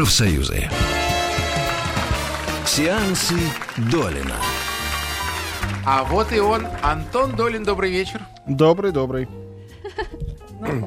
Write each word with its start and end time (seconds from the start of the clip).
Профсоюзы. 0.00 0.66
Сеансы 2.64 3.34
Долина. 3.76 4.36
А 5.84 6.04
вот 6.04 6.32
и 6.32 6.40
он, 6.40 6.66
Антон 6.80 7.36
Долин, 7.36 7.64
добрый 7.64 7.90
вечер. 7.90 8.22
Добрый, 8.46 8.92
добрый. 8.92 9.28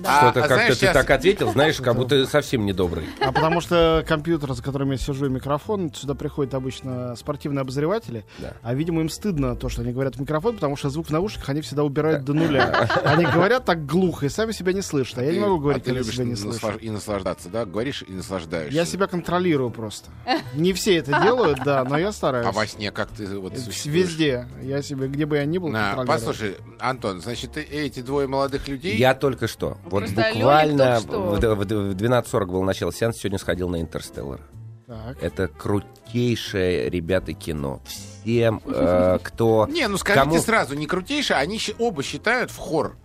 А, 0.05 0.17
Что-то 0.17 0.27
а 0.27 0.31
как-то 0.33 0.47
знаешь, 0.55 0.73
ты 0.73 0.79
сейчас- 0.79 0.93
так 0.93 1.09
ответил, 1.09 1.51
знаешь, 1.53 1.77
как 1.77 1.95
будто 1.95 2.25
совсем 2.27 2.65
недобрый. 2.65 3.05
А 3.19 3.31
потому 3.31 3.61
что 3.61 4.03
компьютер, 4.07 4.53
за 4.53 4.63
которым 4.63 4.91
я 4.91 4.97
сижу, 4.97 5.25
и 5.25 5.29
микрофон, 5.29 5.93
сюда 5.93 6.15
приходят 6.15 6.53
обычно 6.53 7.15
спортивные 7.15 7.61
обозреватели, 7.61 8.25
Да. 8.39 8.53
а, 8.61 8.73
видимо, 8.73 9.01
им 9.01 9.09
стыдно 9.09 9.55
то, 9.55 9.69
что 9.69 9.81
они 9.81 9.91
говорят 9.91 10.15
в 10.15 10.21
микрофон, 10.21 10.55
потому 10.55 10.75
что 10.75 10.89
звук 10.89 11.07
в 11.07 11.09
наушниках 11.11 11.49
они 11.49 11.61
всегда 11.61 11.83
убирают 11.83 12.23
до 12.25 12.33
нуля. 12.33 12.89
Они 13.03 13.25
говорят 13.25 13.65
так 13.65 13.85
глухо 13.85 14.25
и 14.25 14.29
сами 14.29 14.51
себя 14.51 14.73
не 14.73 14.81
слышат, 14.81 15.19
а 15.19 15.23
я 15.23 15.31
не 15.31 15.39
могу 15.39 15.59
говорить, 15.59 15.81
а 15.83 15.85
ты 15.85 15.91
когда 15.91 15.99
любишь 16.01 16.15
себя 16.15 16.25
не 16.25 16.35
слышу. 16.35 16.67
и 16.79 16.89
наслаждаться, 16.89 17.49
да? 17.49 17.65
Говоришь 17.65 18.03
и 18.07 18.11
наслаждаешься. 18.11 18.73
Я 18.75 18.85
себя 18.85 19.07
контролирую 19.07 19.69
просто. 19.71 20.09
Не 20.55 20.73
все 20.73 20.97
это 20.97 21.19
делают, 21.21 21.59
да, 21.65 21.83
но 21.83 21.97
я 21.97 22.11
стараюсь. 22.11 22.45
А 22.47 22.51
во 22.51 22.65
сне 22.67 22.91
как 22.91 23.09
ты 23.09 23.25
вот? 23.39 23.53
Везде. 23.85 24.47
Я 24.61 24.81
себе, 24.81 25.07
где 25.07 25.25
бы 25.25 25.37
я 25.37 25.45
ни 25.45 25.57
был, 25.57 25.69
На, 25.69 25.93
контролирую. 25.95 26.07
послушай, 26.07 26.57
Антон, 26.79 27.21
значит, 27.21 27.57
эти 27.57 28.01
двое 28.01 28.27
молодых 28.27 28.67
людей... 28.67 28.97
Я 28.97 29.13
только 29.13 29.47
что, 29.47 29.72
вот 29.83 29.89
просто 29.89 30.15
буквально 30.33 30.81
Лёник 30.99 31.07
только 31.09 31.29
в, 31.29 31.37
что. 31.39 31.55
в- 31.55 31.93
в 31.93 31.95
12.40 31.95 32.45
был 32.45 32.63
начало 32.63 32.91
сеанса, 32.93 33.19
сегодня 33.19 33.39
сходил 33.39 33.69
на 33.69 33.81
Интерстеллар. 33.81 34.39
Так. 34.87 35.21
Это 35.23 35.47
крутейшее, 35.47 36.89
ребята, 36.89 37.33
кино. 37.33 37.81
Всем, 37.85 38.61
э, 38.65 39.19
кто... 39.23 39.67
Не, 39.71 39.87
ну 39.87 39.97
скажите 39.97 40.25
Кому- 40.25 40.39
сразу, 40.39 40.75
не 40.75 40.85
крутейшие, 40.87 41.37
они 41.37 41.59
оба 41.79 42.03
считают 42.03 42.51
в 42.51 42.57
хор, 42.57 42.95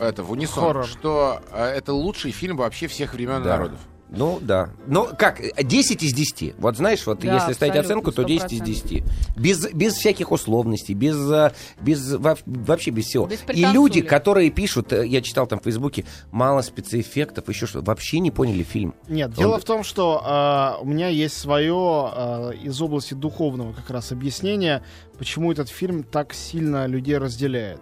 это, 0.00 0.22
в 0.22 0.30
унисон, 0.30 0.64
Хоррор. 0.64 0.86
что 0.86 1.40
э, 1.52 1.64
это 1.66 1.92
лучший 1.92 2.30
фильм 2.30 2.56
вообще 2.56 2.86
всех 2.86 3.12
времен 3.14 3.40
и 3.40 3.44
Да. 3.44 3.50
народов. 3.56 3.80
Ну, 4.10 4.38
да. 4.40 4.70
Ну, 4.86 5.06
как, 5.18 5.40
10 5.62 6.02
из 6.02 6.14
10. 6.14 6.54
Вот 6.58 6.76
знаешь, 6.76 7.06
вот 7.06 7.20
Да, 7.20 7.34
если 7.34 7.52
ставить 7.52 7.76
оценку, 7.76 8.10
то 8.10 8.22
10 8.22 8.52
из 8.52 8.60
100%. 8.62 8.64
10. 8.64 9.04
Без, 9.36 9.70
без 9.72 9.94
всяких 9.94 10.32
условностей, 10.32 10.94
без, 10.94 11.16
э, 11.30 11.52
без, 11.80 12.14
во- 12.14 12.38
вообще 12.46 12.90
без 12.90 13.04
всего. 13.06 13.26
Без 13.26 13.40
И 13.52 13.64
люди, 13.66 14.00
которые 14.00 14.50
пишут, 14.50 14.92
э, 14.92 15.06
я 15.06 15.20
читал 15.20 15.46
там 15.46 15.60
в 15.60 15.64
Фейсбуке, 15.64 16.06
мало 16.30 16.62
спецэффектов, 16.62 17.48
еще 17.48 17.66
что 17.66 17.82
вообще 17.82 18.20
не 18.20 18.30
поняли 18.30 18.62
фильм. 18.62 18.94
Нет, 19.08 19.28
Он- 19.30 19.34
дело 19.34 19.58
в 19.60 19.64
том, 19.64 19.84
что 19.84 20.22
а, 20.24 20.78
у 20.80 20.86
меня 20.86 21.08
есть 21.08 21.36
свое 21.36 22.54
из 22.62 22.80
области 22.80 23.14
духовного 23.14 23.72
как 23.72 23.90
раз 23.90 24.10
объяснение, 24.12 24.82
почему 25.18 25.52
этот 25.52 25.68
фильм 25.68 26.02
так 26.02 26.32
сильно 26.32 26.86
людей 26.86 27.18
разделяет. 27.18 27.80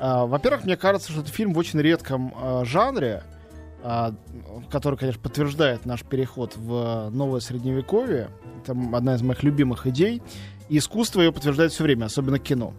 А, 0.00 0.26
во-первых, 0.26 0.64
мне 0.64 0.76
кажется, 0.76 1.12
что 1.12 1.20
это 1.20 1.30
фильм 1.30 1.54
в 1.54 1.58
очень 1.58 1.80
редком 1.80 2.34
а, 2.36 2.64
жанре, 2.64 3.22
который, 4.70 4.98
конечно, 4.98 5.20
подтверждает 5.20 5.84
наш 5.84 6.02
переход 6.04 6.56
в 6.56 7.10
новое 7.10 7.40
средневековье. 7.40 8.30
Это 8.62 8.72
одна 8.72 9.14
из 9.14 9.22
моих 9.22 9.42
любимых 9.42 9.86
идей. 9.86 10.22
И 10.70 10.78
искусство 10.78 11.20
ее 11.20 11.32
подтверждает 11.32 11.72
все 11.72 11.84
время, 11.84 12.06
особенно 12.06 12.38
кино. 12.38 12.72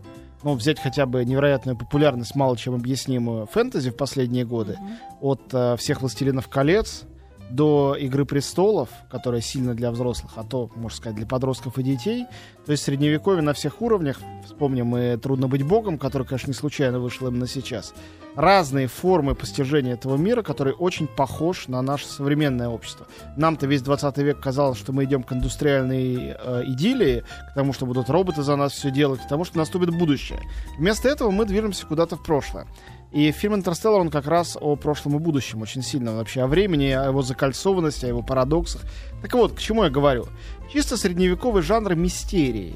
Ну, 0.44 0.54
взять 0.54 0.80
хотя 0.80 1.06
бы 1.06 1.24
невероятную 1.24 1.78
популярность, 1.78 2.36
мало 2.36 2.58
чем 2.58 2.76
объяснимую 2.76 3.46
фэнтези 3.46 3.92
в 3.92 3.98
последние 3.98 4.46
годы 4.46 4.78
от 5.22 5.42
э, 5.54 5.76
всех 5.78 6.02
«Властелинов 6.02 6.48
колец» 6.50 7.04
до 7.50 7.96
«Игры 8.00 8.26
престолов», 8.26 8.90
которая 9.10 9.42
сильно 9.42 9.74
для 9.74 9.92
взрослых, 9.92 10.34
а 10.36 10.44
то, 10.44 10.70
можно 10.76 10.98
сказать, 10.98 11.16
для 11.16 11.26
подростков 11.26 11.78
и 11.78 11.84
детей. 11.84 12.26
То 12.66 12.72
есть 12.72 12.84
средневековье 12.84 13.42
на 13.42 13.54
всех 13.54 13.82
уровнях. 13.82 14.20
Вспомним 14.46 14.96
и 14.98 15.18
«Трудно 15.18 15.48
быть 15.48 15.64
богом», 15.64 15.98
который, 15.98 16.26
конечно, 16.26 16.48
не 16.48 16.54
случайно 16.54 17.00
вышел 17.00 17.28
именно 17.28 17.48
сейчас. 17.48 17.94
Разные 18.36 18.88
формы 18.88 19.34
постижения 19.34 19.94
этого 19.94 20.18
мира, 20.18 20.42
который 20.42 20.74
очень 20.74 21.08
похож 21.08 21.68
на 21.68 21.82
наше 21.82 22.06
современное 22.06 22.68
общество. 22.68 23.08
Нам-то 23.38 23.66
весь 23.66 23.82
20 23.82 24.18
век 24.18 24.42
казалось, 24.42 24.78
что 24.78 24.92
мы 24.92 25.06
идем 25.06 25.24
к 25.24 25.32
индустриальной 25.32 26.36
э, 26.38 26.64
идиллии, 26.66 27.24
к 27.52 27.54
тому, 27.54 27.72
что 27.72 27.86
будут 27.86 28.10
роботы 28.10 28.44
за 28.44 28.58
нас 28.58 28.74
все 28.74 28.92
делать, 28.92 29.22
к 29.22 29.28
тому, 29.28 29.46
что 29.46 29.58
наступит 29.58 29.98
будущее. 29.98 30.40
Вместо 30.78 31.08
этого 31.08 31.32
мы 31.32 31.46
движемся 31.46 31.86
куда-то 31.86 32.18
в 32.18 32.24
прошлое. 32.24 32.68
И 33.12 33.32
фильм 33.32 33.56
«Интерстеллар», 33.56 34.02
он 34.02 34.10
как 34.10 34.28
раз 34.28 34.58
о 34.60 34.76
прошлом 34.76 35.16
и 35.16 35.20
будущем 35.20 35.62
очень 35.62 35.82
сильно 35.82 36.16
вообще 36.16 36.42
о 36.42 36.48
времени, 36.48 36.88
о 36.88 37.06
его 37.06 37.22
закольцованности, 37.22 38.06
о 38.06 38.10
его 38.10 38.22
парадоксах. 38.22 38.82
Так 39.22 39.34
вот, 39.34 39.54
к 39.54 39.60
чему 39.60 39.84
я 39.84 39.90
говорю? 39.90 40.28
Чисто 40.72 40.98
средневековый 40.98 41.64
жанр 41.64 41.96
мистерии. 41.96 42.76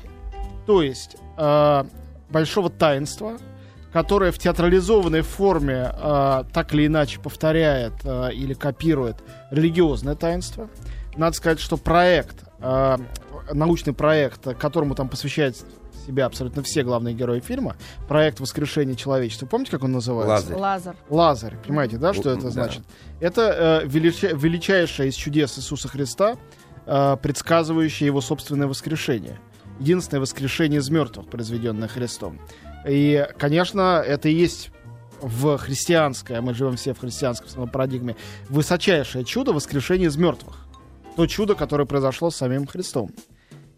То 0.66 0.82
есть 0.82 1.18
э, 1.38 1.84
большого 2.30 2.70
таинства, 2.70 3.38
которое 3.92 4.32
в 4.32 4.38
театрализованной 4.38 5.22
форме 5.22 5.92
э, 5.92 6.44
так 6.54 6.74
или 6.74 6.86
иначе 6.88 7.20
повторяет 7.20 7.94
э, 8.04 8.32
или 8.34 8.54
копирует 8.54 9.18
религиозное 9.52 10.16
таинство. 10.16 10.70
Надо 11.18 11.36
сказать, 11.36 11.60
что 11.60 11.76
проект, 11.76 12.44
э, 12.60 12.98
научный 13.52 13.94
проект, 13.94 14.44
которому 14.58 14.96
там 14.96 15.10
посвящает 15.10 15.58
себя 16.10 16.26
абсолютно 16.26 16.64
все 16.64 16.84
главные 16.84 17.14
герои 17.14 17.40
фильма, 17.40 17.76
проект 18.08 18.40
«Воскрешение 18.40 18.96
человечества». 18.96 19.46
Помните, 19.46 19.70
как 19.72 19.84
он 19.84 19.92
называется? 19.92 20.56
Лазарь. 20.56 20.58
Лазар. 20.58 20.96
Лазарь, 21.10 21.58
понимаете, 21.66 21.98
да, 21.98 22.14
что 22.14 22.32
это 22.32 22.44
Да. 22.44 22.50
значит? 22.50 22.82
Это 23.20 23.82
э, 23.84 23.88
велича- 23.88 24.36
величайшее 24.36 25.10
из 25.10 25.16
чудес 25.16 25.58
Иисуса 25.60 25.88
Христа, 25.88 26.38
э, 26.88 27.18
предсказывающее 27.22 28.08
его 28.08 28.22
собственное 28.22 28.68
воскрешение. 28.68 29.40
Единственное 29.80 30.22
воскрешение 30.22 30.80
из 30.80 30.90
мертвых, 30.90 31.30
произведенное 31.30 31.88
Христом. 31.88 32.40
И, 32.88 33.28
конечно, 33.38 34.04
это 34.06 34.30
и 34.30 34.34
есть 34.34 34.72
в 35.22 35.58
христианской, 35.58 36.38
а 36.38 36.42
мы 36.42 36.54
живем 36.56 36.76
все 36.76 36.94
в 36.96 37.00
христианской 37.00 37.50
самой 37.50 37.70
парадигме, 37.70 38.16
высочайшее 38.50 39.26
чудо 39.26 39.54
воскрешения 39.54 40.08
из 40.08 40.18
мертвых. 40.18 40.56
То 41.16 41.28
чудо, 41.28 41.54
которое 41.54 41.86
произошло 41.86 42.32
с 42.32 42.36
самим 42.38 42.66
Христом. 42.66 43.12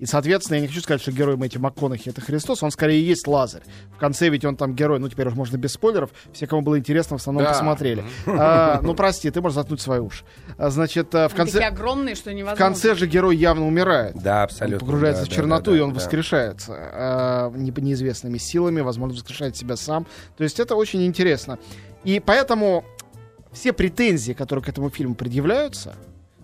И, 0.01 0.07
соответственно, 0.07 0.55
я 0.55 0.61
не 0.63 0.67
хочу 0.67 0.81
сказать, 0.81 0.99
что 0.99 1.11
герой 1.11 1.37
Мэтью 1.37 1.61
МакКонахи 1.61 2.09
это 2.09 2.21
Христос, 2.21 2.63
он 2.63 2.71
скорее 2.71 2.99
и 2.99 3.03
есть 3.03 3.27
Лазарь. 3.27 3.61
В 3.95 3.99
конце 3.99 4.29
ведь 4.29 4.43
он 4.43 4.55
там 4.57 4.73
герой, 4.75 4.97
ну 4.99 5.07
теперь 5.07 5.27
уже 5.27 5.35
можно 5.35 5.57
без 5.57 5.73
спойлеров, 5.73 6.09
все, 6.33 6.47
кому 6.47 6.63
было 6.63 6.79
интересно, 6.79 7.17
в 7.17 7.21
основном 7.21 7.43
Да. 7.43 7.51
посмотрели. 7.51 8.03
А, 8.25 8.79
ну 8.81 8.95
прости, 8.95 9.29
ты 9.29 9.41
можешь 9.41 9.53
заткнуть 9.55 9.79
свои 9.79 9.99
уши. 9.99 10.23
А, 10.57 10.71
значит, 10.71 11.13
а, 11.13 11.29
в 11.29 11.33
Они 11.39 11.45
такие 11.51 11.61
конце, 11.61 11.63
огромные, 11.67 12.15
что 12.15 12.31
в 12.31 12.33
невозможно. 12.33 12.65
конце 12.65 12.95
же 12.95 13.05
герой 13.05 13.37
явно 13.37 13.67
умирает. 13.67 14.15
Да, 14.15 14.37
Он 14.37 14.43
абсолютно. 14.45 14.79
погружается 14.79 15.21
да, 15.21 15.25
в 15.27 15.29
да, 15.29 15.35
черноту, 15.35 15.71
да, 15.71 15.77
и 15.77 15.79
он 15.81 15.89
да. 15.89 15.95
воскрешается 15.99 16.73
а, 16.75 17.51
не- 17.51 17.71
неизвестными 17.71 18.39
силами, 18.39 18.81
возможно, 18.81 19.13
воскрешает 19.15 19.55
себя 19.55 19.75
сам. 19.75 20.07
То 20.35 20.43
есть 20.43 20.59
это 20.59 20.75
очень 20.75 21.05
интересно. 21.05 21.59
И 22.03 22.19
поэтому 22.19 22.83
все 23.51 23.71
претензии, 23.71 24.33
которые 24.33 24.65
к 24.65 24.69
этому 24.69 24.89
фильму 24.89 25.13
предъявляются, 25.13 25.93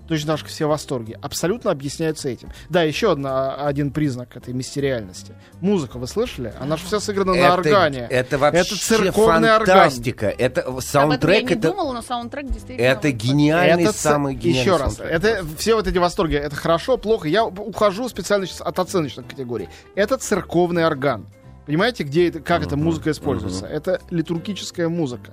точно 0.07 0.27
так 0.33 0.37
же 0.37 0.43
как 0.43 0.51
все 0.51 0.65
восторги, 0.67 1.17
абсолютно 1.21 1.71
объясняются 1.71 2.29
этим. 2.29 2.49
Да, 2.69 2.83
еще 2.83 3.11
одна, 3.11 3.55
один 3.55 3.91
признак 3.91 4.35
этой 4.35 4.53
мистериальности. 4.53 5.33
Музыка, 5.61 5.97
вы 5.97 6.07
слышали? 6.07 6.53
Она 6.59 6.77
же 6.77 6.85
вся 6.85 6.99
сыграна 6.99 7.33
на 7.33 7.37
Это- 7.37 7.53
органе. 7.53 8.07
Это 8.09 8.37
вообще 8.37 8.61
Это 8.61 8.77
церковный 8.77 9.55
орган. 9.55 9.65
фантастика. 9.77 10.27
Это 10.27 10.61
Об 10.61 10.67
этом 10.67 10.75
я 10.75 10.81
саундтрек, 10.81 11.49
не 11.49 11.55
это, 11.55 11.69
думала, 11.69 11.93
но 11.93 12.01
саундтрек 12.01 12.47
действительно... 12.47 12.85
это 12.87 13.11
гениальный, 13.11 13.83
Это 13.83 13.93
самый 13.93 14.35
гениальный 14.35 14.61
Еще 14.61 14.77
раз, 14.77 14.95
саундтрек. 14.95 15.11
это 15.23 15.45
все 15.57 15.75
вот 15.75 15.87
эти 15.87 15.97
восторги, 15.97 16.35
это 16.35 16.55
хорошо, 16.55 16.97
плохо. 16.97 17.27
Я 17.27 17.45
ухожу 17.45 18.07
специально 18.09 18.45
сейчас 18.45 18.61
от 18.61 18.79
оценочных 18.79 19.27
категорий. 19.27 19.69
Это 19.95 20.17
церковный 20.17 20.85
орган. 20.85 21.27
Понимаете, 21.65 22.03
где 22.03 22.29
это, 22.29 22.39
как 22.39 22.63
эта 22.65 22.77
музыка 22.77 23.11
используется? 23.11 23.65
Это 23.65 23.99
литургическая 24.09 24.87
музыка. 24.87 25.31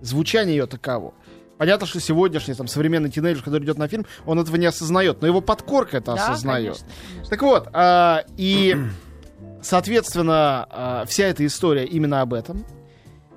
Звучание 0.00 0.56
ее 0.56 0.66
таково. 0.66 1.12
Понятно, 1.60 1.86
что 1.86 2.00
сегодняшний 2.00 2.54
там 2.54 2.66
современный 2.68 3.10
тинейджер, 3.10 3.42
который 3.42 3.64
идет 3.64 3.76
на 3.76 3.86
фильм, 3.86 4.06
он 4.24 4.40
этого 4.40 4.56
не 4.56 4.64
осознает, 4.64 5.20
но 5.20 5.26
его 5.26 5.42
подкорка 5.42 5.98
это 5.98 6.14
Да, 6.14 6.28
осознает. 6.28 6.68
конечно, 6.68 6.86
конечно. 7.10 7.28
Так 7.28 7.42
вот, 7.42 7.68
а, 7.74 8.24
и, 8.38 8.78
соответственно, 9.60 10.66
а, 10.70 11.04
вся 11.04 11.26
эта 11.26 11.44
история 11.44 11.84
именно 11.84 12.22
об 12.22 12.32
этом. 12.32 12.64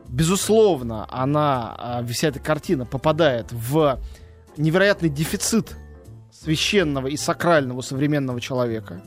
Безусловно, 0.07 1.05
она, 1.11 1.75
а, 1.77 2.05
вся 2.05 2.29
эта 2.29 2.39
картина 2.39 2.85
попадает 2.85 3.51
в 3.51 3.99
невероятный 4.55 5.09
дефицит 5.09 5.75
священного 6.31 7.07
и 7.07 7.17
сакрального 7.17 7.81
современного 7.81 8.39
человека. 8.39 9.01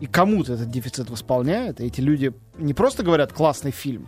И 0.00 0.06
кому-то 0.06 0.52
этот 0.52 0.70
дефицит 0.70 1.10
восполняет. 1.10 1.80
И 1.80 1.86
эти 1.86 2.00
люди 2.00 2.32
не 2.56 2.72
просто 2.72 3.02
говорят 3.02 3.32
«классный 3.32 3.72
фильм», 3.72 4.06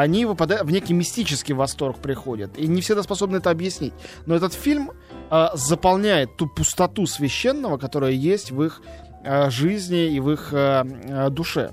они 0.00 0.24
выпадают 0.24 0.64
в 0.64 0.70
некий 0.70 0.94
мистический 0.94 1.52
восторг 1.52 1.98
приходят. 1.98 2.56
И 2.56 2.66
не 2.66 2.80
всегда 2.80 3.02
способны 3.02 3.36
это 3.36 3.50
объяснить. 3.50 3.92
Но 4.24 4.34
этот 4.34 4.54
фильм 4.54 4.90
э, 5.30 5.48
заполняет 5.52 6.34
ту 6.38 6.46
пустоту 6.46 7.06
священного, 7.06 7.76
которая 7.76 8.12
есть 8.12 8.52
в 8.52 8.62
их 8.62 8.80
э, 9.22 9.50
жизни 9.50 10.14
и 10.14 10.18
в 10.18 10.30
их 10.30 10.48
э, 10.52 11.28
душе. 11.30 11.72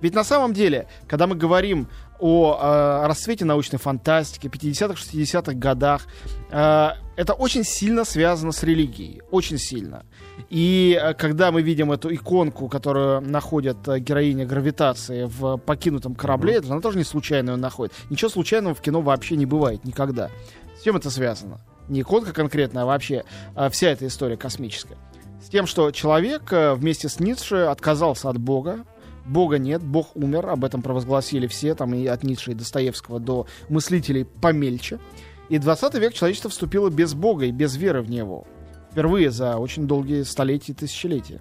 Ведь 0.00 0.12
на 0.12 0.24
самом 0.24 0.54
деле, 0.54 0.88
когда 1.06 1.28
мы 1.28 1.36
говорим 1.36 1.86
о 2.22 2.56
э, 3.02 3.06
расцвете 3.08 3.44
научной 3.44 3.80
фантастики 3.80 4.46
50-х, 4.46 4.94
60-х 4.94 5.54
годах, 5.54 6.06
э, 6.50 6.90
это 7.16 7.32
очень 7.32 7.64
сильно 7.64 8.04
связано 8.04 8.52
с 8.52 8.62
религией. 8.62 9.22
Очень 9.32 9.58
сильно. 9.58 10.04
И 10.48 10.96
э, 11.02 11.14
когда 11.14 11.50
мы 11.50 11.62
видим 11.62 11.90
эту 11.90 12.14
иконку, 12.14 12.68
которую 12.68 13.22
находит 13.22 13.88
э, 13.88 13.98
героиня 13.98 14.46
гравитации 14.46 15.24
в 15.24 15.56
покинутом 15.56 16.14
корабле, 16.14 16.54
это 16.54 16.70
она 16.70 16.80
тоже 16.80 16.96
не 16.96 17.04
случайно 17.04 17.50
ее 17.50 17.56
находит. 17.56 17.92
Ничего 18.08 18.30
случайного 18.30 18.76
в 18.76 18.80
кино 18.80 19.00
вообще 19.00 19.34
не 19.34 19.44
бывает 19.46 19.84
никогда. 19.84 20.30
С 20.78 20.84
чем 20.84 20.96
это 20.96 21.10
связано? 21.10 21.58
Не 21.88 22.02
иконка 22.02 22.32
конкретно, 22.32 22.82
а 22.82 22.86
вообще 22.86 23.24
вся 23.70 23.88
эта 23.88 24.06
история 24.06 24.36
космическая. 24.36 24.96
С 25.44 25.48
тем, 25.48 25.66
что 25.66 25.90
человек 25.90 26.52
вместе 26.52 27.08
с 27.08 27.18
Ницше 27.18 27.56
отказался 27.56 28.30
от 28.30 28.38
Бога, 28.38 28.84
Бога 29.24 29.58
нет, 29.58 29.82
Бог 29.82 30.16
умер, 30.16 30.48
об 30.48 30.64
этом 30.64 30.82
провозгласили 30.82 31.46
все, 31.46 31.74
там 31.74 31.94
и 31.94 32.06
от 32.06 32.22
Ницше 32.24 32.52
и 32.52 32.54
Достоевского 32.54 33.20
до 33.20 33.46
мыслителей 33.68 34.24
помельче. 34.24 34.98
И 35.48 35.58
20 35.58 35.94
век 35.94 36.14
человечество 36.14 36.50
вступило 36.50 36.88
без 36.90 37.14
Бога 37.14 37.44
и 37.44 37.50
без 37.50 37.76
веры 37.76 38.02
в 38.02 38.10
него. 38.10 38.46
Впервые 38.90 39.30
за 39.30 39.56
очень 39.56 39.86
долгие 39.86 40.22
столетия 40.22 40.72
и 40.72 40.74
тысячелетия. 40.74 41.40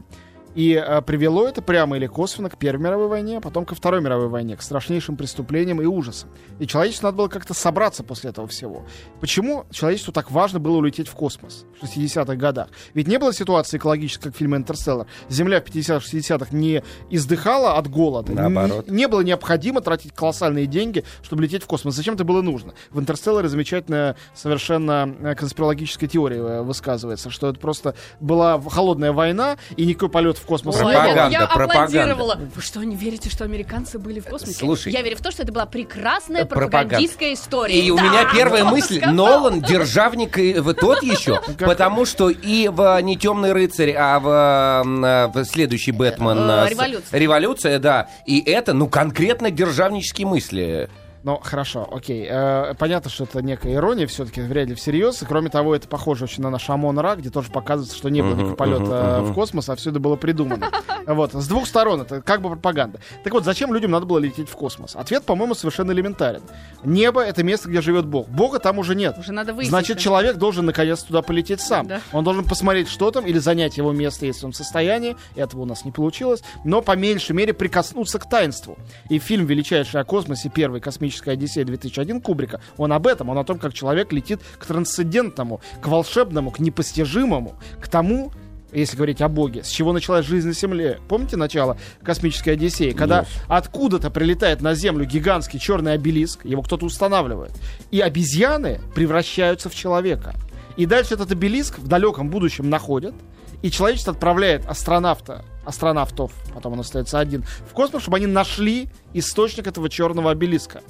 И 0.56 0.74
э, 0.74 1.02
привело 1.02 1.48
это 1.48 1.62
прямо 1.62 1.98
или 1.98 2.08
косвенно 2.08 2.50
к 2.50 2.58
Первой 2.58 2.84
мировой 2.84 3.08
войне, 3.08 3.38
а 3.38 3.42
потом 3.42 3.66
ко 3.66 3.76
Второй 3.76 4.02
мировой 4.02 4.28
войне, 4.28 4.58
к 4.58 4.62
страшнейшим 4.62 5.16
преступлениям 5.16 5.82
и 5.82 5.86
ужасам. 5.86 6.30
И 6.60 6.68
человечеству 6.68 7.08
надо 7.08 7.18
было 7.18 7.28
как-то 7.28 7.54
собраться 7.54 8.04
после 8.04 8.32
этого 8.32 8.48
всего. 8.48 8.86
Почему 9.20 9.66
человечеству 9.72 10.12
так 10.12 10.30
важно 10.32 10.60
было 10.60 10.78
улететь 10.78 11.08
в 11.08 11.14
космос 11.14 11.66
в 11.80 11.86
60-х 11.86 12.36
годах? 12.36 12.68
Ведь 12.94 13.08
не 13.08 13.18
было 13.18 13.34
ситуации 13.34 13.78
экологической, 13.78 14.26
как 14.26 14.36
в 14.36 14.38
фильме 14.38 14.58
«Интерстеллар». 14.58 15.08
Земля 15.30 15.62
в 15.62 15.66
50-60-х 15.66 16.48
не 16.52 16.84
издыхала 17.10 17.78
от 17.78 17.90
голода. 17.90 18.34
Наоборот. 18.34 18.90
Не, 18.90 18.98
не 18.98 19.08
было 19.08 19.22
необходимо 19.22 19.82
тратить 19.82 20.14
колоссальные 20.14 20.66
деньги, 20.66 21.06
чтобы 21.24 21.44
лететь 21.44 21.64
в 21.64 21.68
космос. 21.68 21.96
Зачем 21.96 22.16
это 22.16 22.24
было 22.24 22.42
нужно? 22.42 22.74
В 22.90 23.00
«Интерстелларе» 23.00 23.48
замечательная 23.48 24.18
совершенно 24.36 25.16
э, 25.22 25.36
конспирологическая 25.36 26.10
теория 26.10 26.38
э, 26.38 26.62
высказывается, 26.62 27.30
что 27.30 27.50
это 27.50 27.60
просто 27.60 27.96
была 28.20 28.60
холодная 28.60 29.14
война, 29.14 29.58
и 29.78 29.86
никакой 29.86 30.10
полет 30.10 30.41
в 30.42 30.46
космос 30.46 30.76
Ой. 30.76 30.82
Пропаганда, 30.94 31.30
я 31.32 31.48
пропаганда. 31.48 31.84
аплодировала. 31.84 32.40
Вы 32.56 32.62
что, 32.62 32.84
не 32.84 32.96
верите, 32.96 33.30
что 33.30 33.44
американцы 33.44 34.00
были 34.00 34.20
в 34.20 34.26
космосе? 34.26 34.54
Слушай. 34.56 34.92
Я 34.94 35.02
верю 35.02 35.18
в 35.18 35.22
то, 35.22 35.32
что 35.32 35.44
это 35.44 35.52
была 35.52 35.66
прекрасная 35.66 36.46
Пропаганда. 36.46 36.78
пропагандистская 36.90 37.34
история. 37.34 37.80
И 37.80 37.90
у 37.92 37.98
Да, 37.98 38.04
меня 38.04 38.26
первая 38.34 38.64
мысль, 38.66 38.98
сказал? 38.98 39.14
Нолан 39.16 39.62
державник 39.62 40.38
и 40.38 40.54
в 40.60 40.74
тот 40.74 41.04
еще, 41.04 41.42
потому 41.60 42.06
что 42.06 42.30
и 42.30 42.68
в 42.68 43.00
не 43.02 43.18
темный 43.18 43.54
рыцарь, 43.54 43.94
а 43.98 44.20
в, 44.20 44.28
а, 44.30 45.28
в 45.34 45.46
следующий 45.46 45.92
Бэтмен 45.92 46.38
Э, 46.50 46.68
с- 46.68 46.70
«Революция». 46.72 47.20
революция, 47.20 47.80
да. 47.80 48.08
И 48.26 48.40
это, 48.42 48.74
ну, 48.74 48.88
конкретно 48.88 49.52
державнические 49.52 50.28
мысли. 50.28 50.90
Ну, 51.24 51.40
хорошо, 51.42 51.88
окей. 51.92 52.28
Э, 52.30 52.74
понятно, 52.78 53.10
что 53.10 53.26
это 53.26 53.42
некая 53.42 53.76
ирония, 53.76 54.08
все-таки 54.08 54.42
вряд 54.42 54.70
ли 54.70 54.76
всерьез. 54.76 55.22
И 55.22 55.26
кроме 55.26 55.50
того, 55.50 55.76
это 55.76 55.88
похоже 55.88 56.24
очень 56.24 56.42
на 56.42 56.50
наш 56.50 56.70
Амон 56.70 56.98
Ра, 57.00 57.16
где 57.16 57.30
тоже 57.30 57.52
показывается, 57.52 57.96
что 57.96 58.10
не 58.10 58.22
было 58.22 58.34
никакого 58.34 58.56
полета 58.56 59.22
в 59.22 59.34
космос, 59.34 59.70
а 59.70 59.76
все 59.76 59.92
это 59.92 60.00
было 60.00 60.16
придумано. 60.16 60.70
Вот, 61.08 61.34
с 61.34 61.48
двух 61.48 61.68
сторон, 61.68 62.02
это 62.02 62.22
как 62.22 62.42
бы 62.42 62.50
пропаганда. 62.50 63.00
Так 63.24 63.34
вот, 63.34 63.44
зачем 63.44 63.74
людям 63.74 63.90
надо 63.90 64.06
было 64.06 64.20
лететь 64.20 64.48
в 64.48 64.56
космос? 64.56 64.96
Ответ, 64.96 65.24
по-моему, 65.24 65.56
совершенно 65.56 65.92
элементарен. 65.92 66.42
Небо— 66.84 67.22
это 67.26 67.44
место, 67.44 67.70
где 67.70 67.82
живет 67.82 68.06
Бог. 68.06 68.30
Бога 68.30 68.60
там 68.60 68.78
уже 68.78 68.96
нет. 68.96 69.18
Уже 69.18 69.32
надо 69.32 69.52
выяснить. 69.52 69.72
Значит, 69.72 69.98
человек 69.98 70.38
должен 70.38 70.66
наконец 70.66 71.02
туда 71.04 71.24
полететь 71.24 71.60
сам. 71.60 71.88
Да. 71.88 72.02
Он 72.12 72.24
должен 72.24 72.46
посмотреть, 72.46 72.88
что 72.88 73.10
там, 73.10 73.26
или 73.26 73.40
занять 73.40 73.78
его 73.78 73.92
место, 73.92 74.26
если 74.28 74.46
он 74.46 74.52
в 74.52 74.56
состоянии. 74.56 75.18
Этого 75.36 75.62
у 75.62 75.66
нас 75.66 75.86
не 75.86 75.92
получилось. 75.92 76.44
Но 76.64 76.82
по 76.82 76.96
меньшей 76.96 77.36
мере 77.36 77.54
прикоснуться 77.54 78.20
к 78.20 78.30
таинству. 78.30 78.78
И 79.10 79.18
фильм 79.20 79.46
«Величайший 79.48 80.02
о 80.02 80.04
космосе. 80.04 80.50
Первый 80.54 80.82
космическая 81.12 81.32
Одиссея 81.32 81.66
2001» 81.66 82.22
Кубрика, 82.22 82.62
он 82.78 82.94
об 82.94 83.06
этом. 83.06 83.30
Он 83.30 83.38
о 83.38 83.44
том, 83.44 83.60
как 83.60 83.74
человек 83.74 84.14
летит 84.14 84.40
к 84.58 84.66
трансцендентному, 84.66 85.60
к 85.82 85.88
волшебному, 85.88 86.52
к 86.52 86.60
непостижимому, 86.60 87.56
к 87.82 87.88
тому, 87.88 88.32
если 88.72 88.96
говорить 88.96 89.22
о 89.22 89.28
Боге, 89.28 89.64
с 89.64 89.68
чего 89.68 89.92
началась 89.92 90.26
жизнь 90.26 90.48
на 90.48 90.54
Земле. 90.54 91.00
Помните 91.10 91.36
начало 91.36 91.78
космической 92.02 92.52
Одиссеи? 92.52 92.92
Когда 92.92 93.22
Yes. 93.22 93.28
откуда-то 93.50 94.10
прилетает 94.10 94.62
на 94.62 94.74
Землю 94.74 95.06
гигантский 95.06 95.60
черный 95.60 95.94
обелиск, 95.94 96.46
его 96.46 96.62
кто-то 96.62 96.86
устанавливает, 96.86 97.52
и 97.92 98.00
обезьяны 98.00 98.80
превращаются 98.96 99.70
в 99.70 99.76
человека. 99.76 100.36
И 100.78 100.86
дальше 100.86 101.16
этот 101.16 101.32
обелиск 101.32 101.80
в 101.80 101.88
далеком 101.88 102.30
будущем 102.30 102.70
находят, 102.70 103.14
и 103.62 103.70
человечество 103.70 104.14
отправляет 104.14 104.66
астронавта, 104.66 105.44
астронавтов, 105.66 106.32
потом 106.54 106.74
он 106.74 106.80
остается 106.80 107.20
один, 107.20 107.44
в 107.70 107.74
космос, 107.74 108.04
чтобы 108.04 108.18
они 108.18 108.26
нашли 108.26 108.88
источник 109.14 109.68
этого 109.68 109.90
черного 109.90 110.32
обелиска. 110.32 110.82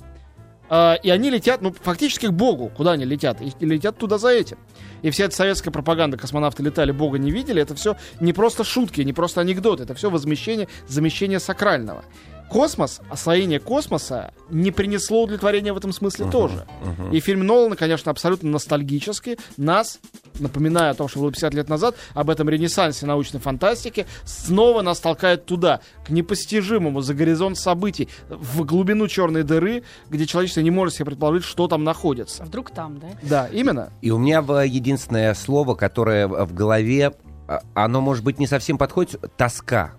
А, 0.73 0.93
и 0.93 1.09
они 1.09 1.29
летят, 1.29 1.61
ну, 1.61 1.73
фактически 1.73 2.27
к 2.27 2.31
Богу. 2.31 2.69
Куда 2.69 2.93
они 2.93 3.03
летят? 3.03 3.39
И 3.41 3.65
летят 3.65 3.97
туда 3.97 4.17
за 4.17 4.29
этим. 4.29 4.57
И 5.01 5.09
вся 5.09 5.25
эта 5.25 5.35
советская 5.35 5.69
пропаганда, 5.69 6.15
космонавты 6.15 6.63
летали, 6.63 6.93
Бога 6.93 7.17
не 7.17 7.29
видели, 7.29 7.61
это 7.61 7.75
все 7.75 7.97
не 8.21 8.31
просто 8.31 8.63
шутки, 8.63 9.01
не 9.01 9.11
просто 9.11 9.41
анекдоты, 9.41 9.83
это 9.83 9.95
все 9.95 10.09
возмещение, 10.09 10.69
замещение 10.87 11.41
сакрального. 11.41 12.05
Космос, 12.51 13.01
освоение 13.09 13.59
космоса 13.59 14.33
не 14.49 14.71
принесло 14.71 15.23
удовлетворения 15.23 15.73
в 15.73 15.77
этом 15.77 15.91
смысле 15.91 16.29
тоже. 16.29 16.67
И 17.11 17.19
фильм 17.19 17.45
Нолана, 17.45 17.75
конечно, 17.75 18.11
абсолютно 18.11 18.49
ностальгический. 18.49 19.37
Нас, 19.57 19.99
напоминая 20.39 20.91
о 20.91 20.93
том, 20.93 21.07
что 21.07 21.19
было 21.19 21.31
50 21.31 21.53
лет 21.53 21.69
назад, 21.69 21.95
об 22.13 22.29
этом 22.29 22.49
ренессансе 22.49 23.05
научной 23.05 23.39
фантастики, 23.39 24.05
снова 24.23 24.81
нас 24.81 24.99
толкает 24.99 25.45
туда, 25.45 25.79
к 26.05 26.09
непостижимому, 26.09 27.01
за 27.01 27.13
горизонт 27.13 27.57
событий, 27.57 28.09
в 28.29 28.65
глубину 28.65 29.07
черной 29.07 29.43
дыры, 29.43 29.83
где 30.09 30.25
человечество 30.25 30.61
не 30.61 30.71
может 30.71 30.95
себе 30.95 31.05
предположить, 31.05 31.43
что 31.43 31.67
там 31.67 31.83
находится. 31.83 32.43
А 32.43 32.45
Вдруг 32.45 32.71
там, 32.71 32.99
да? 32.99 33.07
Да, 33.23 33.47
именно. 33.47 33.91
И 34.01 34.11
у 34.11 34.17
меня 34.17 34.39
единственное 34.63 35.33
слово, 35.33 35.75
которое 35.75 36.27
в 36.27 36.51
в 36.51 36.53
голове, 36.53 37.13
а, 37.47 37.61
оно, 37.73 38.01
может 38.01 38.23
быть, 38.23 38.37
не 38.37 38.47
совсем 38.47 38.77
подходит, 38.77 39.19
тоска. 39.37 39.93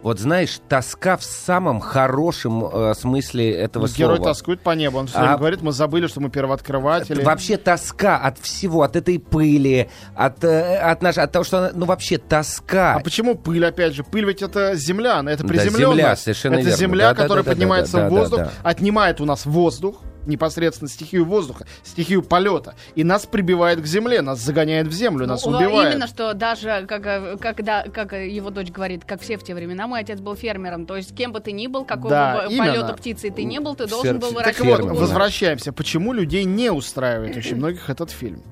Вот 0.00 0.20
знаешь, 0.20 0.60
тоска 0.68 1.16
в 1.16 1.24
самом 1.24 1.80
хорошем 1.80 2.64
э, 2.64 2.94
смысле 2.94 3.50
этого 3.50 3.88
Герой 3.88 4.16
слова. 4.18 4.32
тоскует 4.32 4.60
по 4.60 4.70
небу. 4.70 4.98
Он 4.98 5.08
все 5.08 5.18
время 5.18 5.34
А- 5.34 5.38
говорит, 5.38 5.60
мы 5.60 5.72
забыли, 5.72 6.06
что 6.06 6.20
мы 6.20 6.30
первооткрыватели. 6.30 7.22
Вообще 7.22 7.56
тоска 7.56 8.16
от 8.16 8.38
всего, 8.38 8.82
от 8.82 8.94
этой 8.94 9.18
пыли, 9.18 9.90
от, 10.14 10.44
э, 10.44 10.76
от, 10.78 11.02
наш, 11.02 11.18
от 11.18 11.32
того, 11.32 11.44
что, 11.44 11.58
она- 11.58 11.70
ну 11.74 11.84
вообще 11.84 12.18
тоска. 12.18 12.94
А 12.94 13.00
почему 13.00 13.34
пыль, 13.34 13.66
опять 13.66 13.94
же? 13.94 14.04
Пыль 14.04 14.24
ведь 14.24 14.40
это 14.40 14.76
земля, 14.76 15.20
это 15.26 15.42
Да, 15.42 15.48
приземленность. 15.48 15.98
земля, 15.98 16.16
совершенно 16.16 16.54
это 16.54 16.62
верно. 16.62 16.76
земля, 16.78 17.08
Да, 17.08 17.14
да, 17.14 17.22
которая 17.24 17.44
да, 17.44 17.50
да, 17.50 17.54
поднимается 17.54 17.92
да, 17.92 17.98
в 17.98 18.02
да, 18.10 18.20
воздух, 18.20 18.38
да. 18.38 18.50
отнимает 18.62 19.20
у 19.20 19.24
нас 19.24 19.46
воздух, 19.46 20.00
непосредственно 20.26 20.88
стихию 20.88 21.24
воздуха, 21.24 21.66
стихию 21.84 22.22
полета, 22.22 22.74
и 22.94 23.04
нас 23.04 23.26
прибивает 23.26 23.80
к 23.80 23.86
земле, 23.86 24.20
нас 24.22 24.40
загоняет 24.40 24.86
в 24.88 24.92
землю, 24.92 25.26
нас 25.26 25.44
Ну, 25.44 25.56
убивает. 25.56 25.94
Именно, 25.94 26.06
что 26.06 26.34
даже, 26.34 26.84
как, 26.88 27.06
э, 27.06 27.36
когда, 27.40 27.82
как 27.84 28.12
его 28.12 28.50
дочь 28.50 28.70
говорит, 28.70 29.04
как 29.04 29.20
все 29.22 29.36
в 29.38 29.42
те 29.42 29.54
времена, 29.54 29.86
мой 29.86 30.00
отец 30.00 30.20
был 30.20 30.34
фермером. 30.36 30.86
То 30.86 30.96
есть, 30.96 31.14
кем 31.14 31.32
бы 31.32 31.40
ты 31.40 31.52
ни 31.52 31.66
был, 31.66 31.84
какого 31.84 32.10
Да, 32.10 32.46
бы 32.48 32.56
полета 32.56 32.94
птицы 32.94 33.30
ты 33.30 33.44
не 33.44 33.60
был, 33.60 33.74
ты 33.74 33.84
Фер- 33.84 33.90
должен 33.90 34.18
был 34.18 34.28
так 34.32 34.36
выращивать. 34.58 34.76
Так 34.76 34.86
вот, 34.86 34.98
возвращаемся. 34.98 35.72
Почему 35.72 36.12
людей 36.12 36.44
не 36.44 36.70
устраивает 36.70 37.36
очень 37.36 37.56
многих 37.58 37.88
этот 37.90 38.10
фильм? 38.10 38.42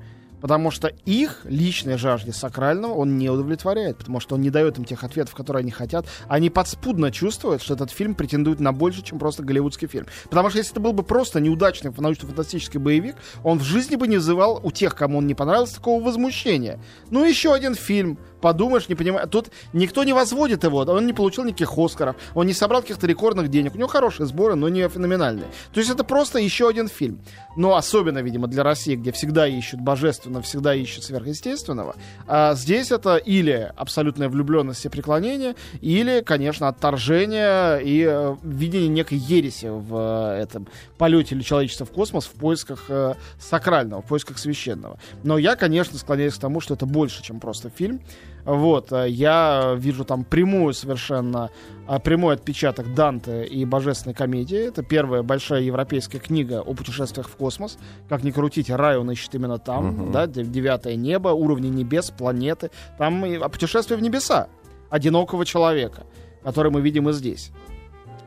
Потому 0.41 0.71
что 0.71 0.87
их 1.05 1.41
личной 1.45 1.97
жажде 1.97 2.31
сакрального 2.31 2.93
он 2.93 3.17
не 3.17 3.29
удовлетворяет, 3.29 3.97
потому 3.97 4.19
что 4.19 4.35
он 4.35 4.41
не 4.41 4.49
дает 4.49 4.77
им 4.77 4.85
тех 4.85 5.03
ответов, 5.03 5.35
которые 5.35 5.61
они 5.61 5.71
хотят. 5.71 6.05
Они 6.27 6.49
подспудно 6.49 7.11
чувствуют, 7.11 7.61
что 7.61 7.73
этот 7.73 7.91
фильм 7.91 8.15
претендует 8.15 8.59
на 8.59 8.71
больше, 8.71 9.01
чем 9.01 9.19
просто 9.19 9.43
голливудский 9.43 9.87
фильм. 9.87 10.07
Потому 10.29 10.49
что 10.49 10.59
если 10.59 10.73
это 10.73 10.81
был 10.81 10.93
бы 10.93 11.03
просто 11.03 11.39
неудачный 11.39 11.91
научно-фантастический 11.95 12.79
боевик, 12.79 13.15
он 13.43 13.59
в 13.59 13.63
жизни 13.63 13.95
бы 13.95 14.07
не 14.07 14.17
вызывал 14.17 14.59
у 14.63 14.71
тех, 14.71 14.95
кому 14.95 15.19
он 15.19 15.27
не 15.27 15.35
понравился, 15.35 15.75
такого 15.75 16.03
возмущения. 16.03 16.79
Ну, 17.09 17.25
еще 17.25 17.53
один 17.53 17.75
фильм, 17.75 18.17
подумаешь, 18.41 18.89
не 18.89 18.95
понимаю. 18.95 19.27
Тут 19.27 19.49
никто 19.73 20.03
не 20.03 20.13
возводит 20.13 20.63
его, 20.63 20.79
он 20.79 21.05
не 21.05 21.13
получил 21.13 21.43
никаких 21.43 21.77
Оскаров, 21.77 22.15
он 22.33 22.47
не 22.47 22.53
собрал 22.53 22.81
каких-то 22.81 23.07
рекордных 23.07 23.49
денег. 23.49 23.75
У 23.75 23.77
него 23.77 23.87
хорошие 23.87 24.25
сборы, 24.27 24.55
но 24.55 24.69
не 24.69 24.87
феноменальные. 24.87 25.47
То 25.73 25.79
есть 25.79 25.91
это 25.91 26.03
просто 26.03 26.39
еще 26.39 26.67
один 26.67 26.87
фильм. 26.87 27.19
Но 27.55 27.75
особенно, 27.75 28.19
видимо, 28.19 28.47
для 28.47 28.63
России, 28.63 28.95
где 28.95 29.11
всегда 29.11 29.47
ищут 29.47 29.81
божественного, 29.81 30.43
всегда 30.43 30.75
ищут 30.75 31.03
сверхъестественного. 31.03 31.95
А 32.27 32.53
здесь 32.53 32.91
это 32.91 33.17
или 33.17 33.71
абсолютная 33.75 34.29
влюбленность 34.29 34.85
и 34.85 34.89
преклонение, 34.89 35.55
или, 35.81 36.21
конечно, 36.21 36.67
отторжение 36.67 37.81
и 37.83 38.05
э, 38.07 38.35
видение 38.43 38.89
некой 38.89 39.17
ереси 39.17 39.67
в 39.67 40.35
э, 40.35 40.41
этом 40.41 40.67
полете 40.97 41.35
или 41.35 41.41
человечества 41.41 41.85
в 41.85 41.91
космос 41.91 42.25
в 42.25 42.33
поисках 42.33 42.85
э, 42.89 43.15
сакрального, 43.39 44.01
в 44.01 44.05
поисках 44.05 44.37
священного. 44.37 44.99
Но 45.23 45.37
я, 45.37 45.55
конечно, 45.55 45.97
склоняюсь 45.97 46.35
к 46.35 46.39
тому, 46.39 46.61
что 46.61 46.73
это 46.73 46.85
больше, 46.85 47.23
чем 47.23 47.39
просто 47.39 47.69
фильм. 47.69 48.01
Вот, 48.47 48.93
э, 48.93 49.09
я 49.09 49.75
вижу 49.77 50.05
там 50.05 50.23
прямую 50.23 50.73
совершенно, 50.73 51.49
а, 51.85 51.99
прямой 51.99 52.35
отпечаток 52.35 52.93
Данте 52.93 53.43
и 53.45 53.65
Божественной 53.65 54.13
комедии. 54.15 54.57
Это 54.57 54.83
первая 54.83 55.21
большая 55.21 55.61
европейская 55.63 56.19
книга 56.19 56.61
о 56.61 56.73
путешествиях 56.73 57.27
в 57.27 57.35
космос. 57.35 57.77
Как 58.07 58.23
ни 58.23 58.31
крутите, 58.31 58.77
рай 58.77 58.97
он 58.97 59.11
ищет 59.11 59.35
именно 59.35 59.57
там, 59.57 59.87
Мгм. 59.87 60.11
да, 60.13 60.27
де- 60.27 60.45
девятое 60.45 60.95
небо, 60.95 61.27
уровни 61.29 61.67
небес, 61.67 62.09
планеты. 62.09 62.71
Там 62.97 63.25
и- 63.25 63.35
а 63.35 63.49
путешествие 63.49 63.97
в 63.97 64.01
небеса 64.01 64.47
одинокого 64.89 65.45
человека, 65.45 66.05
который 66.41 66.71
мы 66.71 66.79
видим 66.79 67.09
и 67.09 67.11
здесь. 67.13 67.51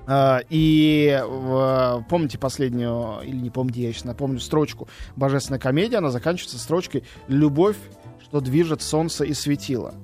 А, 0.06 0.40
И 0.50 1.18
помните 2.10 2.36
последнюю, 2.36 3.20
или 3.24 3.36
не 3.36 3.48
помните, 3.50 3.80
я 3.82 3.92
сейчас 3.94 4.04
напомню, 4.04 4.38
строчку 4.40 4.86
«Божественная 5.16 5.60
комедия», 5.60 5.96
она 5.98 6.10
заканчивается 6.10 6.58
строчкой 6.58 7.04
«Любовь, 7.28 7.76
что 8.22 8.40
движет 8.42 8.82
солнце 8.82 9.24
и 9.24 9.32
светило». 9.32 9.94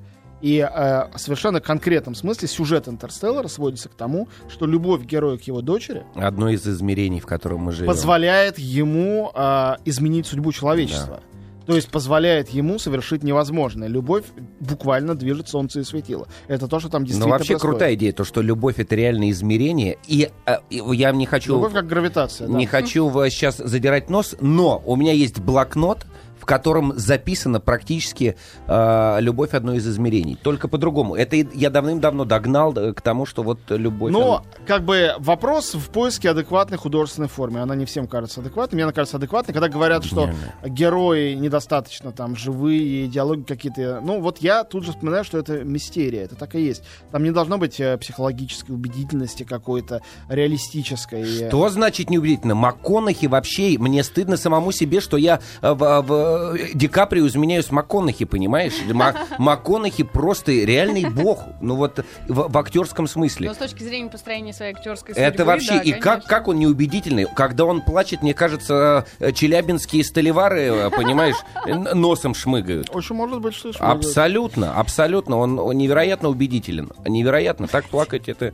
И 0.43 0.59
э, 0.59 1.19
совершенно 1.19 1.61
конкретном 1.61 2.14
смысле 2.14 2.47
сюжет 2.49 2.88
«Интерстеллара» 2.88 3.49
сводится 3.49 3.88
к 3.88 3.95
тому, 3.95 4.28
что 4.49 4.66
любовь 4.66 5.02
героя 5.05 5.38
к 5.38 5.43
его 5.43 5.62
дочери 5.62 6.05
Одно 6.14 6.50
из 6.50 6.66
измерений, 6.66 7.21
в 7.21 7.26
котором 7.26 7.61
мы 7.61 7.73
живем. 7.73 7.87
позволяет 7.88 8.59
ему 8.59 9.31
э, 9.35 9.76
изменить 9.87 10.26
судьбу 10.26 10.52
человечества. 10.52 11.21
То 11.66 11.75
есть 11.75 11.88
позволяет 11.90 12.50
ему 12.50 12.78
совершить 12.78 13.25
невозможное. 13.25 13.88
Любовь 13.88 14.23
буквально 14.61 15.16
движет 15.16 15.49
солнце 15.49 15.81
и 15.81 15.85
светило. 15.85 16.28
Это 16.47 16.69
то, 16.69 16.78
что 16.78 16.88
там 16.88 17.02
Но 17.02 17.07
действительно 17.07 17.26
Ну, 17.26 17.33
вообще 17.33 17.55
происходит. 17.55 17.73
крутая 17.73 17.95
идея, 17.95 18.12
то, 18.12 18.23
что 18.25 18.40
любовь 18.40 18.78
это 18.78 18.95
реальное 18.95 19.31
измерение. 19.31 19.99
И, 20.07 20.31
э, 20.47 20.57
и 20.71 20.81
я 20.93 21.11
не 21.11 21.26
хочу, 21.26 21.55
Любовь 21.55 21.73
как 21.73 21.88
гравитация. 21.88 22.47
да. 22.47 22.55
не 22.57 22.66
хочу 22.66 23.11
сейчас 23.31 23.57
задирать 23.57 24.11
нос, 24.11 24.37
но 24.40 24.81
у 24.87 24.95
меня 24.95 25.12
есть 25.12 25.40
блокнот, 25.40 26.07
в 26.47 26.49
котором 26.49 26.93
записана 26.97 27.59
практически 27.59 28.37
э, 28.69 29.17
любовь 29.19 29.53
одно 29.53 29.75
из 29.75 29.85
измерений. 29.88 30.38
Только 30.41 30.69
по-другому. 30.69 31.17
Это 31.17 31.35
я 31.35 31.71
давным-давно 31.71 32.25
догнал 32.25 32.73
э, 32.79 32.93
к 32.93 33.00
тому, 33.00 33.26
что 33.26 33.43
вот 33.43 33.59
любовь. 33.69 34.12
Но, 34.12 34.45
как 34.65 34.85
бы, 34.85 35.15
вопрос 35.19 35.75
в 35.75 35.91
поиске 35.91 36.31
адекватной 36.31 36.79
художественной 36.79 37.26
формы. 37.26 37.59
Она 37.59 37.75
не 37.75 37.85
всем 37.85 38.07
кажется 38.07 38.43
адекватной. 38.43 38.76
Мне 38.76 38.85
она 38.85 38.93
кажется 38.93 39.17
адекватной, 39.17 39.55
когда 39.55 39.69
говорят, 39.69 40.05
что 40.05 40.26
Гениально. 40.26 40.53
герои 40.67 41.35
недостаточно 41.35 42.12
там 42.12 42.37
живые, 42.37 43.09
диалоги 43.09 43.43
какие-то. 43.43 44.00
Ну, 44.00 44.21
вот 44.21 44.38
я 44.38 44.62
тут 44.62 44.85
же 44.85 44.93
вспоминаю, 44.93 45.25
что 45.25 45.38
это 45.38 45.65
мистерия. 45.65 46.23
Это 46.23 46.37
так 46.37 46.55
и 46.55 46.61
есть. 46.61 46.85
Там 47.11 47.25
не 47.25 47.33
должно 47.33 47.59
быть 47.59 47.81
э, 47.81 47.99
психологической 47.99 48.73
убедительности 48.73 49.43
какой-то, 49.43 50.00
реалистической. 50.29 51.49
Что 51.49 51.69
значит 51.71 52.09
неубедительно? 52.09 52.55
МакКонахи 52.55 53.26
вообще, 53.26 53.76
мне 53.81 54.05
стыдно 54.05 54.37
самому 54.37 54.71
себе, 54.71 55.00
что 55.00 55.17
я 55.17 55.41
э, 55.61 55.73
в, 55.73 56.03
в 56.03 56.36
Ди 56.75 56.88
Каприо 56.88 57.26
изменяю 57.26 57.62
с 57.62 57.71
МакКонахи, 57.71 58.25
понимаешь? 58.25 58.75
Ма- 58.93 59.14
МакКонахи 59.38 60.02
просто 60.05 60.52
реальный 60.52 61.09
бог, 61.09 61.40
ну 61.61 61.76
вот 61.76 62.05
в, 62.28 62.49
в 62.49 62.59
актерском 62.59 63.07
смысле. 63.07 63.49
Но 63.49 63.55
с 63.55 63.59
точки 63.59 63.83
зрения 63.83 64.11
построения 64.11 64.52
своей 64.52 64.75
актерской 64.75 65.14
судьбы, 65.14 65.26
Это 65.26 65.45
вообще, 65.45 65.75
да, 65.75 65.81
и 65.81 65.93
как, 65.93 66.02
конечно. 66.02 66.28
как 66.28 66.49
он 66.49 66.59
неубедительный? 66.59 67.26
Когда 67.35 67.64
он 67.64 67.81
плачет, 67.83 68.23
мне 68.23 68.35
кажется, 68.35 69.07
э, 69.19 69.33
челябинские 69.33 70.05
столевары, 70.05 70.61
э, 70.62 70.90
понимаешь, 70.90 71.37
н- 71.66 71.88
носом 71.95 72.35
шмыгают. 72.35 72.90
Очень 72.95 73.16
может 73.16 73.40
быть, 73.40 73.55
что 73.55 73.73
шмыгает. 73.73 73.97
Абсолютно, 74.05 74.75
абсолютно. 74.75 75.38
Он, 75.38 75.59
он 75.59 75.76
невероятно 75.76 76.28
убедителен. 76.28 76.90
Невероятно. 77.07 77.66
Так 77.69 77.87
плакать 77.87 78.28
это... 78.28 78.52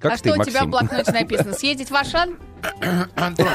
Как 0.00 0.12
а 0.12 0.16
ты, 0.16 0.30
что 0.30 0.40
у 0.40 0.44
тебя 0.44 0.64
Максим? 0.64 0.66
в 0.66 0.70
блокноте 0.70 1.12
написано? 1.12 1.52
Съездить 1.54 1.90
в 1.90 1.94
Ашан? 1.96 2.36
Антон. 3.16 3.48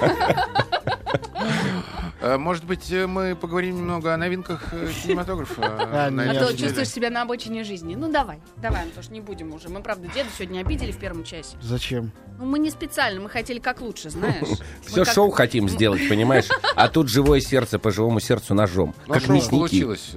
Э, 2.22 2.36
Может 2.38 2.64
быть, 2.64 2.90
э, 2.92 3.06
мы 3.08 3.34
поговорим 3.34 3.76
немного 3.76 4.14
о 4.14 4.16
новинках 4.16 4.72
э, 4.72 4.88
кинематографа? 5.02 5.62
А, 5.92 6.06
А 6.08 6.34
то 6.34 6.56
чувствуешь 6.56 6.88
себя 6.88 7.10
на 7.10 7.22
обочине 7.22 7.64
жизни. 7.64 7.96
Ну 7.96 8.10
давай, 8.10 8.40
давай, 8.58 8.82
Антош, 8.84 9.08
не 9.10 9.20
будем 9.20 9.52
уже. 9.52 9.68
Мы, 9.68 9.82
правда, 9.82 10.08
деда 10.14 10.28
сегодня 10.36 10.60
обидели 10.60 10.92
в 10.92 10.98
первом 10.98 11.24
часе. 11.24 11.56
Зачем? 11.60 12.12
Ну, 12.38 12.46
мы 12.46 12.58
не 12.60 12.70
специально, 12.70 13.20
мы 13.20 13.28
хотели 13.28 13.58
как 13.58 13.80
лучше, 13.80 14.10
знаешь. 14.10 14.46
Все 14.86 15.04
как- 15.04 15.14
шоу 15.14 15.30
хотим 15.30 15.68
сделать, 15.68 16.08
понимаешь? 16.08 16.48
А 16.74 16.88
тут 16.88 17.08
живое 17.08 17.40
сердце 17.40 17.78
по 17.78 17.90
живому 17.90 18.20
сердцу 18.20 18.54
ножом. 18.54 18.94
Ну, 19.06 19.14
как 19.14 19.22
шоу 19.24 19.34
мясники. 19.34 19.50
получилось. 19.56 20.12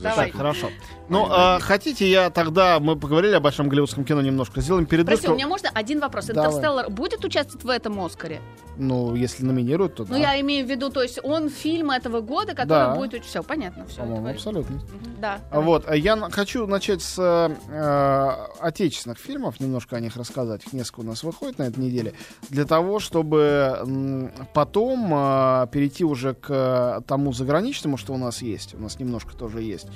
Давай. 0.00 0.26
Так, 0.30 0.36
хорошо. 0.36 0.68
Ну, 1.08 1.26
а, 1.30 1.58
хотите, 1.60 2.08
я 2.10 2.30
тогда, 2.30 2.80
мы 2.80 2.96
поговорили 2.96 3.34
о 3.34 3.40
большом 3.40 3.68
голливудском 3.68 4.04
кино 4.04 4.20
немножко, 4.20 4.60
сделаем 4.60 4.86
Прости, 4.86 5.04
передышку. 5.06 5.32
у 5.32 5.34
меня 5.34 5.46
можно 5.48 5.70
один 5.72 6.00
вопрос? 6.00 6.26
Давай. 6.26 6.46
Интерстеллар 6.46 6.90
будет 6.90 7.24
участвовать 7.24 7.64
в 7.64 7.68
этом 7.68 7.98
Оскаре? 8.04 8.40
Ну, 8.76 9.14
если 9.16 9.44
номинируют, 9.44 9.96
то 9.96 10.04
Ну, 10.04 10.10
да. 10.10 10.18
я 10.34 10.40
имею 10.40 10.66
в 10.66 10.70
виду, 10.70 10.90
то 10.90 11.02
есть 11.02 11.18
он 11.24 11.48
фильм 11.48 11.90
этого 11.90 12.20
года, 12.20 12.52
который 12.54 12.68
Да. 12.68 12.94
будет... 12.94 13.24
Все, 13.24 13.42
понятно, 13.42 13.86
все. 13.86 14.02
По-моему, 14.02 14.28
абсолютно. 14.28 14.80
Да. 15.18 15.40
А 15.50 15.60
Вот, 15.60 15.84
а 15.88 15.96
я 15.96 16.16
хочу 16.30 16.66
начать 16.66 17.02
с 17.02 17.18
э, 17.18 18.46
отечественных 18.60 19.18
фильмов, 19.18 19.58
немножко 19.60 19.96
о 19.96 20.00
них 20.00 20.16
рассказать. 20.16 20.64
Их 20.66 20.72
несколько 20.72 21.00
у 21.00 21.04
нас 21.04 21.22
выходит 21.24 21.58
на 21.58 21.64
этой 21.64 21.80
неделе. 21.80 22.12
Для 22.50 22.64
того, 22.64 23.00
чтобы 23.00 24.30
потом 24.54 25.12
э, 25.12 25.66
перейти 25.72 26.04
уже 26.04 26.34
к 26.34 27.02
тому 27.06 27.32
заграничному, 27.32 27.96
что 27.96 28.12
у 28.12 28.18
нас 28.18 28.42
есть. 28.42 28.74
У 28.74 28.78
нас 28.78 28.98
немножко 29.00 29.34
тоже 29.34 29.62
есть. 29.62 29.87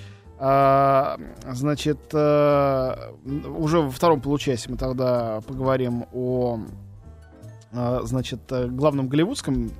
А, 0.44 1.18
значит, 1.52 1.98
э, 2.12 3.12
уже 3.56 3.80
во 3.80 3.90
втором 3.90 4.20
получасе 4.20 4.70
мы 4.70 4.76
тогда 4.76 5.40
поговорим 5.46 6.06
о 6.12 6.58
э, 7.70 8.00
значит, 8.02 8.40
э, 8.50 8.66
главном 8.66 9.08
голливудском 9.08 9.70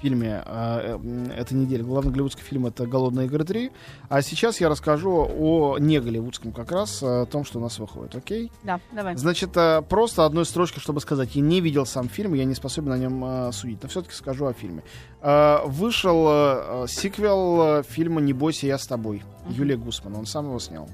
фильме 0.00 0.42
э, 0.44 0.94
м, 0.96 1.30
этой 1.30 1.54
недели. 1.54 1.82
Главный 1.82 2.12
голливудский 2.12 2.42
фильм 2.42 2.66
это 2.66 2.86
«Голодные 2.86 3.26
игры 3.26 3.44
3». 3.44 3.70
А 4.08 4.22
сейчас 4.22 4.60
я 4.60 4.68
расскажу 4.68 5.10
о 5.38 5.78
не 5.78 6.00
голливудском 6.00 6.52
как 6.52 6.72
раз, 6.72 7.02
э, 7.02 7.22
о 7.22 7.26
том, 7.26 7.44
что 7.44 7.58
у 7.58 7.62
нас 7.62 7.78
выходит, 7.78 8.14
окей? 8.14 8.50
Да, 8.62 8.80
давай. 8.92 9.16
Значит, 9.16 9.56
э, 9.56 9.82
просто 9.82 10.24
одной 10.24 10.44
строчкой, 10.44 10.80
чтобы 10.82 11.00
сказать, 11.00 11.34
я 11.34 11.42
не 11.42 11.60
видел 11.60 11.86
сам 11.86 12.08
фильм, 12.08 12.34
я 12.34 12.44
не 12.44 12.54
способен 12.54 12.92
о 12.92 12.98
нем 12.98 13.24
э, 13.24 13.52
судить, 13.52 13.82
но 13.82 13.88
все-таки 13.88 14.14
скажу 14.14 14.46
о 14.46 14.52
фильме. 14.52 14.82
Э, 15.20 15.58
вышел 15.66 16.26
э, 16.28 16.84
э, 16.84 16.86
сиквел 16.88 17.78
э, 17.78 17.82
фильма 17.88 18.20
«Не 18.20 18.32
бойся, 18.32 18.66
я 18.66 18.78
с 18.78 18.86
тобой» 18.86 19.22
Юлия 19.48 19.76
Гусман, 19.76 20.14
он 20.14 20.26
сам 20.26 20.46
его 20.46 20.58
снял. 20.58 20.88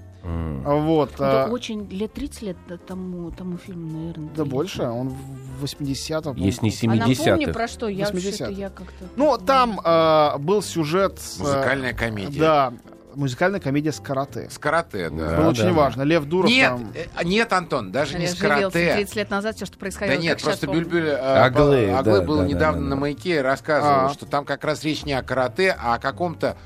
Вот. 0.64 1.12
Это 1.14 1.46
э, 1.48 1.50
очень 1.52 1.86
лет 1.90 2.12
30 2.14 2.42
лет 2.42 2.56
тому, 2.86 3.30
тому 3.30 3.58
фильму, 3.58 3.90
наверное. 3.98 4.30
да 4.34 4.44
больше, 4.46 4.84
он 4.84 5.08
в 5.08 5.64
80-м. 5.64 6.36
Есть 6.36 6.62
не 6.62 6.70
А 6.88 6.94
напомни 6.94 7.14
70-х. 7.44 7.52
про 7.52 7.68
что? 7.68 7.88
Я 7.88 8.06
80-х. 8.06 8.32
что-то 8.34 8.50
я 8.52 8.70
как-то... 8.70 8.93
Ну, 9.16 9.36
там 9.38 9.80
э, 9.84 10.38
был 10.38 10.62
сюжет... 10.62 11.18
с, 11.20 11.38
э, 11.38 11.42
Музыкальная 11.42 11.92
комедия. 11.92 12.40
Да, 12.40 12.72
музыкальная 13.14 13.60
комедия 13.60 13.92
с 13.92 14.00
карате. 14.00 14.48
С 14.50 14.58
карате, 14.58 15.08
да. 15.10 15.16
Было 15.16 15.36
Да, 15.36 15.48
очень 15.48 15.64
да. 15.64 15.72
важно. 15.72 16.02
Лев 16.02 16.24
Дуров 16.24 16.50
Нет, 16.50 16.68
там... 16.70 16.92
э, 16.94 17.24
нет, 17.24 17.52
Антон, 17.52 17.92
даже 17.92 18.18
не 18.18 18.26
с 18.26 18.34
карате. 18.34 18.94
30 18.96 19.16
лет 19.16 19.30
назад 19.30 19.56
все, 19.56 19.66
что 19.66 19.78
происходило. 19.78 20.16
Да 20.16 20.22
нет, 20.22 20.42
просто. 20.42 20.66
Бюльбюль 20.66 21.08
э, 21.08 21.16
Аглы, 21.16 21.88
по- 21.92 21.98
Аглы 21.98 22.18
да, 22.20 22.24
был 22.26 22.36
да, 22.38 22.42
да, 22.42 22.48
недавно 22.48 22.82
да, 22.82 22.88
на 22.88 22.96
маяке 22.96 23.36
и 23.36 23.38
рассказывал, 23.38 24.06
А. 24.06 24.10
что 24.12 24.26
там 24.26 24.44
как 24.44 24.64
раз 24.64 24.82
речь 24.84 25.04
не 25.04 25.12
о 25.12 25.22
карате, 25.22 25.76
а 25.80 25.94
о 25.94 25.98
каком-то 25.98 26.56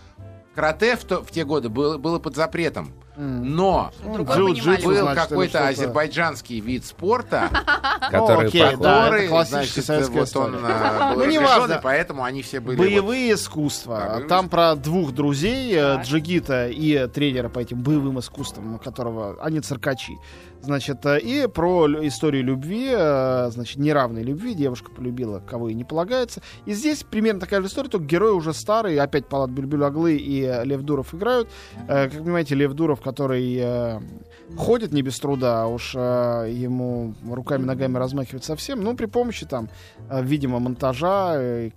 карате 0.54 0.96
в, 0.96 1.04
то- 1.04 1.22
в 1.22 1.30
те 1.30 1.44
годы 1.44 1.68
было, 1.68 1.98
было 1.98 2.18
под 2.18 2.34
запретом. 2.36 2.92
Но 3.18 3.90
Другой 4.00 4.52
джиу-джитсу, 4.52 4.84
был 4.84 5.14
какой-то 5.14 5.66
азербайджанский 5.66 6.60
вид 6.60 6.84
спорта, 6.84 7.50
Который 8.10 8.50
значит, 9.44 9.88
вот 10.10 10.36
он 10.36 10.54
э, 10.54 10.58
был 11.14 11.24
Ну, 11.24 11.40
разрешен, 11.40 11.80
поэтому 11.82 12.22
они 12.22 12.42
все 12.42 12.60
были... 12.60 12.76
Боевые 12.76 13.34
искусства. 13.34 14.22
Там 14.28 14.48
про 14.48 14.76
двух 14.76 15.12
друзей, 15.12 15.74
э. 15.74 16.00
Джигита 16.02 16.68
и 16.68 17.08
тренера 17.08 17.48
по 17.48 17.58
этим 17.58 17.82
боевым 17.82 18.20
искусствам, 18.20 18.78
которого 18.78 19.36
они 19.42 19.60
циркачи. 19.60 20.18
Значит, 20.60 21.06
э, 21.06 21.20
и 21.20 21.46
про 21.46 21.86
историю 22.06 22.44
любви, 22.44 22.88
э, 22.90 23.48
значит, 23.50 23.78
неравной 23.78 24.22
любви. 24.22 24.54
Девушка 24.54 24.90
полюбила, 24.90 25.40
кого 25.40 25.68
ей 25.68 25.74
не 25.74 25.84
полагается. 25.84 26.42
И 26.66 26.72
здесь 26.72 27.04
примерно 27.04 27.40
такая 27.40 27.60
же 27.60 27.68
история, 27.68 27.88
только 27.88 28.06
герои 28.06 28.32
уже 28.32 28.52
старые. 28.52 29.00
Опять 29.00 29.26
Палат 29.26 29.50
Бюльбюль 29.50 29.84
Аглы 29.84 30.16
и 30.16 30.42
э, 30.42 30.64
Лев 30.64 30.82
Дуров 30.82 31.14
играют. 31.14 31.48
Как 31.86 32.12
понимаете, 32.12 32.54
Лев 32.54 32.72
Дуров, 32.72 33.00
который 33.00 34.00
ходит 34.56 34.92
не 34.92 35.02
без 35.02 35.18
труда, 35.18 35.62
а 35.62 35.66
уж 35.66 35.94
ему 35.94 37.14
руками-ногами 37.28 37.96
размахивать 37.98 38.44
совсем. 38.44 38.82
Ну, 38.82 38.96
при 38.96 39.06
помощи 39.06 39.46
там, 39.46 39.68
видимо, 40.10 40.58
монтажа, 40.58 41.70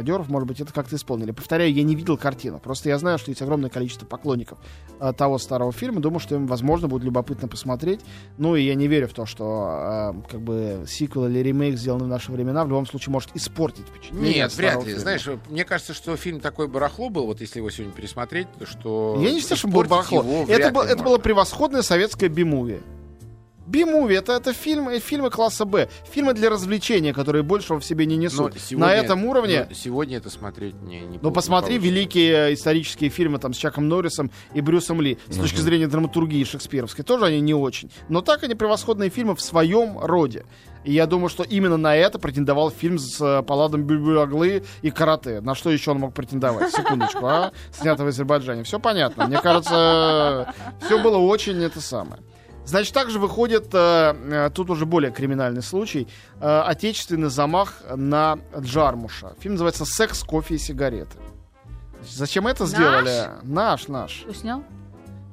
каскадеров, 0.00 0.28
может 0.28 0.48
быть, 0.48 0.60
это 0.60 0.72
как-то 0.72 0.96
исполнили. 0.96 1.30
Повторяю, 1.30 1.72
я 1.72 1.82
не 1.82 1.94
видел 1.94 2.16
картину. 2.16 2.58
Просто 2.58 2.88
я 2.88 2.98
знаю, 2.98 3.18
что 3.18 3.30
есть 3.30 3.42
огромное 3.42 3.70
количество 3.70 4.06
поклонников 4.06 4.58
э, 4.98 5.12
того 5.16 5.38
старого 5.38 5.72
фильма. 5.72 6.00
Думаю, 6.00 6.20
что 6.20 6.34
им, 6.36 6.46
возможно, 6.46 6.88
будет 6.88 7.04
любопытно 7.04 7.48
посмотреть. 7.48 8.00
Ну, 8.38 8.56
и 8.56 8.62
я 8.62 8.74
не 8.74 8.88
верю 8.88 9.08
в 9.08 9.12
то, 9.12 9.26
что 9.26 10.14
э, 10.26 10.30
как 10.30 10.40
бы 10.40 10.84
сиквел 10.88 11.26
или 11.26 11.40
ремейк, 11.40 11.76
сделанный 11.76 12.06
в 12.06 12.08
наши 12.08 12.32
времена, 12.32 12.64
в 12.64 12.68
любом 12.68 12.86
случае 12.86 13.12
может 13.12 13.30
испортить 13.34 13.86
впечатление. 13.86 14.34
Нет, 14.34 14.56
вряд 14.56 14.78
ли. 14.78 14.84
фильма. 14.84 15.00
Знаешь, 15.00 15.28
мне 15.48 15.64
кажется, 15.64 15.94
что 15.94 16.16
фильм 16.16 16.40
такой 16.40 16.66
барахло 16.68 17.10
был, 17.10 17.26
вот 17.26 17.40
если 17.40 17.58
его 17.58 17.70
сегодня 17.70 17.92
пересмотреть, 17.92 18.48
то 18.58 18.66
что... 18.66 19.18
Я 19.20 19.30
не 19.30 19.40
считаю, 19.40 19.58
что 19.58 19.68
был 19.68 19.84
барахло. 19.84 20.24
Это, 20.48 20.70
был- 20.72 20.82
это 20.82 21.02
было 21.02 21.18
превосходное 21.18 21.82
советское 21.82 22.28
би-муви. 22.28 22.80
Би-муви 23.70 24.14
это, 24.16 24.32
это 24.32 24.52
фильмы, 24.52 24.98
фильмы 24.98 25.30
класса 25.30 25.64
Б. 25.64 25.88
Фильмы 26.10 26.34
для 26.34 26.50
развлечения, 26.50 27.12
которые 27.14 27.42
большего 27.42 27.78
в 27.78 27.84
себе 27.84 28.04
не 28.06 28.16
Но 28.16 28.22
несут. 28.22 28.58
сегодня- 28.58 28.86
На 28.86 28.94
этом 28.94 29.24
уровне. 29.24 29.68
сегодня 29.74 30.16
это 30.16 30.28
смотреть 30.30 30.74
не, 30.82 31.00
не 31.00 31.18
Ну, 31.22 31.30
посмотри 31.30 31.74
не 31.78 31.84
великие 31.84 32.54
исторические 32.54 33.10
фильмы 33.10 33.38
там 33.38 33.52
с 33.52 33.56
Чаком 33.56 33.88
Норрисом 33.88 34.30
и 34.54 34.60
Брюсом 34.60 35.00
Ли. 35.00 35.18
С 35.28 35.36
точки 35.36 35.60
зрения 35.60 35.86
драматургии 35.86 36.42
шекспировской 36.44 37.04
тоже 37.04 37.26
они 37.26 37.40
не 37.40 37.54
очень. 37.54 37.90
Но 38.08 38.22
так 38.22 38.42
они 38.42 38.54
превосходные 38.54 39.10
фильмы 39.10 39.36
в 39.36 39.40
своем 39.40 39.98
роде. 40.00 40.44
И 40.82 40.92
я 40.94 41.06
думаю, 41.06 41.28
что 41.28 41.42
именно 41.42 41.76
на 41.76 41.94
это 41.94 42.18
претендовал 42.18 42.70
фильм 42.70 42.98
с 42.98 43.20
э, 43.20 43.42
Паладом 43.42 43.82
Бюльбюляглы 43.84 44.64
и 44.80 44.90
Карате. 44.90 45.42
На 45.42 45.54
что 45.54 45.70
еще 45.70 45.90
он 45.90 45.98
мог 45.98 46.14
претендовать? 46.14 46.72
Секундочку, 46.72 47.26
а? 47.26 47.52
Снято 47.70 48.02
в 48.02 48.06
Азербайджане. 48.06 48.62
Все 48.64 48.80
понятно. 48.80 49.26
Мне 49.26 49.38
кажется, 49.42 50.54
все 50.84 51.02
было 51.02 51.18
очень 51.18 51.62
это 51.62 51.80
самое. 51.82 52.22
Значит, 52.70 52.94
также 52.94 53.18
выходит, 53.18 53.74
э, 53.74 54.14
э, 54.14 54.50
тут 54.54 54.70
уже 54.70 54.86
более 54.86 55.10
криминальный 55.10 55.60
случай, 55.60 56.06
э, 56.40 56.62
отечественный 56.66 57.28
замах 57.28 57.82
на 57.96 58.38
Джармуша. 58.56 59.34
Фильм 59.40 59.54
называется 59.54 59.84
«Секс, 59.84 60.22
кофе 60.22 60.54
и 60.54 60.58
сигареты». 60.58 61.18
Зачем 62.08 62.46
это 62.46 62.62
Наш? 62.62 62.70
сделали? 62.70 63.30
Наш, 63.42 63.88
наш. 63.88 64.12
Что 64.12 64.34
снял? 64.34 64.62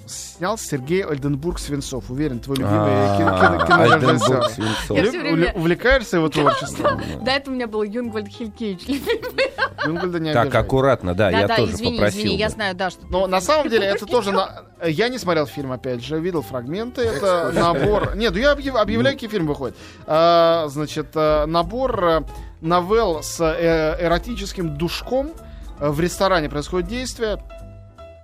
Снял 0.08 0.58
Сергей 0.58 1.04
Ольденбург 1.04 1.60
Свинцов. 1.60 2.10
Уверен, 2.10 2.40
твой 2.40 2.58
любимый 2.58 2.78
А, 2.80 3.18
кино- 3.18 3.66
кино- 3.66 3.66
кинорежиссер. 3.90 5.56
Увлекаешься 5.56 6.18
его 6.18 6.30
творчеством? 6.30 7.02
До 7.24 7.32
этого 7.32 7.54
у 7.54 7.56
меня 7.56 7.68
был 7.68 7.84
Юнгвальд 7.84 8.28
Хилькевич. 8.28 8.88
Не 8.88 10.34
Так, 10.34 10.54
аккуратно, 10.54 11.14
да, 11.14 11.30
я 11.30 11.48
тоже 11.48 11.74
попросил. 11.78 12.22
извини, 12.22 12.36
я 12.38 12.50
знаю, 12.50 12.76
да, 12.76 12.90
что... 12.90 13.06
Но 13.08 13.28
на 13.28 13.40
самом 13.42 13.70
деле 13.70 13.86
это 13.86 14.06
тоже... 14.06 14.34
Я 14.86 15.10
не 15.10 15.18
смотрел 15.18 15.46
фильм, 15.46 15.72
опять 15.72 16.04
же, 16.04 16.20
видел 16.20 16.42
фрагменты. 16.42 17.02
Это 17.02 17.52
набор... 17.54 18.16
Нет, 18.16 18.34
ну 18.34 18.40
я 18.40 18.52
объяв- 18.52 18.76
объявляю, 18.76 19.16
какие 19.16 19.30
фильмы 19.30 19.50
выходят. 19.50 19.76
А, 20.06 20.68
Значит, 20.68 21.08
э, 21.16 21.46
набор 21.46 22.04
э, 22.04 22.22
новелл 22.62 23.24
с 23.24 23.40
э, 23.42 23.98
эротическим 24.06 24.78
душком. 24.78 25.32
В 25.80 26.00
ресторане 26.00 26.50
происходит 26.50 26.90
действие. 26.90 27.38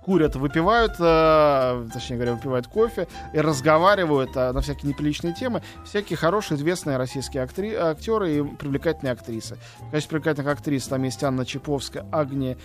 Курят, 0.04 0.36
выпивают, 0.36 0.92
э, 0.98 1.88
точнее 1.92 2.16
говоря, 2.16 2.34
выпивают 2.34 2.66
кофе 2.66 3.08
и 3.32 3.40
разговаривают 3.40 4.30
э, 4.36 4.52
на 4.52 4.60
всякие 4.60 4.90
неприличные 4.90 5.34
темы. 5.34 5.62
Всякие 5.84 6.16
хорошие, 6.16 6.58
известные 6.58 6.98
российские 6.98 7.42
актри- 7.42 7.74
актеры 7.74 8.36
и 8.36 8.42
привлекательные 8.42 9.12
актрисы. 9.12 9.56
В 9.80 9.90
качестве 9.90 10.18
привлекательных 10.18 10.52
актрис 10.52 10.86
там 10.86 11.02
есть 11.04 11.22
Анна 11.24 11.46
Чаповская, 11.46 12.04
Агния, 12.12 12.56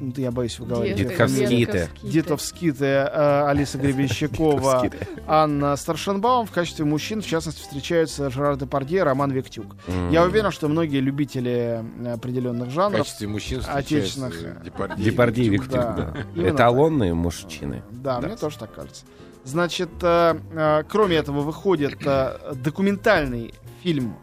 ну, 0.00 0.12
я 0.16 0.30
боюсь. 0.30 0.58
Детковские-то. 0.58 0.98
Детковские-то. 0.98 1.88
Дедовские-то, 2.02 2.84
э, 2.84 3.48
Алиса 3.50 3.78
Гребенщикова, 3.78 4.90
Анна 5.26 5.76
Старшенбаум. 5.76 6.46
В 6.46 6.50
качестве 6.50 6.84
мужчин, 6.84 7.22
в 7.22 7.26
частности, 7.26 7.62
встречаются 7.62 8.28
Жерар 8.30 8.56
Депардье 8.56 8.98
и 8.98 9.02
Роман 9.02 9.30
Виктюк. 9.30 9.76
Я 10.10 10.24
уверен, 10.24 10.50
что 10.50 10.68
многие 10.68 11.00
любители 11.00 11.82
э, 12.04 12.12
определенных 12.12 12.68
В 12.68 12.72
жанров 12.72 12.98
качестве 13.00 13.28
мужчин 13.28 13.62
отечественных. 13.66 14.62
Депардье. 14.62 15.04
Депардье 15.04 15.44
и 15.44 15.48
Виктюк, 15.48 15.72
да. 15.72 15.92
да. 15.94 16.14
Именно 16.34 16.56
Эталонные 16.82 17.14
мужчины. 17.14 17.82
Да, 17.90 18.20
мне 18.20 18.36
тоже 18.36 18.58
так 18.58 18.74
кажется. 18.74 19.04
Значит, 19.44 19.90
э, 20.02 20.36
э, 20.52 20.82
кроме 20.88 21.16
этого 21.16 21.40
выходит 21.40 22.04
э, 22.04 22.54
документальный 22.54 23.54
фильм 23.82 24.16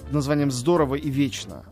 под 0.00 0.12
названием 0.12 0.50
«Здорово 0.50 0.94
и 0.94 1.10
вечно» 1.10 1.64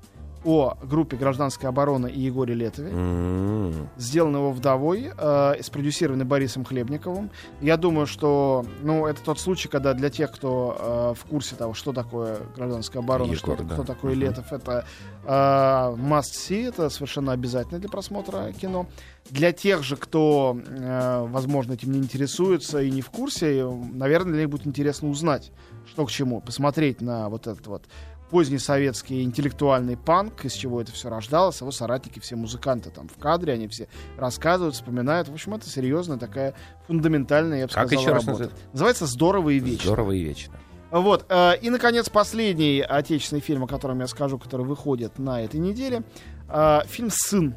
о 0.47 0.79
группе 0.83 1.17
гражданской 1.17 1.69
обороны 1.69 2.09
и 2.09 2.21
Егоре 2.21 2.55
Летове. 2.55 2.91
М. 2.91 3.89
Сделан 3.97 4.37
его 4.37 4.53
вдовой, 4.53 5.11
э, 5.17 5.55
спродюсированный 5.63 6.25
Борисом 6.25 6.65
Хлебниковым. 6.65 7.31
Я 7.61 7.77
думаю, 7.77 8.07
что 8.07 8.65
ну, 8.83 9.07
это 9.07 9.21
тот 9.23 9.41
случай, 9.41 9.69
когда 9.69 9.93
для 9.93 10.09
тех, 10.09 10.31
кто 10.31 10.77
э, 10.79 11.15
в 11.21 11.25
курсе 11.25 11.57
того, 11.57 11.75
что 11.75 11.93
такое 11.93 12.39
гражданская 12.55 13.03
оборона, 13.03 13.33
Егор, 13.33 13.57
что, 13.57 13.65
да. 13.65 13.75
кто 13.75 13.85
такой 13.85 14.13
Мгм. 14.13 14.21
Летов, 14.21 14.53
это 14.53 14.87
э, 15.25 15.29
must 15.29 16.33
see, 16.33 16.69
это 16.69 16.91
совершенно 16.91 17.33
обязательно 17.33 17.81
для 17.81 17.89
просмотра 17.89 18.53
кино. 18.53 18.87
Для 19.31 19.53
тех 19.53 19.83
же, 19.83 19.97
кто, 19.97 20.57
э, 20.65 21.27
возможно, 21.29 21.73
этим 21.73 21.91
не 21.91 21.99
интересуется 21.99 22.81
и 22.81 22.91
не 22.91 23.03
в 23.03 23.11
курсе, 23.11 23.69
наверное, 23.93 24.33
для 24.33 24.43
них 24.43 24.51
будет 24.51 24.67
интересно 24.67 25.09
узнать, 25.09 25.51
что 25.87 26.07
к 26.07 26.11
чему, 26.11 26.41
посмотреть 26.41 27.01
на 27.01 27.29
вот 27.29 27.49
этот 27.49 27.67
вот 27.67 27.83
поздний 28.31 28.59
советский 28.59 29.23
интеллектуальный 29.23 29.97
панк, 29.97 30.45
из 30.45 30.53
чего 30.53 30.81
это 30.81 30.93
все 30.93 31.09
рождалось, 31.09 31.61
его 31.61 31.71
соратники, 31.71 32.19
все 32.19 32.37
музыканты 32.37 32.91
там 32.91 33.09
в 33.09 33.17
кадре, 33.19 33.53
они 33.53 33.69
все 33.69 33.89
рассказывают, 34.17 34.75
вспоминают. 34.75 35.29
В 35.29 35.33
общем, 35.33 35.55
это 35.55 35.69
серьезная 35.69 36.17
такая 36.19 36.55
фундаментальная, 36.87 37.59
я 37.61 37.67
бы 37.67 37.73
Как 37.73 37.87
сказал, 37.87 38.03
еще 38.03 38.13
раз 38.13 38.25
работа. 38.27 38.43
называется? 38.45 38.69
Называется 38.73 39.07
«Здорово 39.07 39.51
и 39.51 39.59
вечно». 39.59 39.85
Здорово 39.85 40.13
и 40.13 40.23
вечно. 40.23 40.55
Вот. 40.91 41.27
э, 41.29 41.59
И, 41.63 41.71
наконец, 41.71 42.09
последний 42.09 42.81
отечественный 42.81 43.41
фильм, 43.41 43.65
о 43.65 43.67
котором 43.67 44.01
я 44.01 44.07
скажу, 44.07 44.39
который 44.39 44.65
выходит 44.67 45.19
на 45.19 45.43
этой 45.43 45.61
неделе. 45.61 46.03
э, 46.49 46.81
Фильм 46.87 47.11
«Сын». 47.11 47.55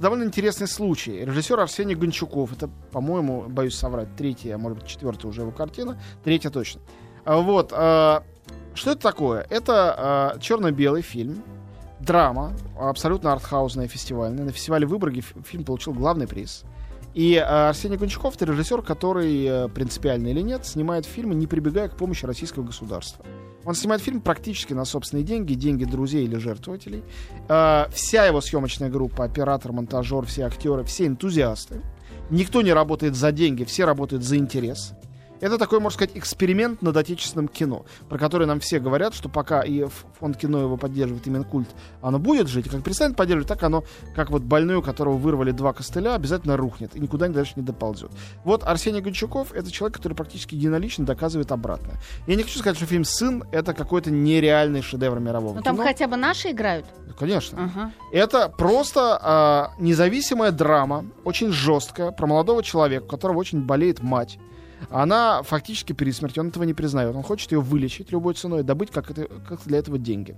Довольно 0.00 0.22
интересный 0.24 0.68
случай. 0.68 1.24
Режиссер 1.24 1.58
Арсений 1.58 1.96
Гончуков. 1.96 2.52
Это, 2.52 2.68
по-моему, 2.92 3.46
боюсь 3.48 3.74
соврать, 3.74 4.14
третья, 4.16 4.54
а 4.54 4.58
может 4.58 4.78
быть, 4.78 4.86
четвертая 4.86 5.28
уже 5.28 5.40
его 5.40 5.50
картина. 5.50 6.00
Третья 6.22 6.50
точно. 6.50 6.80
А 7.24 7.38
Вот. 7.38 7.72
Что 8.74 8.92
это 8.92 9.00
такое? 9.00 9.46
Это 9.50 10.34
э, 10.36 10.40
черно-белый 10.40 11.02
фильм. 11.02 11.42
Драма, 12.00 12.52
абсолютно 12.78 13.32
артхаусная, 13.32 13.88
фестивальная. 13.88 14.44
На 14.44 14.52
фестивале 14.52 14.86
в 14.86 15.22
фильм 15.44 15.64
получил 15.64 15.92
главный 15.92 16.28
приз. 16.28 16.64
И 17.14 17.34
э, 17.34 17.40
Арсений 17.40 17.96
Гончаков 17.96 18.36
это 18.36 18.44
режиссер, 18.44 18.82
который, 18.82 19.44
э, 19.44 19.68
принципиально 19.68 20.28
или 20.28 20.40
нет, 20.40 20.64
снимает 20.64 21.04
фильмы, 21.04 21.34
не 21.34 21.46
прибегая 21.46 21.88
к 21.88 21.96
помощи 21.96 22.24
российского 22.26 22.62
государства. 22.62 23.24
Он 23.64 23.74
снимает 23.74 24.02
фильм 24.02 24.20
практически 24.20 24.72
на 24.72 24.84
собственные 24.84 25.24
деньги, 25.24 25.54
деньги 25.54 25.84
друзей 25.84 26.24
или 26.24 26.36
жертвователей. 26.36 27.02
Э, 27.48 27.86
вся 27.90 28.26
его 28.26 28.40
съемочная 28.40 28.88
группа, 28.88 29.24
оператор, 29.24 29.72
монтажер, 29.72 30.26
все 30.26 30.44
актеры, 30.44 30.84
все 30.84 31.06
энтузиасты. 31.06 31.82
Никто 32.30 32.62
не 32.62 32.72
работает 32.72 33.16
за 33.16 33.32
деньги, 33.32 33.64
все 33.64 33.84
работают 33.84 34.22
за 34.22 34.36
интерес. 34.36 34.92
Это 35.40 35.58
такой, 35.58 35.80
можно 35.80 35.94
сказать, 35.94 36.16
эксперимент 36.16 36.82
над 36.82 36.96
отечественным 36.96 37.48
кино, 37.48 37.84
про 38.08 38.18
который 38.18 38.46
нам 38.46 38.60
все 38.60 38.80
говорят, 38.80 39.14
что 39.14 39.28
пока 39.28 39.62
и 39.62 39.86
фонд 40.18 40.36
кино 40.36 40.60
его 40.60 40.76
поддерживает, 40.76 41.26
и 41.26 41.30
Минкульт, 41.30 41.68
оно 42.02 42.18
будет 42.18 42.48
жить, 42.48 42.66
и 42.66 42.68
как 42.68 42.82
перестанет 42.82 43.16
поддерживать, 43.16 43.48
так 43.48 43.62
оно, 43.62 43.84
как 44.14 44.30
вот 44.30 44.42
больной, 44.42 44.76
у 44.76 44.82
которого 44.82 45.16
вырвали 45.16 45.50
два 45.52 45.72
костыля, 45.72 46.14
обязательно 46.14 46.56
рухнет 46.56 46.96
и 46.96 47.00
никуда 47.00 47.28
дальше 47.28 47.52
не 47.56 47.62
доползет. 47.62 48.10
Вот 48.44 48.64
Арсений 48.64 49.00
Гончаков— 49.00 49.52
это 49.54 49.70
человек, 49.70 49.96
который 49.96 50.14
практически 50.14 50.54
единолично 50.54 51.04
доказывает 51.04 51.52
обратное. 51.52 51.96
Я 52.26 52.34
не 52.36 52.42
хочу 52.42 52.58
сказать, 52.58 52.76
что 52.76 52.86
фильм 52.86 53.04
«Сын»— 53.04 53.44
это 53.52 53.74
какой-то 53.74 54.10
нереальный 54.10 54.82
шедевр 54.82 55.20
мирового 55.20 55.54
Ну 55.54 55.62
там 55.62 55.76
кино. 55.76 55.84
хотя 55.86 56.06
бы 56.08 56.16
наши 56.16 56.50
играют. 56.50 56.86
Конечно. 57.18 57.64
Ага. 57.64 57.92
Это 58.12 58.48
просто 58.48 59.18
а, 59.20 59.72
независимая 59.78 60.52
драма, 60.52 61.06
очень 61.24 61.50
жесткая, 61.52 62.10
про 62.12 62.26
молодого 62.26 62.62
человека, 62.62 63.04
у 63.04 63.08
которого 63.08 63.38
очень 63.38 63.60
болеет 63.62 64.02
мать. 64.02 64.38
Она 64.90 65.42
фактически 65.42 65.92
перед 65.92 66.14
смертью, 66.14 66.42
он 66.42 66.48
этого 66.48 66.64
не 66.64 66.74
признает. 66.74 67.14
Он 67.14 67.22
хочет 67.22 67.52
ее 67.52 67.60
вылечить 67.60 68.12
любой 68.12 68.34
ценой, 68.34 68.62
добыть 68.62 68.90
как, 68.90 69.10
это, 69.10 69.26
как 69.26 69.62
для 69.64 69.78
этого 69.78 69.98
деньги. 69.98 70.36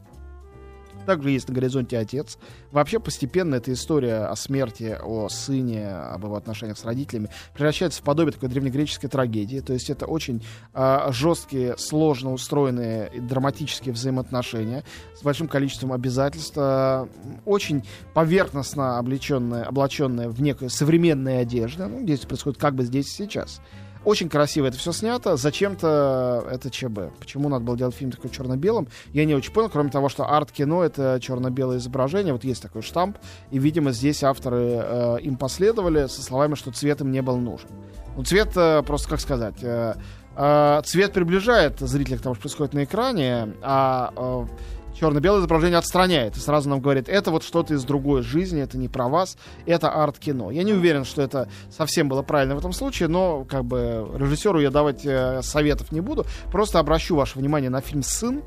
Также 1.06 1.30
есть 1.30 1.48
на 1.48 1.54
горизонте 1.54 1.98
отец. 1.98 2.38
Вообще 2.70 3.00
постепенно 3.00 3.56
эта 3.56 3.72
история 3.72 4.26
о 4.26 4.36
смерти, 4.36 4.96
о 5.00 5.28
сыне, 5.28 5.88
об 5.88 6.24
его 6.24 6.36
отношениях 6.36 6.78
с 6.78 6.84
родителями 6.84 7.30
превращается 7.54 8.00
в 8.00 8.04
подобие 8.04 8.32
такой 8.32 8.48
древнегреческой 8.48 9.08
трагедии. 9.08 9.60
То 9.60 9.72
есть 9.72 9.90
это 9.90 10.06
очень 10.06 10.44
а, 10.72 11.10
жесткие, 11.12 11.76
сложно 11.78 12.32
устроенные 12.32 13.10
драматические 13.18 13.94
взаимоотношения 13.94 14.84
с 15.18 15.22
большим 15.22 15.48
количеством 15.48 15.92
обязательств, 15.92 16.54
а, 16.56 17.08
очень 17.44 17.84
поверхностно 18.14 18.98
облеченные, 18.98 19.64
облаченные 19.64 20.28
в 20.28 20.40
некую 20.42 20.70
современную 20.70 21.40
одежду. 21.40 21.88
Ну, 21.88 22.04
действие 22.04 22.28
происходит 22.28 22.60
как 22.60 22.74
бы 22.74 22.84
здесь 22.84 23.06
и 23.06 23.24
сейчас. 23.24 23.60
Очень 24.04 24.30
красиво 24.30 24.66
это 24.66 24.78
все 24.78 24.92
снято. 24.92 25.36
Зачем-то 25.36 26.46
это 26.50 26.70
ЧБ. 26.70 27.18
Почему 27.18 27.48
надо 27.48 27.64
было 27.64 27.76
делать 27.76 27.94
фильм 27.94 28.10
такой 28.10 28.30
черно-белым, 28.30 28.88
я 29.12 29.24
не 29.26 29.34
очень 29.34 29.52
понял, 29.52 29.68
кроме 29.68 29.90
того, 29.90 30.08
что 30.08 30.24
арт-кино— 30.24 30.82
это 30.84 31.18
черно-белое 31.20 31.78
изображение. 31.78 32.32
Вот 32.32 32.44
есть 32.44 32.62
такой 32.62 32.82
штамп, 32.82 33.18
и, 33.50 33.58
видимо, 33.58 33.92
здесь 33.92 34.22
авторы 34.22 34.80
э, 34.82 35.16
им 35.20 35.36
последовали 35.36 36.06
со 36.06 36.22
словами, 36.22 36.54
что 36.54 36.72
цвет 36.72 37.02
им 37.02 37.10
не 37.10 37.20
был 37.20 37.36
нужен. 37.36 37.68
Ну, 38.16 38.24
цвет, 38.24 38.56
э, 38.56 38.82
просто 38.82 39.10
как 39.10 39.20
сказать, 39.20 39.62
э, 39.62 39.94
э, 40.36 40.82
цвет 40.84 41.12
приближает 41.12 41.78
зрителя 41.80 42.16
к 42.16 42.22
тому, 42.22 42.34
что 42.34 42.42
происходит 42.42 42.72
на 42.72 42.84
экране, 42.84 43.54
а 43.60 44.12
э, 44.16 44.46
черно-белое 44.98 45.40
изображение 45.40 45.78
отстраняет 45.78 46.36
и 46.36 46.40
сразу 46.40 46.68
нам 46.68 46.80
говорит, 46.80 47.08
это 47.08 47.30
вот 47.30 47.42
что-то 47.42 47.74
из 47.74 47.84
другой 47.84 48.22
жизни, 48.22 48.62
это 48.62 48.78
не 48.78 48.88
про 48.88 49.08
вас, 49.08 49.36
это 49.66 49.90
арт-кино. 49.90 50.50
Я 50.50 50.62
не 50.62 50.72
уверен, 50.72 51.04
что 51.04 51.22
это 51.22 51.48
совсем 51.70 52.08
было 52.08 52.22
правильно 52.22 52.54
в 52.54 52.58
этом 52.58 52.72
случае, 52.72 53.08
но 53.08 53.44
как 53.44 53.64
бы 53.64 54.08
режиссеру 54.16 54.60
я 54.60 54.70
давать 54.70 55.04
э, 55.04 55.42
советов 55.42 55.92
не 55.92 56.00
буду. 56.00 56.26
Просто 56.50 56.78
обращу 56.78 57.16
ваше 57.16 57.38
внимание 57.38 57.70
на 57.70 57.80
фильм 57.80 58.02
«Сын». 58.02 58.42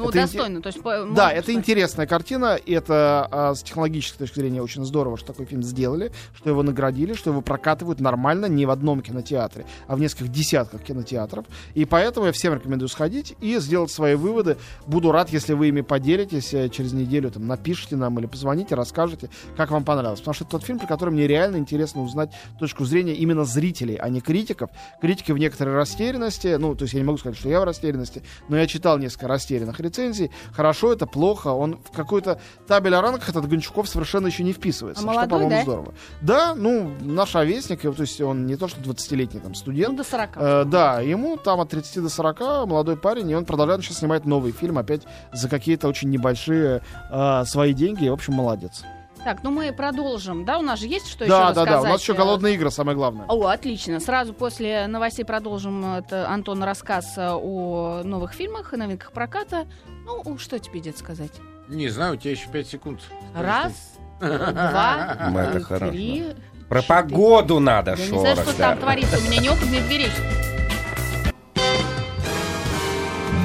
Ну, 0.00 0.08
Это 0.08 0.20
достойно. 0.22 0.62
То 0.62 0.68
есть, 0.68 0.82
Да, 0.82 0.98
может 1.02 1.14
это 1.44 1.52
интересная 1.52 2.06
картина. 2.06 2.56
и 2.56 2.72
Это 2.72 3.28
а, 3.30 3.54
с 3.54 3.62
технологической 3.62 4.26
точки 4.26 4.40
зрения 4.40 4.62
очень 4.62 4.84
здорово, 4.84 5.16
что 5.16 5.28
такой 5.28 5.46
фильм 5.46 5.62
сделали, 5.62 6.12
что 6.34 6.50
его 6.50 6.62
наградили, 6.62 7.14
что 7.14 7.30
его 7.30 7.42
прокатывают 7.42 8.00
нормально 8.00 8.46
не 8.46 8.66
в 8.66 8.70
одном 8.70 9.02
кинотеатре, 9.02 9.66
а 9.86 9.96
в 9.96 10.00
нескольких 10.00 10.32
десятках 10.32 10.82
кинотеатров. 10.82 11.44
И 11.74 11.84
поэтому 11.84 12.26
я 12.26 12.32
всем 12.32 12.54
рекомендую 12.54 12.88
сходить 12.88 13.34
и 13.40 13.58
сделать 13.58 13.90
свои 13.90 14.14
выводы. 14.14 14.56
Буду 14.86 15.12
рад, 15.12 15.30
если 15.30 15.52
вы 15.52 15.68
ими 15.68 15.82
поделитесь 15.82 16.54
э, 16.54 16.68
через 16.70 16.92
неделю, 16.92 17.30
там, 17.30 17.46
напишите 17.46 17.96
нам 17.96 18.18
или 18.18 18.26
позвоните, 18.26 18.74
расскажете, 18.74 19.28
как 19.56 19.70
вам 19.70 19.84
понравилось. 19.84 20.20
Потому 20.20 20.34
что 20.34 20.44
это 20.44 20.52
тот 20.52 20.64
фильм, 20.64 20.78
про 20.78 20.86
который 20.86 21.10
мне 21.10 21.26
реально 21.26 21.56
интересно 21.56 22.02
узнать 22.02 22.30
точку 22.58 22.84
зрения 22.84 23.14
именно 23.14 23.44
зрителей, 23.44 23.96
а 23.96 24.08
не 24.08 24.20
критиков. 24.20 24.70
Критики 25.00 25.32
в 25.32 25.38
некоторой 25.38 25.74
растерянности, 25.74 26.56
ну, 26.58 26.74
то 26.74 26.84
есть 26.84 26.94
я 26.94 27.00
не 27.00 27.06
могу 27.06 27.18
сказать, 27.18 27.38
что 27.38 27.48
я 27.48 27.60
в 27.60 27.64
растерянности, 27.64 28.22
но 28.48 28.56
я 28.56 28.66
читал 28.66 28.98
несколько 28.98 29.28
растерянных 29.28 29.78
рецензий. 29.90 30.30
Хорошо 30.52 30.92
это, 30.92 31.06
плохо. 31.06 31.48
Он 31.48 31.78
в 31.84 31.90
какой-то 31.90 32.40
табель 32.66 32.94
о 32.94 33.00
рангах 33.00 33.28
этот 33.28 33.48
Гончуков 33.48 33.88
совершенно 33.88 34.28
еще 34.28 34.42
не 34.42 34.52
вписывается. 34.52 35.02
А 35.02 35.04
что, 35.04 35.12
молодой, 35.12 35.28
по-моему, 35.28 35.50
да? 35.50 35.62
здорово. 35.62 35.94
Да, 36.20 36.54
ну, 36.54 36.92
наш 37.00 37.34
ровесник, 37.34 37.82
то 37.82 37.94
есть 37.98 38.20
он 38.20 38.46
не 38.46 38.56
то, 38.56 38.68
что 38.68 38.80
20-летний 38.80 39.40
там 39.40 39.50
Ну, 39.50 39.54
студент, 39.54 39.96
до 39.96 40.04
40. 40.04 40.30
Э, 40.36 40.64
да, 40.64 41.00
ему 41.00 41.36
там 41.36 41.60
от 41.60 41.70
30 41.70 42.02
до 42.02 42.08
40 42.08 42.66
молодой 42.66 42.96
парень, 42.96 43.30
и 43.30 43.34
он 43.34 43.44
продолжает 43.44 43.82
сейчас 43.82 43.98
снимать 43.98 44.24
новый 44.24 44.52
фильм 44.52 44.78
опять 44.78 45.02
за 45.32 45.48
какие-то 45.48 45.88
очень 45.88 46.10
небольшие 46.10 46.82
э, 47.10 47.44
свои 47.46 47.72
деньги. 47.74 48.04
И, 48.04 48.10
в 48.10 48.14
общем, 48.14 48.34
молодец. 48.34 48.82
Так, 49.24 49.42
ну 49.42 49.50
мы 49.50 49.72
продолжим. 49.72 50.44
Да, 50.44 50.58
у 50.58 50.62
нас 50.62 50.78
же 50.80 50.86
есть 50.86 51.08
что 51.08 51.24
еще 51.24 51.32
да, 51.32 51.52
да, 51.52 51.64
рассказать? 51.64 51.82
да. 51.82 51.88
У 51.88 51.92
нас 51.92 52.00
еще 52.00 52.12
э, 52.14 52.16
голодные 52.16 52.54
игры, 52.54 52.70
самое 52.70 52.96
главное. 52.96 53.26
О, 53.28 53.46
отлично. 53.46 54.00
Сразу 54.00 54.32
после 54.32 54.86
новостей 54.86 55.24
продолжим 55.24 55.94
это, 55.94 56.28
Антон 56.28 56.62
рассказ 56.62 57.18
э, 57.18 57.30
о 57.30 58.02
новых 58.02 58.32
фильмах 58.32 58.72
и 58.72 58.76
новинках 58.76 59.12
проката. 59.12 59.66
Ну, 60.04 60.38
что 60.38 60.58
тебе, 60.58 60.80
дед, 60.80 60.96
сказать? 60.96 61.32
Не 61.68 61.88
знаю, 61.88 62.14
у 62.14 62.16
тебя 62.16 62.30
еще 62.32 62.48
5 62.48 62.66
секунд. 62.66 63.00
Раз, 63.34 63.72
два, 64.20 65.16
Ну, 65.70 65.90
три. 65.90 66.34
Про 66.68 66.82
погоду 66.82 67.58
надо, 67.58 67.96
Я 67.96 68.06
не 68.06 68.18
знаю, 68.18 68.36
что 68.36 68.56
да. 68.56 68.70
там 68.70 68.78
творится. 68.78 69.18
У 69.18 69.22
меня 69.22 69.42
неопытный 69.42 69.80
дверей. 69.80 70.10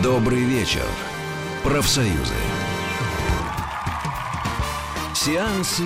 Добрый 0.03 0.43
вечер. 0.43 0.85
Профсоюзы. 1.63 2.35
Сеансы 5.25 5.81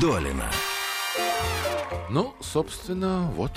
Долина. 0.00 0.44
Ну, 2.08 2.34
собственно, 2.40 3.28
вот. 3.34 3.50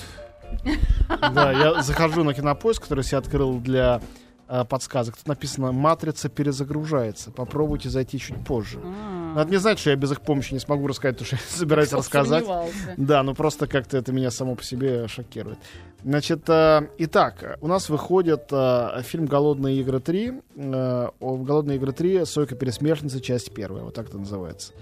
Да, 1.07 1.51
я 1.51 1.83
захожу 1.83 2.23
на 2.23 2.33
кинопоиск, 2.33 2.81
который 2.81 3.05
я 3.11 3.19
открыл 3.19 3.59
для 3.59 4.01
э, 4.47 4.65
подсказок. 4.65 5.17
Тут 5.17 5.27
написано 5.27 5.71
«Матрица 5.71 6.29
перезагружается». 6.29 7.29
Попробуйте 7.29 7.89
зайти 7.89 8.17
чуть 8.17 8.43
позже. 8.43 8.79
А, 8.83 9.35
Надо 9.35 9.51
не 9.51 9.57
знать, 9.57 9.77
что 9.77 9.91
я 9.91 9.95
без 9.97 10.11
их 10.11 10.21
помощи 10.21 10.51
не 10.51 10.59
смогу 10.59 10.87
рассказать, 10.87 11.19
потому 11.19 11.27
что 11.27 11.35
я 11.35 11.41
собираюсь 11.59 11.93
рассказать. 11.93 12.43
сомневался. 12.45 12.93
Да, 12.97 13.21
ну 13.21 13.35
просто 13.35 13.67
как-то 13.67 13.97
это 13.99 14.11
меня 14.11 14.31
само 14.31 14.55
по 14.55 14.63
себе 14.63 15.07
шокирует. 15.07 15.59
Значит, 16.03 16.49
э, 16.49 16.87
итак, 16.97 17.59
у 17.61 17.67
нас 17.67 17.87
выходит 17.89 18.47
э, 18.49 19.01
фильм 19.03 19.27
«Голодные 19.27 19.79
игры 19.79 19.99
3». 19.99 20.43
Э, 20.55 21.09
«Голодные 21.19 21.77
игры 21.77 21.91
3. 21.91 22.25
Сойка 22.25 22.55
пересмешница. 22.55 23.21
Часть 23.21 23.53
первая». 23.53 23.83
Вот 23.83 23.93
так 23.93 24.07
это 24.07 24.17
называется. 24.17 24.73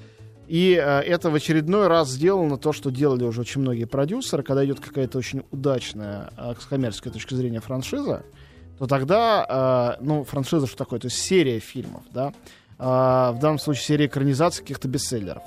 И 0.48 0.74
э, 0.74 1.02
это 1.02 1.30
в 1.30 1.36
очередной 1.36 1.88
раз 1.88 2.10
сделано 2.10 2.58
то, 2.58 2.72
что 2.72 2.90
делали 2.90 3.24
уже 3.24 3.42
очень 3.42 3.62
многие 3.62 3.86
продюсеры. 3.86 4.44
Когда 4.44 4.66
идет 4.66 4.80
какая-то 4.80 5.18
очень 5.18 5.44
удачная 5.52 6.32
э, 6.38 6.54
с 6.60 6.66
коммерческой 6.66 7.12
точки 7.12 7.34
зрения 7.34 7.60
франшиза, 7.60 8.24
то 8.80 8.88
тогда, 8.88 9.98
э, 10.00 10.04
ну, 10.04 10.24
франшиза 10.24 10.68
что 10.68 10.78
такое? 10.78 11.00
То 11.00 11.08
есть 11.08 11.18
серия 11.18 11.60
фильмов, 11.60 12.04
да? 12.14 12.34
Э, 12.80 13.34
в 13.34 13.40
данном 13.42 13.60
случае 13.60 13.84
серия 13.84 14.06
экранизаций 14.06 14.62
каких-то 14.62 14.88
бестселлеров 14.88 15.44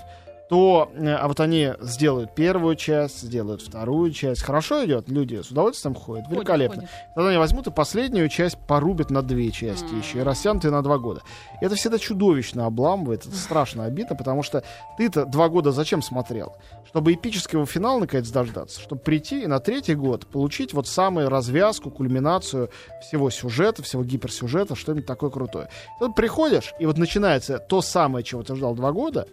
то 0.51 0.91
э, 0.97 1.15
а 1.15 1.29
вот 1.29 1.39
они 1.39 1.75
сделают 1.81 2.35
первую 2.35 2.75
часть, 2.75 3.21
сделают 3.21 3.63
вторую 3.63 4.11
часть. 4.11 4.43
Хорошо 4.43 4.85
идет, 4.85 5.09
люди 5.09 5.41
с 5.41 5.53
удовольствием 5.53 5.95
ходят, 5.95 6.25
Ходят, 6.25 6.39
великолепно. 6.39 6.75
ходят. 6.83 6.91
Тогда 7.15 7.29
они 7.29 7.39
возьмут 7.39 7.69
и 7.69 7.71
последнюю 7.71 8.29
часть 8.29 8.59
порубят 8.67 9.11
на 9.11 9.23
две 9.23 9.53
части 9.53 9.95
еще 9.95 10.19
и 10.19 10.23
растянут 10.23 10.65
ее 10.65 10.73
на 10.73 10.83
два 10.83 10.99
года. 10.99 11.23
Это 11.61 11.77
всегда 11.77 11.99
чудовищно 11.99 12.67
обламывает, 12.67 13.27
это 13.27 13.37
страшно 13.37 13.85
обидно, 13.85 14.17
потому 14.17 14.43
что 14.43 14.65
ты-то 14.99 15.25
два 15.25 15.49
года 15.49 15.71
зачем 15.71 16.03
смотрел? 16.03 16.57
Чтобы 16.85 17.13
эпического 17.13 17.65
финала 17.65 18.01
наконец 18.01 18.29
дождаться, 18.29 18.81
чтобы 18.81 19.03
прийти 19.03 19.45
и 19.45 19.47
на 19.47 19.61
третий 19.61 19.95
год 19.95 20.27
получить 20.27 20.75
вот 20.75 20.89
самую 20.89 21.29
развязку, 21.29 21.93
кульминацию 21.93 22.71
всего 23.01 23.31
сюжета, 23.31 23.85
всего 23.85 24.03
гиперсюжета, 24.03 24.75
что-нибудь 24.75 25.07
такое 25.07 25.31
крутое. 25.31 25.69
Тут 26.01 26.17
приходишь, 26.17 26.75
и 26.81 26.87
вот 26.87 26.99
начинается 26.99 27.59
то 27.61 27.83
самое, 27.83 28.25
чего 28.25 28.43
ты 28.43 28.57
ждал 28.57 28.75
два 28.75 28.91
года, 28.91 29.29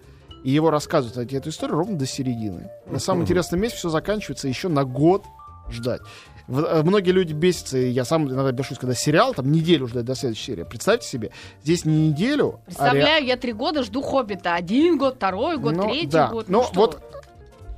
и 0.47 0.51
его 0.51 0.69
рассказывают 0.69 1.33
эту 1.33 1.49
историю 1.49 1.75
ровно 1.77 1.97
до 1.97 2.05
середины. 2.05 2.69
На 2.85 2.99
самом 2.99 3.23
интересном 3.23 3.59
месте 3.59 3.77
все 3.79 3.89
заканчивается 3.89 4.47
еще 4.47 4.69
на 4.69 4.85
год 4.85 5.25
ждать. 5.69 5.99
В- 6.47 6.63
э, 6.63 6.83
Многие 6.83 7.11
люди 7.11 7.33
бесятся, 7.33 7.77
и 7.77 7.89
я 7.89 8.05
сам 8.05 8.29
иногда 8.29 8.53
бешусь, 8.53 8.77
когда 8.77 8.95
сериал, 8.95 9.33
там 9.33 9.51
неделю 9.51 9.87
ждать 9.87 10.05
до 10.05 10.15
следующей 10.15 10.45
серии. 10.45 10.63
Представьте 10.63 11.05
себе, 11.05 11.31
здесь 11.63 11.83
не 11.83 12.07
неделю, 12.07 12.45
а 12.47 12.55
ре- 12.55 12.63
Представляю, 12.67 13.25
я 13.25 13.35
три 13.35 13.51
года 13.51 13.83
жду 13.83 14.01
Хоббита. 14.01 14.55
Один 14.55 14.97
год, 14.97 15.15
второй 15.15 15.57
год, 15.57 15.75
Ну, 15.75 15.83
третий 15.89 16.07
да. 16.07 16.29
год. 16.29 16.47
Но 16.47 16.59
Ну, 16.61 16.63
что? 16.63 16.79
вот 16.79 17.01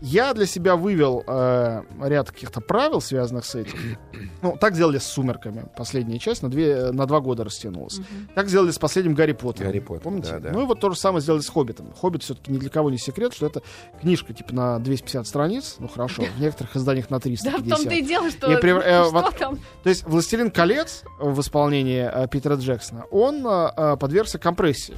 я 0.02 0.34
для 0.34 0.46
себя 0.46 0.76
вывел 0.76 1.24
э, 1.28 1.82
ряд 2.04 2.32
каких-то 2.32 2.62
правил, 2.62 3.02
связанных 3.02 3.46
с 3.46 3.56
этим. 3.56 3.78
Ну, 4.42 4.56
так 4.60 4.74
сделали 4.76 5.00
с 5.00 5.04
«Сумерками». 5.04 5.66
Последняя 5.76 6.18
часть 6.18 6.44
на, 6.44 6.50
две, 6.50 6.92
на 6.92 7.06
два 7.06 7.20
года 7.20 7.44
растянулась. 7.44 8.00
Так 8.36 8.48
сделали 8.48 8.72
с 8.72 8.78
последним 8.80 9.14
«Гарри 9.14 9.34
Поттером». 9.34 9.68
Гарри 9.72 9.80
Поттер, 9.80 10.02
Помните? 10.04 10.32
да, 10.32 10.40
да. 10.40 10.52
Ну 10.54 10.62
и 10.64 10.66
вот 10.66 10.80
то 10.80 10.90
же 10.92 10.98
самое 10.98 11.22
сделали 11.22 11.42
с 11.42 11.50
«Хоббитом». 11.50 11.92
«Хоббит» 11.94 12.24
все-таки 12.24 12.50
ни 12.52 12.58
для 12.58 12.70
кого 12.70 12.90
не 12.90 12.98
секрет, 12.98 13.34
что 13.34 13.46
это 13.48 13.62
книжка 14.00 14.34
типа 14.34 14.54
на 14.56 14.80
250 14.80 15.28
страниц. 15.28 15.76
Ну, 15.80 15.90
хорошо, 15.90 16.24
в 16.24 16.40
некоторых 16.42 16.74
изданиях 16.78 17.10
на 17.10 17.18
Да 17.18 17.24
350. 17.24 17.62
в 17.66 17.70
том-то 17.70 17.94
и 17.96 18.02
дело, 18.02 18.30
что, 18.32 18.50
И 18.52 18.62
при- 18.62 18.72
э, 18.82 19.04
что 19.04 19.12
вот- 19.12 19.38
там. 19.38 19.60
То 19.84 19.90
есть 19.90 20.06
«Властелин 20.06 20.52
колец» 20.52 21.04
в 21.20 21.42
исполнении 21.42 22.10
э, 22.10 22.28
Питера 22.30 22.56
Джексона, 22.56 23.04
он 23.12 23.46
э, 23.46 23.72
э, 23.76 23.98
подвергся 23.98 24.40
компрессии. 24.40 24.96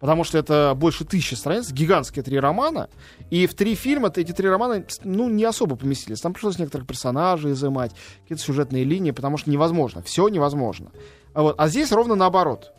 Потому 0.00 0.24
что 0.24 0.38
это 0.38 0.72
больше 0.74 1.04
тысячи 1.04 1.34
страниц, 1.34 1.70
гигантские 1.70 2.22
три 2.22 2.40
романа. 2.40 2.88
И 3.28 3.46
в 3.46 3.54
три 3.54 3.74
фильма 3.74 4.10
эти 4.14 4.32
три 4.32 4.48
романа, 4.48 4.84
ну, 5.04 5.28
не 5.28 5.44
особо 5.44 5.76
поместились. 5.76 6.20
Там 6.20 6.32
пришлось 6.32 6.58
некоторых 6.58 6.86
персонажей 6.86 7.52
изымать, 7.52 7.92
какие-то 8.22 8.42
сюжетные 8.42 8.84
линии, 8.84 9.10
потому 9.10 9.36
что 9.36 9.50
невозможно. 9.50 10.02
Все 10.02 10.26
невозможно. 10.28 10.90
А, 11.34 11.42
вот. 11.42 11.54
а 11.58 11.68
здесь 11.68 11.92
ровно 11.92 12.14
наоборот. 12.14 12.72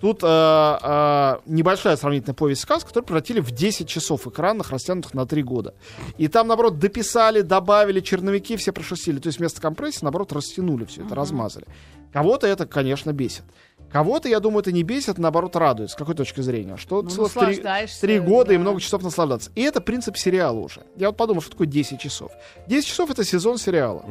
Тут 0.00 0.24
э, 0.24 0.26
э, 0.26 1.38
небольшая 1.46 1.96
сравнительная 1.96 2.34
повесть 2.34 2.62
сказ, 2.62 2.82
которую 2.82 3.06
превратили 3.06 3.38
в 3.38 3.52
10 3.52 3.86
часов 3.86 4.26
экранных, 4.26 4.70
растянутых 4.70 5.14
на 5.14 5.26
3 5.26 5.42
года. 5.44 5.74
И 6.18 6.26
там, 6.26 6.48
наоборот, 6.48 6.80
дописали, 6.80 7.42
добавили 7.42 8.00
черновики, 8.00 8.56
все 8.56 8.72
прошерстили. 8.72 9.20
То 9.20 9.28
есть 9.28 9.38
вместо 9.38 9.60
компрессии, 9.60 10.00
наоборот, 10.02 10.32
растянули 10.32 10.86
все 10.86 11.04
это, 11.04 11.14
размазали. 11.14 11.66
Кого-то 12.12 12.48
это, 12.48 12.66
конечно, 12.66 13.12
бесит. 13.12 13.44
Кого-то, 13.92 14.28
я 14.28 14.40
думаю, 14.40 14.60
это 14.60 14.72
не 14.72 14.82
бесит, 14.82 15.18
наоборот, 15.18 15.54
радует. 15.54 15.90
С 15.90 15.94
какой 15.94 16.14
точки 16.14 16.40
зрения? 16.40 16.76
Что 16.78 17.02
Ну, 17.02 17.10
целых 17.10 17.32
три, 17.32 17.62
три 18.00 18.18
года 18.18 18.52
и 18.52 18.56
да. 18.56 18.60
много 18.60 18.80
часов 18.80 19.02
наслаждаться. 19.02 19.50
И 19.54 19.62
это 19.62 19.80
принцип 19.80 20.16
сериала 20.16 20.58
уже. 20.58 20.82
Я 20.96 21.08
вот 21.08 21.16
подумал, 21.16 21.42
что 21.42 21.50
такое 21.50 21.66
10 21.66 22.00
часов. 22.00 22.32
10 22.66 22.86
часов— 22.86 23.10
это 23.12 23.22
сезон 23.24 23.58
сериала. 23.58 24.04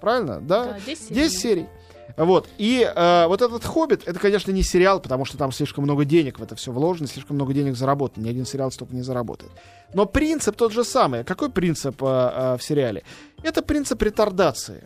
Правильно? 0.00 0.40
Да? 0.40 0.64
Да, 0.64 0.78
10 0.84 1.08
серий. 1.08 1.14
10 1.14 1.38
серий. 1.38 1.66
Вот. 2.16 2.48
И 2.58 2.90
э, 2.92 3.26
вот 3.28 3.42
этот 3.42 3.64
«Хоббит»— 3.64 4.02
это, 4.06 4.18
конечно, 4.18 4.50
не 4.50 4.64
сериал, 4.64 4.98
потому 4.98 5.24
что 5.24 5.38
там 5.38 5.52
слишком 5.52 5.84
много 5.84 6.04
денег 6.04 6.40
в 6.40 6.42
это 6.42 6.56
все 6.56 6.72
вложено, 6.72 7.06
слишком 7.06 7.36
много 7.36 7.52
денег 7.54 7.76
заработано. 7.76 8.24
Ни 8.24 8.30
один 8.30 8.44
сериал 8.44 8.72
столько 8.72 8.94
не 8.94 9.02
заработает. 9.02 9.52
Но 9.94 10.04
принцип 10.04 10.56
тот 10.56 10.72
же 10.72 10.82
самый. 10.84 11.22
Какой 11.22 11.50
принцип 11.50 12.02
э, 12.02 12.06
э, 12.06 12.56
в 12.56 12.62
сериале? 12.62 13.04
Это 13.42 13.62
принцип 13.62 14.02
ретардации. 14.02 14.82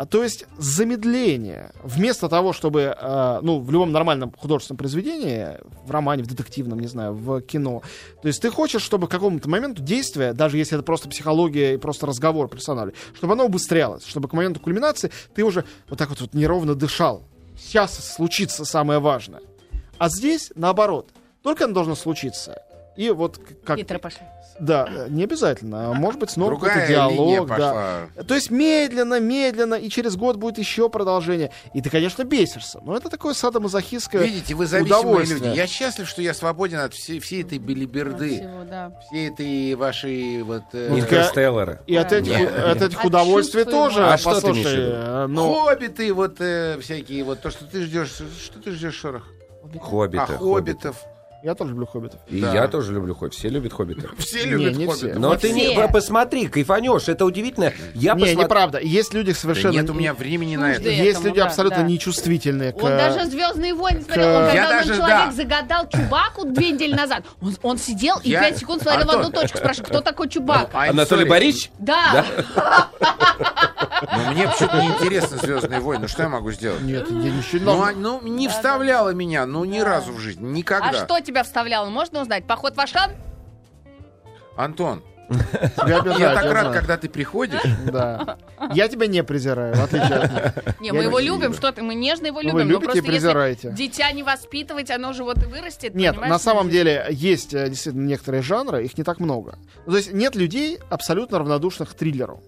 А, 0.00 0.06
то 0.06 0.22
есть 0.22 0.46
замедление. 0.56 1.72
Вместо 1.82 2.30
того, 2.30 2.54
чтобы, 2.54 2.96
э, 2.98 3.40
ну, 3.42 3.60
в 3.60 3.70
любом 3.70 3.92
нормальном 3.92 4.32
художественном 4.32 4.78
произведении, 4.78 5.58
в 5.84 5.90
романе, 5.90 6.22
в 6.22 6.26
детективном, 6.26 6.80
не 6.80 6.86
знаю, 6.86 7.12
в 7.12 7.42
кино, 7.42 7.82
то 8.22 8.28
есть 8.28 8.40
ты 8.40 8.48
хочешь, 8.50 8.80
чтобы 8.80 9.08
к 9.08 9.10
какому-то 9.10 9.50
моменту 9.50 9.82
действия, 9.82 10.32
даже 10.32 10.56
если 10.56 10.74
это 10.78 10.82
просто 10.86 11.10
психология 11.10 11.74
и 11.74 11.76
просто 11.76 12.06
разговор 12.06 12.48
персонажей, 12.48 12.94
чтобы 13.14 13.34
оно 13.34 13.44
убыстрялось, 13.44 14.06
чтобы 14.06 14.26
к 14.26 14.32
моменту 14.32 14.58
кульминации 14.58 15.10
ты 15.34 15.44
уже 15.44 15.66
вот 15.90 15.98
так 15.98 16.08
вот, 16.08 16.22
вот 16.22 16.32
неровно 16.32 16.74
дышал. 16.74 17.22
Сейчас 17.58 18.14
случится 18.14 18.64
самое 18.64 19.00
важное. 19.00 19.42
А 19.98 20.08
здесь 20.08 20.50
наоборот. 20.54 21.10
Только 21.42 21.64
оно 21.64 21.74
должно 21.74 21.94
случиться. 21.94 22.62
И 22.96 23.10
вот 23.10 23.38
как... 23.64 23.76
Питер 23.76 23.98
пошли. 23.98 24.20
Да, 24.58 24.86
э, 24.90 25.06
не 25.08 25.24
обязательно. 25.24 25.90
а 25.90 25.94
Может 25.94 26.20
быть, 26.20 26.30
снова 26.30 26.54
какой-то 26.56 26.86
диалог. 26.86 27.48
да. 27.48 27.54
пошла. 28.14 28.24
То 28.24 28.34
есть 28.34 28.50
медленно, 28.50 29.18
медленно, 29.20 29.74
и 29.74 29.88
через 29.88 30.16
год 30.16 30.36
будет 30.36 30.58
еще 30.58 30.90
продолжение. 30.90 31.50
И 31.72 31.80
ты, 31.80 31.88
конечно, 31.88 32.24
бесишься. 32.24 32.80
Но 32.84 32.96
это 32.96 33.08
такое 33.08 33.32
садомазохистское 33.32 34.22
Видите, 34.22 34.54
вы 34.54 34.66
зависимые 34.66 35.24
люди. 35.24 35.48
Я 35.56 35.66
счастлив, 35.66 36.08
что 36.08 36.20
я 36.20 36.34
свободен 36.34 36.78
от 36.80 36.92
всей, 36.92 37.20
всей 37.20 37.42
этой 37.42 37.58
белиберды, 37.58 38.36
Всего, 38.38 38.64
да. 38.68 38.92
всей 39.06 39.30
этой 39.30 39.74
вашей 39.76 40.42
вот... 40.42 40.64
э, 40.72 40.88
Ну, 40.90 40.98
Интерстеллара. 40.98 41.80
И 41.86 41.96
от 41.96 42.12
этих, 42.12 42.32
Да. 42.32 42.72
от 42.72 42.82
этих 42.82 42.98
От 43.00 43.04
удовольствий 43.06 43.64
чувства 43.64 43.88
тоже. 43.88 44.06
А 44.06 44.18
что 44.18 44.40
ты 44.40 44.50
виду? 44.50 44.68
э, 44.68 45.26
ну, 45.26 45.54
Хоббиты, 45.54 46.12
вот 46.12 46.36
э, 46.40 46.78
всякие, 46.80 47.24
вот 47.24 47.40
то, 47.40 47.50
что 47.50 47.64
ты 47.64 47.82
ждешь. 47.82 48.10
Что 48.10 48.60
ты 48.62 48.72
ждешь, 48.72 48.94
Шорох? 48.94 49.26
Хоббиты. 49.80 50.22
А 50.22 50.26
хоббитов. 50.36 50.96
Я 51.42 51.54
тоже 51.54 51.70
люблю 51.70 51.86
хоббитов. 51.86 52.20
И 52.28 52.40
Да. 52.40 52.52
я 52.52 52.68
тоже 52.68 52.92
люблю 52.92 53.14
хоббитов. 53.14 53.38
Все 53.38 53.48
любят 53.48 53.72
хоббитов. 53.72 54.10
Все 54.18 54.44
Не, 54.44 54.50
любят 54.50 54.76
не 54.76 54.86
хоббитов. 54.86 55.10
все. 55.10 55.18
Но 55.18 55.34
ты 55.36 55.52
не 55.52 55.70
все. 55.72 55.88
посмотри, 55.88 56.48
кайфанешь, 56.48 57.08
это 57.08 57.24
удивительно. 57.24 57.72
Я 57.94 58.12
не, 58.12 58.20
посмотрел. 58.20 58.38
неправда. 58.44 58.78
Есть 58.80 59.14
люди 59.14 59.32
Да 59.32 59.38
совершенно... 59.38 59.72
нет 59.72 59.88
у 59.88 59.94
меня 59.94 60.12
времени 60.12 60.56
на 60.56 60.72
это. 60.72 60.88
Есть 60.90 61.12
этому, 61.12 61.26
люди 61.28 61.38
да, 61.40 61.46
абсолютно 61.46 61.78
да. 61.78 61.84
нечувствительные 61.84 62.72
к... 62.72 62.76
Он 62.82 62.90
даже 62.90 63.24
Звездные 63.30 63.72
войны 63.74 64.02
смотрел. 64.02 64.24
к- 64.26 64.36
Он, 64.36 64.44
Я 64.44 64.50
когда 64.50 64.68
он 64.68 64.76
даже, 64.76 64.96
человек 64.96 65.08
да. 65.26 65.32
загадал 65.32 65.88
Чубаку 65.88 66.44
две 66.44 66.70
недели 66.72 66.94
назад, 66.94 67.24
он, 67.40 67.56
он 67.62 67.78
сидел 67.78 68.18
и 68.22 68.30
Я- 68.30 68.40
пять 68.40 68.58
секунд 68.58 68.82
смотрел 68.82 69.06
в 69.06 69.10
Антон. 69.10 69.26
одну 69.26 69.40
точку, 69.40 69.58
спрашивает, 69.58 69.88
кто 69.88 70.00
такой 70.02 70.28
Чубак? 70.28 70.70
I'm 70.74 70.90
Анатолий. 70.90 71.24
Борисович? 71.24 71.70
Да. 71.78 72.26
Ну, 74.16 74.32
мне 74.32 74.48
почему-то 74.48 74.80
неинтересно 74.80 75.36
«Звездные 75.36 75.80
войны». 75.80 76.08
Что 76.08 76.22
я 76.22 76.28
могу 76.30 76.50
сделать? 76.52 76.80
Нет, 76.80 77.06
я 77.10 77.16
ничего 77.30 77.58
не 77.58 77.64
Ну, 77.64 77.82
а- 77.82 77.92
ну, 77.92 78.20
не 78.22 78.48
вставляло 78.48 79.10
меня, 79.10 79.44
ну, 79.44 79.64
ни 79.66 79.78
разу 79.80 80.12
в 80.12 80.18
жизни, 80.18 80.42
А 80.46 80.50
никогда. 80.50 81.04
что 81.04 81.20
тебя 81.30 81.44
вставляло, 81.44 81.88
можно 81.88 82.20
узнать? 82.20 82.44
Поход 82.44 82.76
в 82.76 82.80
Ашан? 82.80 83.12
Антон, 84.56 85.02
обижают, 85.76 86.18
я 86.18 86.34
так 86.34 86.44
рад, 86.44 86.66
знаю. 86.66 86.72
когда 86.74 86.96
ты 86.96 87.08
приходишь. 87.08 87.60
Да. 87.90 88.36
Я 88.74 88.88
тебя 88.88 89.06
не 89.06 89.22
презираю, 89.22 89.74
в 89.76 89.84
отличие 89.84 90.16
от. 90.18 90.80
Не, 90.80 90.88
Я 90.88 90.92
мы 90.92 91.04
его 91.04 91.18
любим, 91.20 91.54
что 91.54 91.70
ты, 91.72 91.82
мы 91.82 91.94
нежно 91.94 92.26
его 92.26 92.40
любим. 92.40 92.54
Вы 92.54 92.64
но 92.64 92.70
любите 92.72 92.98
и 92.98 93.00
презираете. 93.00 93.72
дитя 93.72 94.10
не 94.10 94.22
воспитывать, 94.22 94.90
оно 94.90 95.12
же 95.12 95.22
вот 95.24 95.38
и 95.42 95.46
вырастет. 95.46 95.94
Нет, 95.94 96.20
на 96.20 96.38
самом 96.38 96.68
деле 96.68 97.06
есть 97.10 97.54
э, 97.54 97.68
действительно 97.68 98.06
некоторые 98.06 98.42
жанры, 98.42 98.84
их 98.84 98.98
не 98.98 99.04
так 99.04 99.20
много. 99.20 99.56
То 99.86 99.96
есть 99.96 100.12
нет 100.12 100.34
людей 100.34 100.78
абсолютно 100.90 101.38
равнодушных 101.38 101.90
к 101.90 101.94
триллеру. 101.94 102.42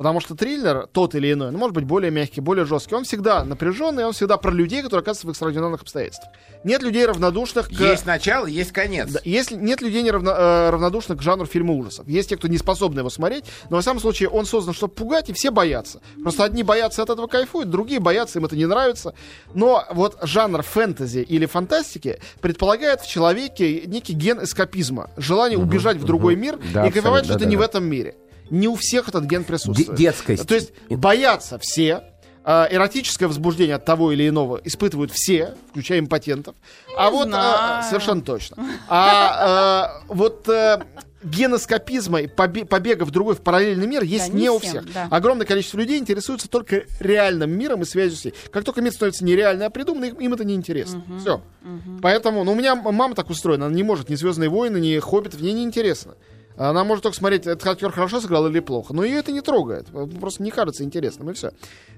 Потому 0.00 0.18
что 0.20 0.34
триллер, 0.34 0.86
тот 0.90 1.14
или 1.14 1.30
иной, 1.30 1.50
ну, 1.50 1.58
может 1.58 1.74
быть, 1.74 1.84
более 1.84 2.10
мягкий, 2.10 2.40
более 2.40 2.64
жесткий, 2.64 2.94
он 2.94 3.04
всегда 3.04 3.44
напряженный, 3.44 4.06
он 4.06 4.14
всегда 4.14 4.38
про 4.38 4.50
людей, 4.50 4.80
которые 4.80 5.02
оказываются 5.02 5.26
в 5.26 5.30
экстраординарных 5.32 5.82
обстоятельствах. 5.82 6.32
Нет 6.64 6.80
людей 6.80 7.04
равнодушных 7.04 7.68
к... 7.68 7.72
Есть 7.72 8.06
начало, 8.06 8.46
есть 8.46 8.72
конец. 8.72 9.10
Да, 9.10 9.20
если 9.24 9.56
нет 9.56 9.82
людей 9.82 10.02
не 10.02 10.10
равно- 10.10 10.34
э, 10.34 10.70
равнодушных 10.70 11.18
к 11.18 11.20
жанру 11.20 11.44
фильма 11.44 11.74
ужасов. 11.74 12.08
Есть 12.08 12.30
те, 12.30 12.38
кто 12.38 12.48
не 12.48 12.56
способны 12.56 13.00
его 13.00 13.10
смотреть, 13.10 13.44
но 13.68 13.76
во 13.76 13.82
всяком 13.82 14.00
случае 14.00 14.30
он 14.30 14.46
создан, 14.46 14.72
чтобы 14.72 14.94
пугать, 14.94 15.28
и 15.28 15.34
все 15.34 15.50
боятся. 15.50 16.00
Просто 16.22 16.44
одни 16.44 16.62
боятся 16.62 17.02
от 17.02 17.10
этого 17.10 17.26
кайфуют, 17.26 17.68
другие 17.68 18.00
боятся, 18.00 18.38
им 18.38 18.46
это 18.46 18.56
не 18.56 18.64
нравится. 18.64 19.12
Но 19.52 19.84
вот 19.90 20.16
жанр 20.22 20.62
фэнтези 20.62 21.18
или 21.18 21.44
фантастики 21.44 22.20
предполагает 22.40 23.02
в 23.02 23.06
человеке 23.06 23.82
некий 23.84 24.14
ген 24.14 24.42
эскапизма, 24.44 25.10
желание 25.18 25.58
убежать 25.58 25.98
в 25.98 26.06
другой 26.06 26.36
мир 26.36 26.58
Да, 26.72 26.86
и 26.86 26.90
кайфовать, 26.90 27.26
что 27.26 27.34
ты 27.34 27.40
да, 27.40 27.50
не 27.50 27.56
да. 27.56 27.60
в 27.60 27.64
этом 27.66 27.84
мире. 27.84 28.14
Не 28.50 28.68
у 28.68 28.74
всех 28.76 29.08
этот 29.08 29.24
ген 29.24 29.44
присутствует. 29.44 29.96
детскость. 29.98 30.46
То 30.46 30.54
есть 30.54 30.72
боятся 30.90 31.58
все, 31.58 32.04
а, 32.42 32.66
эротическое 32.70 33.28
возбуждение 33.28 33.76
от 33.76 33.84
того 33.84 34.12
или 34.12 34.28
иного 34.28 34.60
испытывают 34.64 35.12
все, 35.12 35.54
включая 35.70 36.00
импотентов. 36.00 36.54
а 36.96 37.10
вот 37.10 37.28
а, 37.28 37.30
знаю. 37.30 37.84
совершенно 37.84 38.22
точно. 38.22 38.56
А 38.88 40.00
а, 40.00 40.02
вот 40.08 40.48
э, 40.48 40.82
ген 41.22 41.54
эскапизма 41.54 42.22
и 42.22 42.26
побе- 42.26 42.64
побега 42.64 43.04
в 43.04 43.10
другой, 43.10 43.34
в 43.34 43.42
параллельный 43.42 43.86
мир 43.86 44.02
есть 44.02 44.28
Да, 44.28 44.32
не 44.32 44.42
не 44.44 44.50
у 44.50 44.58
всем, 44.58 44.70
всех. 44.84 44.92
да. 44.94 45.08
Огромное 45.10 45.46
количество 45.46 45.76
людей 45.78 45.98
интересуется 45.98 46.48
только 46.48 46.84
реальным 46.98 47.50
миром 47.50 47.82
и 47.82 47.84
связью 47.84 48.16
с 48.16 48.24
ней. 48.24 48.34
Как 48.50 48.64
только 48.64 48.80
мир 48.80 48.92
становится 48.92 49.22
нереальный, 49.24 49.66
а 49.66 49.70
придуманный, 49.70 50.08
им- 50.08 50.16
им 50.16 50.32
это 50.34 50.44
не 50.44 50.54
интересно. 50.54 51.04
Все. 51.20 51.42
Поэтому, 52.00 52.42
ну, 52.44 52.52
у 52.52 52.54
меня 52.54 52.74
мама 52.74 53.14
так 53.14 53.28
устроена, 53.30 53.66
она 53.66 53.74
не 53.74 53.82
может 53.82 54.08
ни 54.08 54.14
Звездные 54.14 54.48
войны, 54.48 54.78
ни 54.78 54.98
Хоббитов, 54.98 55.40
ей 55.40 55.52
не 55.52 55.62
интересно. 55.62 56.14
Она 56.68 56.84
может 56.84 57.04
только 57.04 57.16
смотреть, 57.16 57.46
этот 57.46 57.66
актер 57.66 57.90
хорошо 57.90 58.20
сыграл 58.20 58.46
или 58.46 58.60
плохо. 58.60 58.92
Но 58.92 59.02
ее 59.02 59.20
это 59.20 59.32
не 59.32 59.40
трогает. 59.40 59.86
Просто 60.20 60.42
не 60.42 60.50
кажется 60.50 60.84
интересным, 60.84 61.30
и 61.30 61.32
все. 61.32 61.52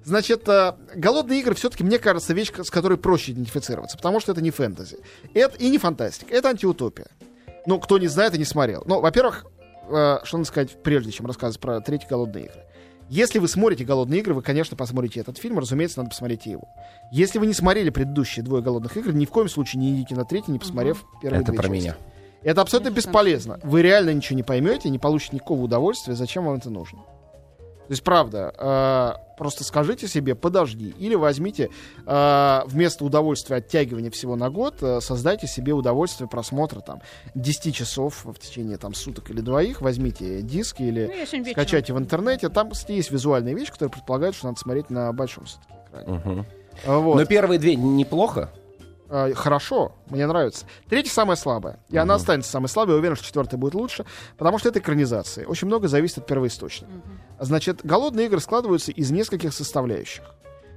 Значит, 0.04 0.48
э, 0.48 0.74
голодные 0.94 1.40
игры 1.40 1.56
все-таки, 1.56 1.82
мне 1.82 1.98
кажется, 1.98 2.32
вещь, 2.32 2.52
с 2.56 2.70
которой 2.70 2.96
проще 2.96 3.32
идентифицироваться. 3.32 3.96
Потому 3.96 4.20
что 4.20 4.30
это 4.30 4.40
не 4.40 4.52
фэнтези. 4.52 4.98
Это, 5.34 5.56
и 5.56 5.68
не 5.68 5.78
фантастика. 5.78 6.32
Это 6.32 6.50
антиутопия. 6.50 7.08
Ну, 7.66 7.80
кто 7.80 7.98
не 7.98 8.06
знает 8.06 8.36
и 8.36 8.38
не 8.38 8.44
смотрел. 8.44 8.84
Ну, 8.86 9.00
во-первых, 9.00 9.46
э, 9.90 10.18
что 10.22 10.38
надо 10.38 10.46
сказать, 10.46 10.80
прежде 10.80 11.10
чем 11.10 11.26
рассказывать 11.26 11.60
про 11.60 11.80
третьи 11.80 12.06
голодные 12.08 12.44
игры. 12.44 12.60
Если 13.08 13.40
вы 13.40 13.48
смотрите 13.48 13.84
«Голодные 13.84 14.20
игры», 14.20 14.32
вы, 14.32 14.42
конечно, 14.42 14.76
посмотрите 14.76 15.18
этот 15.18 15.38
фильм, 15.38 15.58
разумеется, 15.58 15.98
надо 15.98 16.10
посмотреть 16.10 16.46
и 16.46 16.50
его. 16.50 16.68
Если 17.10 17.40
вы 17.40 17.46
не 17.46 17.52
смотрели 17.52 17.90
предыдущие 17.90 18.44
двое 18.44 18.62
«Голодных 18.62 18.96
игр», 18.96 19.12
ни 19.12 19.26
в 19.26 19.30
коем 19.30 19.48
случае 19.48 19.80
не 19.80 19.92
идите 19.92 20.14
на 20.14 20.24
третий, 20.24 20.52
не 20.52 20.60
посмотрев 20.60 21.04
первые 21.20 21.42
Это 21.42 21.50
две 21.50 21.60
про 21.60 21.68
части. 21.68 21.82
меня. 21.82 21.96
Это 22.44 22.60
абсолютно 22.60 22.90
бесполезно. 22.90 23.60
Вы 23.62 23.82
реально 23.82 24.10
ничего 24.14 24.36
не 24.36 24.42
поймете, 24.42 24.90
не 24.90 24.98
получите 24.98 25.36
никакого 25.36 25.62
удовольствия. 25.62 26.14
Зачем 26.14 26.44
вам 26.44 26.56
это 26.56 26.70
нужно? 26.70 27.00
То 27.88 27.94
есть, 27.94 28.04
правда, 28.04 28.54
э, 28.56 29.36
просто 29.36 29.64
скажите 29.64 30.06
себе, 30.08 30.34
подожди, 30.34 30.94
или 30.98 31.14
возьмите 31.14 31.68
э, 32.06 32.60
вместо 32.66 33.04
удовольствия 33.04 33.56
оттягивания 33.56 34.10
всего 34.10 34.36
на 34.36 34.50
год, 34.50 34.76
э, 34.82 35.00
создайте 35.00 35.46
себе 35.46 35.72
удовольствие 35.72 36.28
просмотра 36.28 36.80
там 36.80 37.02
10 37.34 37.74
часов 37.74 38.24
в 38.24 38.38
течение 38.38 38.78
там 38.78 38.94
суток 38.94 39.30
или 39.30 39.40
двоих, 39.40 39.82
возьмите 39.82 40.42
диски 40.42 40.82
или 40.84 41.26
Ну, 41.32 41.44
скачайте 41.52 41.92
в 41.92 41.98
интернете. 41.98 42.48
Там, 42.48 42.70
кстати, 42.70 42.92
есть 42.92 43.10
визуальные 43.10 43.54
вещи, 43.54 43.72
которые 43.72 43.92
предполагают, 43.92 44.36
что 44.36 44.46
надо 44.46 44.58
смотреть 44.58 44.88
на 44.88 45.12
большом 45.12 45.44
все-таки 45.44 45.74
экране. 45.88 46.18
Мгм. 46.18 46.46
А, 46.86 46.98
Вот. 46.98 47.16
Но 47.16 47.24
первые 47.26 47.58
две 47.58 47.76
неплохо. 47.76 48.50
А, 49.14 49.30
Хорошо, 49.34 49.92
мне 50.08 50.26
нравится. 50.26 50.64
Третья 50.88 51.10
самая 51.10 51.36
слабая. 51.36 51.78
И 51.90 51.98
она 51.98 52.14
останется 52.14 52.50
самой 52.50 52.68
слабой. 52.68 52.92
Я 52.92 52.98
уверен, 52.98 53.14
что 53.14 53.26
четвертая 53.26 53.60
будет 53.60 53.74
лучше, 53.74 54.06
потому 54.38 54.58
что 54.58 54.70
это 54.70 54.78
экранизация. 54.78 55.46
Очень 55.46 55.68
много 55.68 55.86
зависит 55.86 56.18
от 56.18 56.26
первоисточника. 56.26 56.90
Значит, 57.38 57.80
голодные 57.84 58.26
игры 58.26 58.40
складываются 58.40 58.90
из 58.90 59.10
нескольких 59.10 59.52
составляющих. 59.52 60.24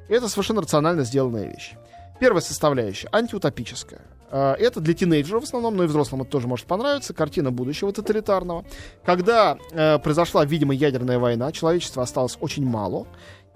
И 0.10 0.14
это 0.14 0.28
совершенно 0.28 0.62
рационально 0.62 1.06
сделанная 1.06 1.50
вещь. 1.50 1.76
Первая 2.20 2.42
составляющая 2.42 3.08
антиутопическая. 3.14 4.02
А, 4.30 4.56
Это 4.56 4.82
для 4.82 4.94
тинейджеров 4.94 5.44
в 5.44 5.46
основном, 5.46 5.78
но 5.78 5.86
и 5.86 5.88
взрослым 5.88 6.24
это 6.24 6.32
тоже 6.32 6.48
может 6.48 6.66
понравиться. 6.66 7.14
Картина 7.14 7.52
будущего 7.52 7.94
тоталитарного. 7.94 8.66
Когда 9.06 9.58
э, 9.72 9.98
произошла, 10.00 10.44
видимо, 10.44 10.74
ядерная 10.74 11.20
война, 11.20 11.54
человечества 11.54 12.04
осталось 12.04 12.38
очень 12.42 12.66
мало. 12.66 13.08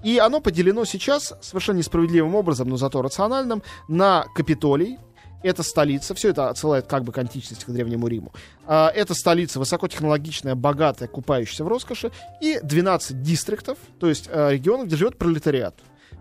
И 0.03 0.17
оно 0.17 0.39
поделено 0.39 0.85
сейчас 0.85 1.33
совершенно 1.41 1.77
несправедливым 1.77 2.35
образом, 2.35 2.69
но 2.69 2.77
зато 2.77 3.01
рациональным, 3.01 3.63
на 3.87 4.25
Капитолий, 4.35 4.97
это 5.41 5.63
столица, 5.63 6.13
все 6.15 6.29
это 6.29 6.49
отсылает 6.49 6.87
как 6.87 7.03
бы 7.03 7.11
к 7.11 7.17
античности, 7.17 7.63
к 7.65 7.69
Древнему 7.69 8.07
Риму. 8.07 8.33
А, 8.65 8.91
это 8.93 9.13
столица 9.13 9.59
высокотехнологичная, 9.59 10.55
богатая, 10.55 11.07
купающаяся 11.07 11.63
в 11.63 11.67
роскоши, 11.67 12.11
и 12.41 12.59
12 12.61 13.21
дистриктов, 13.21 13.77
то 13.99 14.09
есть 14.09 14.27
э, 14.29 14.53
регионов, 14.53 14.87
где 14.87 14.97
живет 14.97 15.17
пролетариат. 15.17 15.75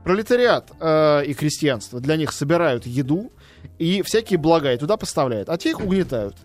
Пролетариат 0.04 0.70
э, 0.78 1.24
и 1.26 1.34
крестьянство 1.34 2.00
для 2.00 2.16
них 2.16 2.32
собирают 2.32 2.86
еду 2.86 3.32
и 3.78 4.02
всякие 4.02 4.38
блага, 4.38 4.72
и 4.72 4.78
туда 4.78 4.96
поставляют, 4.96 5.48
а 5.48 5.58
те 5.58 5.70
их 5.70 5.80
угнетают. 5.80 6.36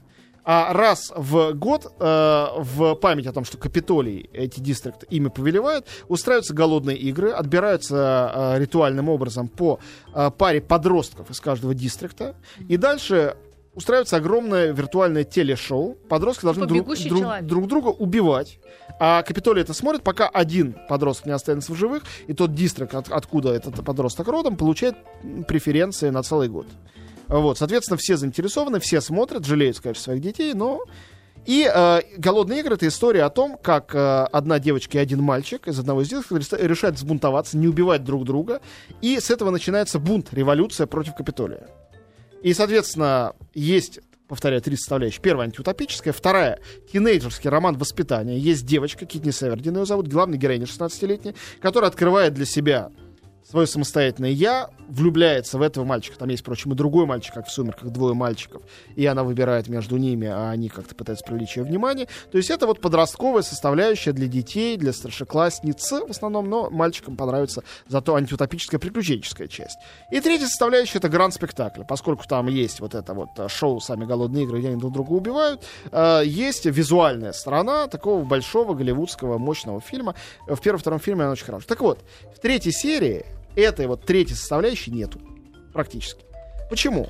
А 0.45 0.73
раз 0.73 1.13
в 1.15 1.53
год, 1.53 1.93
э, 1.99 2.47
в 2.57 2.95
память 2.95 3.27
о 3.27 3.31
том, 3.31 3.45
что 3.45 3.57
Капитолий, 3.57 4.29
эти 4.33 4.59
дистрикты, 4.59 5.05
ими 5.09 5.29
повелевают, 5.29 5.87
устраиваются 6.09 6.53
голодные 6.53 6.97
игры, 6.97 7.31
отбираются 7.31 8.31
э, 8.55 8.59
ритуальным 8.59 9.07
образом 9.07 9.47
по 9.47 9.79
э, 10.13 10.31
паре 10.37 10.59
подростков 10.61 11.29
из 11.29 11.39
каждого 11.39 11.73
дистрикта, 11.73 12.35
и 12.67 12.75
дальше 12.75 13.37
устраивается 13.75 14.17
огромное 14.17 14.71
виртуальное 14.73 15.23
телешоу. 15.23 15.97
Подростки 16.09 16.43
должны 16.43 16.65
друг, 16.67 16.79
«Бегущий 16.81 17.09
друг- 17.09 17.21
человек». 17.21 17.45
друг 17.45 17.67
друга 17.67 17.87
убивать. 17.87 18.59
А 18.99 19.23
Капитолий 19.23 19.61
это 19.61 19.73
смотрит, 19.73 20.03
пока 20.03 20.27
один 20.27 20.75
подросток 20.89 21.25
не 21.25 21.31
останется 21.31 21.71
в 21.71 21.75
живых, 21.75 22.03
и 22.27 22.33
тот 22.33 22.53
дистрикт, 22.53 22.93
от- 22.93 23.09
откуда 23.09 23.53
этот 23.53 23.83
подросток 23.83 24.27
родом, 24.27 24.57
получает 24.57 24.95
преференции 25.47 26.09
на 26.09 26.21
целый 26.21 26.49
год. 26.49 26.67
Вот, 27.27 27.57
соответственно, 27.57 27.97
все 27.97 28.17
заинтересованы, 28.17 28.79
все 28.79 29.01
смотрят, 29.01 29.45
жалеют, 29.45 29.79
конечно, 29.79 30.03
своих 30.03 30.21
детей, 30.21 30.53
но... 30.53 30.81
И 31.45 31.69
э, 31.69 32.01
«Голодные 32.17 32.61
игры»— 32.61 32.75
это 32.75 32.87
история 32.87 33.23
о 33.23 33.29
том, 33.29 33.57
как 33.61 33.93
э, 33.93 34.23
одна 34.31 34.59
девочка 34.59 34.97
и 34.97 35.01
один 35.01 35.21
мальчик 35.21 35.67
из 35.67 35.77
одного 35.77 36.01
из 36.01 36.11
них 36.11 36.31
решают 36.31 36.95
взбунтоваться, 36.95 37.57
не 37.57 37.67
убивать 37.67 38.05
друг 38.05 38.23
друга, 38.23 38.61
и 39.01 39.19
с 39.19 39.29
этого 39.29 39.49
начинается 39.49 39.99
бунт, 39.99 40.33
революция 40.33 40.87
против 40.87 41.15
Капитолия. 41.15 41.67
И, 42.43 42.53
соответственно, 42.53 43.33
есть, 43.53 43.99
повторяю, 44.27 44.61
три 44.61 44.77
составляющие. 44.77 45.21
Первая 45.21 45.47
антиутопическая, 45.47 46.13
вторая 46.13 46.59
тинейджерский 46.91 47.49
роман 47.49 47.77
воспитания. 47.77 48.37
Есть 48.37 48.65
девочка, 48.65 49.05
Китни 49.05 49.31
Севердин 49.31 49.77
ее 49.77 49.85
зовут, 49.85 50.07
главная 50.07 50.37
героиня 50.37 50.65
16-летняя, 50.65 51.35
которая 51.61 51.89
открывает 51.89 52.33
для 52.33 52.45
себя 52.45 52.91
свое 53.53 53.67
самостоятельное 53.67 54.31
я, 54.31 54.71
влюбляется 54.89 55.59
в 55.59 55.61
этого 55.61 55.85
мальчика. 55.85 56.17
Там 56.17 56.27
есть, 56.29 56.41
впрочем, 56.41 56.71
и 56.71 56.75
другой 56.75 57.05
мальчик, 57.05 57.35
как 57.35 57.45
в 57.45 57.51
«Сумерках», 57.51 57.91
двое 57.91 58.15
мальчиков. 58.15 58.63
И 58.95 59.05
она 59.05 59.23
выбирает 59.23 59.67
между 59.67 59.97
ними, 59.97 60.27
а 60.27 60.49
они 60.49 60.69
как-то 60.69 60.95
пытаются 60.95 61.23
привлечь 61.23 61.55
ее 61.55 61.63
внимание. 61.63 62.07
То 62.31 62.39
есть 62.39 62.49
это 62.49 62.65
вот 62.65 62.81
подростковая 62.81 63.43
составляющая 63.43 64.11
для 64.11 64.25
детей, 64.25 64.75
для 64.75 64.91
старшеклассниц 64.91 65.91
в 65.91 66.09
основном, 66.09 66.49
но 66.49 66.71
мальчикам 66.71 67.15
понравится 67.15 67.63
зато 67.87 68.15
антиутопическая 68.15 68.79
приключенческая 68.79 69.47
часть. 69.47 69.77
И 70.11 70.19
третья 70.19 70.47
составляющая— 70.47 70.97
это 70.99 71.09
гранд-спектакль. 71.09 71.83
Поскольку 71.87 72.27
там 72.27 72.47
есть 72.47 72.79
вот 72.79 72.95
это 72.95 73.13
вот 73.13 73.29
э, 73.37 73.47
шоу 73.49 73.81
«Сами 73.81 74.05
голодные 74.05 74.45
игры», 74.45 74.57
где 74.57 74.69
они 74.69 74.77
друг 74.77 74.93
друга 74.93 75.11
убивают, 75.11 75.63
э, 75.91 76.23
есть 76.25 76.65
визуальная 76.65 77.33
сторона 77.33 77.87
такого 77.87 78.23
большого 78.23 78.73
голливудского 78.73 79.37
мощного 79.37 79.79
фильма. 79.79 80.15
В 80.47 80.59
первом-втором 80.59 80.99
фильме 80.99 81.21
она 81.21 81.33
очень 81.33 81.45
хорошая. 81.45 81.67
Так 81.67 81.81
вот, 81.81 81.99
в 82.35 82.39
третьей 82.39 82.71
серии 82.71 83.23
этой 83.55 83.87
вот 83.87 84.05
третьей 84.05 84.35
составляющей 84.35 84.91
нету. 84.91 85.19
Практически. 85.73 86.23
Почему? 86.69 87.09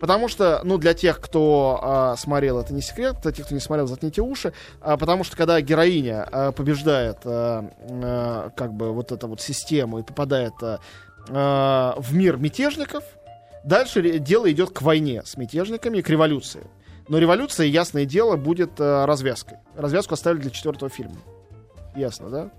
Потому 0.00 0.28
что, 0.28 0.60
ну, 0.64 0.76
для 0.76 0.92
тех, 0.92 1.20
кто 1.20 1.80
а, 1.82 2.16
смотрел, 2.16 2.58
это 2.58 2.74
не 2.74 2.82
секрет, 2.82 3.16
для 3.22 3.32
тех, 3.32 3.46
кто 3.46 3.54
не 3.54 3.60
смотрел, 3.60 3.86
заткните 3.86 4.20
уши, 4.20 4.52
а, 4.80 4.96
потому 4.96 5.24
что 5.24 5.36
когда 5.36 5.60
героиня 5.60 6.28
а, 6.30 6.52
побеждает, 6.52 7.18
а, 7.24 7.70
а, 7.80 8.50
как 8.50 8.74
бы, 8.74 8.92
вот 8.92 9.12
эту 9.12 9.28
вот 9.28 9.40
систему 9.40 10.00
и 10.00 10.02
попадает 10.02 10.52
а, 10.60 11.94
в 11.96 12.14
мир 12.14 12.36
мятежников, 12.36 13.04
дальше 13.64 14.18
дело 14.18 14.50
идет 14.50 14.70
к 14.70 14.82
войне 14.82 15.22
с 15.24 15.36
мятежниками 15.36 15.98
и 15.98 16.02
к 16.02 16.10
революции. 16.10 16.66
Но 17.08 17.18
революция, 17.18 17.66
ясное 17.66 18.04
дело, 18.04 18.36
будет 18.36 18.72
а, 18.78 19.06
развязкой. 19.06 19.58
Развязку 19.74 20.14
оставили 20.14 20.42
для 20.42 20.50
четвертого 20.50 20.90
фильма. 20.90 21.16
Ясно, 21.96 22.28
да? 22.28 22.50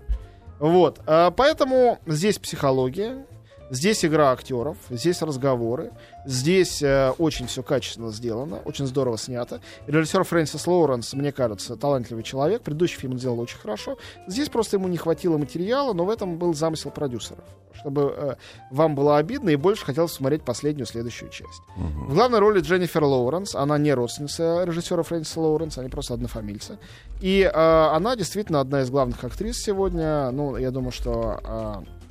Вот. 0.58 1.00
а, 1.06 1.30
поэтому 1.30 1.98
здесь 2.06 2.38
психология, 2.38 3.26
здесь 3.70 4.04
игра 4.04 4.32
актеров, 4.32 4.76
здесь 4.90 5.22
разговоры, 5.22 5.92
здесь 6.24 6.82
э, 6.82 7.12
очень 7.18 7.46
все 7.46 7.62
качественно 7.62 8.10
сделано, 8.10 8.56
очень 8.64 8.86
здорово 8.86 9.18
снято. 9.18 9.60
Режиссер 9.86 10.24
Фрэнсис 10.24 10.66
Лоуренс, 10.66 11.14
мне 11.14 11.32
кажется, 11.32 11.76
талантливый 11.76 12.22
человек. 12.22 12.62
Предыдущий 12.62 12.98
фильм 12.98 13.18
сделал 13.18 13.40
очень 13.40 13.58
хорошо. 13.58 13.98
Здесь 14.26 14.48
просто 14.48 14.76
ему 14.76 14.88
не 14.88 14.96
хватило 14.96 15.38
материала, 15.38 15.92
но 15.92 16.04
в 16.04 16.10
этом 16.10 16.38
был 16.38 16.54
замысел 16.54 16.90
продюсеров. 16.90 17.44
Чтобы 17.74 18.14
э, 18.16 18.34
вам 18.70 18.94
было 18.94 19.18
обидно 19.18 19.50
и 19.50 19.56
больше 19.56 19.84
хотелось 19.84 20.12
смотреть 20.12 20.42
последнюю, 20.42 20.86
следующую 20.86 21.30
часть. 21.30 21.62
В 21.76 22.14
главной 22.14 22.38
роли 22.38 22.60
Дженнифер 22.60 23.04
Лоуренс. 23.04 23.54
Она 23.54 23.78
не 23.78 23.92
родственница 23.92 24.64
режиссера 24.64 25.02
Фрэнсиса 25.02 25.40
Лоуренса, 25.40 25.80
они 25.80 25.90
просто 25.90 26.14
однофамильцы. 26.14 26.78
И 27.20 27.42
э, 27.42 27.50
она 27.50 28.16
действительно 28.16 28.60
одна 28.60 28.82
из 28.82 28.90
главных 28.90 29.22
актрис 29.22 29.58
сегодня. 29.58 30.30
Ну, 30.30 30.56
я 30.56 30.70
думаю, 30.70 30.92
что 30.92 31.40
э, 31.44 32.05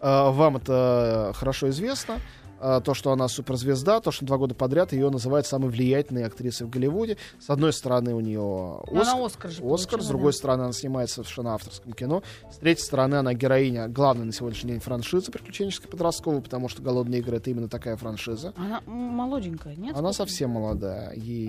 вам 0.00 0.56
это 0.56 1.32
хорошо 1.36 1.68
известно. 1.68 2.16
Э, 2.60 2.80
То, 2.84 2.92
что 2.94 3.10
она 3.12 3.26
суперзвезда, 3.28 4.00
то, 4.00 4.10
что 4.10 4.26
два 4.26 4.36
года 4.36 4.54
подряд 4.54 4.92
ее 4.92 5.08
называют 5.10 5.46
самой 5.46 5.70
влиятельной 5.70 6.24
актрисой 6.24 6.66
в 6.66 6.70
Голливуде. 6.70 7.16
С 7.38 7.48
одной 7.48 7.72
стороны, 7.72 8.14
у 8.14 8.20
нее 8.20 8.38
Ну, 8.38 8.82
она 8.92 9.00
Оскар, 9.12 9.24
Оскар 9.26 9.50
же 9.50 9.62
Оскар, 9.64 9.78
с 9.78 9.86
получила, 9.90 10.08
другой 10.08 10.32
да. 10.32 10.38
стороны, 10.38 10.62
она 10.64 10.72
снимается 10.72 11.22
в 11.22 11.24
совершенно 11.26 11.54
авторском 11.54 11.92
кино. 11.92 12.22
С 12.52 12.56
третьей 12.58 12.84
стороны, 12.84 13.14
она 13.16 13.32
героиня 13.34 13.88
главной 13.88 14.26
на 14.26 14.32
сегодняшний 14.32 14.72
день 14.72 14.80
франшизы 14.80 15.30
приключенческой 15.32 15.88
подростковой, 15.90 16.42
потому 16.42 16.68
что 16.68 16.82
«Голодные 16.82 17.20
игры»— 17.20 17.36
это 17.38 17.50
именно 17.50 17.68
такая 17.68 17.96
франшиза. 17.96 18.52
Она 18.56 18.82
молоденькая, 18.86 19.74
нет? 19.76 19.96
Она 19.96 20.12
Сколько? 20.12 20.30
совсем 20.30 20.50
молодая. 20.50 21.14
Ей, 21.14 21.48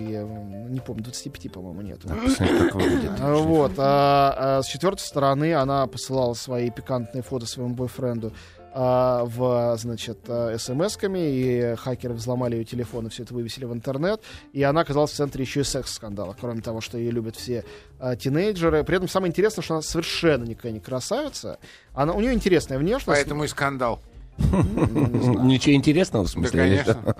не 0.70 0.80
помню, 0.80 1.04
25, 1.04 1.52
по-моему, 1.52 1.82
нет. 1.82 2.02
Выглядит. 2.04 3.10
А, 3.20 3.34
Вот. 3.34 3.72
а, 3.76 4.58
а 4.58 4.62
с 4.62 4.66
четвертой 4.66 5.04
стороны 5.04 5.54
она 5.54 5.86
посылала 5.86 6.34
свои 6.34 6.70
пикантные 6.70 7.22
фото 7.22 7.46
своему 7.46 7.74
бойфренду 7.74 8.32
а, 8.74 9.24
в, 9.24 9.76
значит, 9.76 10.20
а, 10.28 10.56
смс-ками, 10.56 11.18
и 11.18 11.74
хакеры 11.76 12.14
взломали 12.14 12.56
ее 12.56 12.64
телефон 12.64 13.06
и 13.06 13.10
все 13.10 13.22
это 13.22 13.34
вывесили 13.34 13.66
в 13.66 13.72
интернет. 13.72 14.22
И 14.52 14.62
она 14.62 14.80
оказалась 14.80 15.10
в 15.10 15.14
центре 15.14 15.44
еще 15.44 15.60
и 15.60 15.64
секс-скандала, 15.64 16.34
кроме 16.38 16.62
того, 16.62 16.80
что 16.80 16.96
ее 16.96 17.10
любят 17.10 17.36
все 17.36 17.64
а, 17.98 18.16
тинейджеры. 18.16 18.82
При 18.84 18.96
этом 18.96 19.08
самое 19.08 19.30
интересное, 19.30 19.62
что 19.62 19.74
она 19.74 19.82
совершенно 19.82 20.44
никакая 20.44 20.72
не 20.72 20.80
красавица. 20.80 21.58
Она, 21.92 22.14
у 22.14 22.20
нее 22.20 22.32
интересная 22.32 22.78
внешность. 22.78 23.06
Поэтому 23.06 23.44
и 23.44 23.48
скандал. 23.48 24.00
Ничего 24.38 25.74
интересного, 25.74 26.24
в 26.24 26.30
смысле? 26.30 26.58
конечно. 26.58 27.14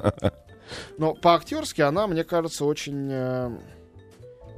Но 0.96 1.14
по-актерски 1.14 1.82
она, 1.82 2.06
мне 2.06 2.24
кажется, 2.24 2.64
очень 2.64 3.08
э, 3.10 3.50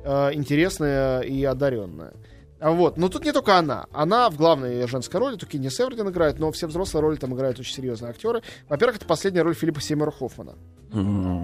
э, 0.04 0.34
интересная 0.34 1.20
и 1.22 1.42
одаренная. 1.44 2.12
А 2.60 2.70
Вот. 2.70 2.96
Но 2.96 3.08
тут 3.08 3.24
не 3.24 3.32
только 3.32 3.56
она. 3.58 3.86
Она 3.92 4.30
в 4.30 4.36
главной 4.36 4.86
женской 4.86 5.20
роли, 5.20 5.36
тут 5.36 5.50
Кинни 5.50 5.68
Севердин 5.68 6.08
играет, 6.08 6.38
но 6.38 6.50
все 6.52 6.66
взрослые 6.66 7.02
роли 7.02 7.16
там 7.16 7.34
играют 7.34 7.58
очень 7.58 7.74
серьезные 7.74 8.10
актеры. 8.10 8.42
Во-первых, 8.68 8.96
это 8.96 9.06
последняя 9.06 9.42
роль 9.42 9.54
Филиппа 9.54 9.80
Сеймура 9.80 10.10
Хоффмана. 10.10 10.54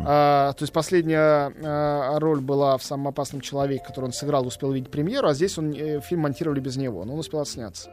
А, 0.07 0.53
то 0.53 0.62
есть 0.62 0.73
последняя 0.73 1.53
а, 1.62 2.18
роль 2.20 2.40
была 2.40 2.77
в 2.79 2.85
«Самом 2.85 3.09
опасном 3.09 3.40
человеке», 3.40 3.85
который 3.87 4.07
он 4.07 4.12
сыграл, 4.12 4.46
успел 4.46 4.70
видеть 4.70 4.90
премьеру, 4.90 5.29
а 5.29 5.35
здесь 5.35 5.59
он, 5.59 5.73
э, 5.73 6.01
фильм 6.01 6.20
монтировали 6.20 6.61
без 6.61 6.77
него, 6.77 7.05
но 7.05 7.14
он 7.14 7.18
успел 7.18 7.40
отсняться. 7.40 7.90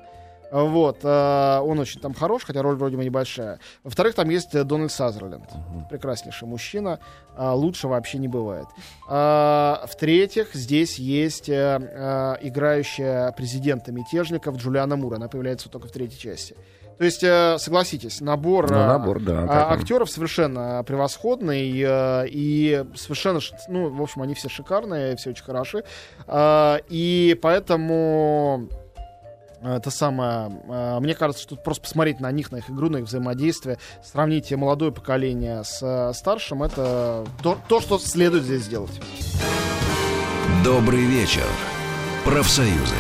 Вот, 0.52 1.00
а, 1.04 1.62
он 1.62 1.80
очень 1.80 2.00
там 2.00 2.14
хорош, 2.14 2.44
хотя 2.46 2.62
роль 2.62 2.76
вроде 2.76 2.96
бы 2.98 3.04
небольшая. 3.04 3.60
Во-вторых, 3.84 4.16
там 4.16 4.30
есть 4.30 4.56
э, 4.56 4.64
Дональд 4.64 4.92
Сазерленд, 4.92 5.50
прекраснейший 5.90 6.48
мужчина, 6.48 7.00
а, 7.36 7.54
лучше 7.54 7.88
вообще 7.88 8.18
не 8.18 8.28
бывает. 8.28 8.68
А, 9.10 9.86
В-третьих, 9.88 10.54
здесь 10.54 11.00
есть 11.00 11.50
э, 11.50 11.78
э, 11.82 12.36
играющая 12.48 13.32
президента 13.34 13.92
мятежников 13.92 14.58
Джулиана 14.58 14.96
Мур, 14.96 15.16
она 15.16 15.28
появляется 15.28 15.70
только 15.70 15.88
в 15.88 15.92
третьей 15.92 16.20
части. 16.20 16.56
То 16.98 17.04
есть, 17.04 17.24
э, 17.24 17.58
согласитесь, 17.60 18.22
набор, 18.22 18.72
Ну, 18.72 18.78
э, 18.78 18.88
набор, 18.88 19.20
да. 19.22 19.46
а, 19.48 19.74
актеров 19.74 20.10
совершенно 20.10 20.84
превосходный 20.84 21.72
э, 21.80 22.26
и 22.28 22.86
совершенно, 22.96 23.40
ну, 23.68 23.90
в 23.90 24.02
общем, 24.02 24.24
они 24.24 24.34
все 24.34 24.50
шикарные, 24.50 25.16
все 25.16 25.30
очень 25.30 25.44
хороши. 25.44 25.84
А, 26.26 26.80
и 26.90 27.38
поэтому 27.40 28.68
э, 28.72 28.87
это 29.76 29.92
самое, 29.92 30.52
э, 30.68 31.00
мне 31.00 31.14
кажется, 31.16 31.44
что 31.44 31.56
тут 31.56 31.64
просто 31.64 31.84
посмотреть 31.84 32.20
на 32.20 32.32
них, 32.32 32.52
на 32.52 32.58
их 32.58 32.70
игру, 32.70 32.90
на 32.90 32.98
их 32.98 33.06
взаимодействие, 33.06 33.78
сравнить 34.04 34.52
молодое 34.52 34.92
поколение 34.92 35.64
с 35.64 35.80
э, 35.82 36.14
старшим, 36.14 36.64
это 36.64 37.26
то, 37.44 37.58
то, 37.68 37.82
что 37.82 38.00
следует 38.00 38.44
здесь 38.44 38.64
сделать. 38.64 39.02
Добрый 40.64 41.04
вечер. 41.04 41.46
Профсоюзы. 42.24 42.96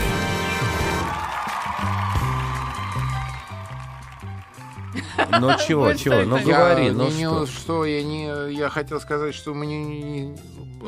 Ну 5.40 5.52
чего, 5.68 5.94
чего? 5.94 6.22
Ну 6.24 6.44
говори, 6.44 6.88
я, 6.88 6.94
ну 6.94 7.10
что? 7.12 7.46
что, 7.46 7.86
я 7.86 8.04
не, 8.04 8.54
я 8.54 8.70
хотел 8.70 9.00
сказать, 9.00 9.36
что 9.36 9.54
мне 9.54 9.84
не- 9.84 10.02
не- 10.02 10.38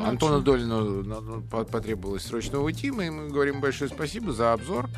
Антону 0.04 0.40
Долину 0.40 1.02
ну, 1.02 1.42
по- 1.42 1.64
потребовалось 1.64 2.24
срочно 2.24 2.60
уйти. 2.60 2.90
Мы 2.90 3.04
ему 3.04 3.28
говорим 3.28 3.60
большое 3.60 3.90
спасибо 3.90 4.32
за 4.32 4.52
обзор. 4.52 4.88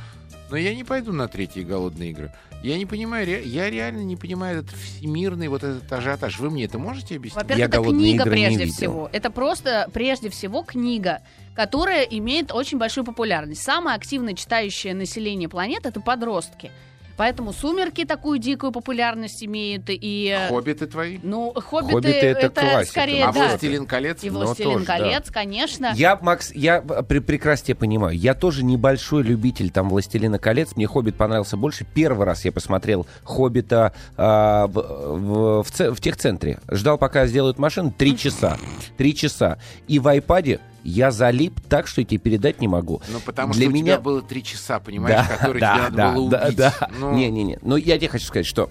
Но 0.53 0.59
я 0.59 0.75
не 0.75 0.85
пойду 0.85 1.15
на 1.15 1.29
третьи 1.29 1.63
голодные 1.63 2.11
игры. 2.11 2.31
Я 2.63 2.77
не 2.77 2.85
понимаю, 2.85 3.27
ре- 3.27 3.43
я 3.43 3.71
реально 3.71 4.03
не 4.03 4.17
понимаю 4.17 4.59
этот 4.59 4.77
всемирный 4.77 5.49
вот 5.49 5.65
этот 5.65 5.91
ажиотаж. 5.91 6.39
Вы 6.39 6.51
мне 6.51 6.65
это 6.67 6.79
можете 6.79 7.17
объяснить? 7.17 7.43
Во-первых, 7.43 7.67
это 7.69 7.77
«Голодные 7.79 8.11
книга 8.11 8.25
игры» 8.25 8.37
не 8.39 8.47
прежде 8.49 8.67
всего. 8.67 9.09
Это 9.15 9.31
просто 9.31 9.89
прежде 9.95 10.29
всего 10.29 10.63
книга, 10.63 11.23
которая 11.55 12.03
имеет 12.03 12.53
очень 12.53 12.77
большую 12.77 13.05
популярность. 13.07 13.63
Самое 13.63 13.97
активно 13.97 14.35
читающее 14.37 14.93
население 14.93 15.49
планеты 15.49 15.89
это 15.89 16.03
подростки. 16.03 16.71
Поэтому 17.17 17.53
сумерки 17.53 18.05
такую 18.05 18.39
дикую 18.39 18.73
популярность 18.73 19.43
имеют 19.45 19.85
и. 19.89 20.37
э, 20.37 20.49
Хоббиты 20.49 20.87
твои? 20.87 21.19
Ну, 21.23 21.53
хоббиты, 21.55 21.93
«Хоббиты» 21.95 22.27
это 22.27 22.49
классика. 22.61 22.91
скорее, 22.91 23.25
а 23.25 23.33
да. 23.33 23.49
«Властелин 23.49 23.87
колец»? 23.87 24.25
И 24.25 24.31
«Властелин 24.31 24.73
тоже, 24.73 24.85
да. 24.87 24.99
колец», 24.99 25.31
конечно. 25.31 25.93
Я, 25.95 26.19
Макс, 26.21 26.53
я 26.53 26.81
пр- 26.81 27.21
прекрасно 27.21 27.67
тебя 27.67 27.77
понимаю. 27.77 28.17
Я 28.17 28.35
тоже 28.35 28.65
небольшой 28.65 29.23
любитель 29.23 29.71
там 29.71 29.89
«Властелина 29.91 30.39
колец». 30.39 30.75
Мне 30.77 30.87
«Хоббит» 30.87 31.17
понравился 31.17 31.57
больше. 31.57 31.87
Первый 31.95 32.27
раз 32.27 32.45
я 32.45 32.53
посмотрел 32.53 33.07
«Хоббита» 33.25 33.93
а, 34.17 34.67
в, 34.67 34.73
в, 34.75 35.63
в, 35.65 35.95
в 35.95 36.01
техцентре. 36.01 36.59
Ждал, 36.71 36.99
пока 36.99 37.27
сделают 37.27 37.59
машину. 37.59 37.93
Три 37.97 38.17
часа. 38.17 38.59
Три 38.97 39.15
часа. 39.15 39.59
И 39.89 39.99
в 39.99 40.09
айпаде 40.09 40.61
я 40.85 41.11
залип 41.11 41.61
так, 41.69 41.87
что 41.87 42.01
я 42.01 42.07
тебе 42.07 42.19
передать 42.19 42.61
не 42.61 42.69
могу. 42.69 43.01
Ну, 43.11 43.21
потому 43.25 43.53
Для 43.53 43.63
что 43.63 43.71
у 43.71 43.75
меня- 43.75 43.93
тебя 43.95 44.01
было 44.01 44.23
три 44.23 44.43
часа, 44.43 44.81
понимаешь, 44.81 45.27
которые 45.29 45.61
тебе 45.61 45.83
надо 45.99 46.13
было 46.15 46.31
да, 46.31 46.45
убить. 46.47 46.57
да. 46.57 46.75
Ну, 46.99 47.15
Не-не-не. 47.15 47.59
Но 47.63 47.77
я 47.77 47.99
тебе 47.99 48.09
хочу 48.09 48.27
сказать, 48.27 48.47
что 48.47 48.71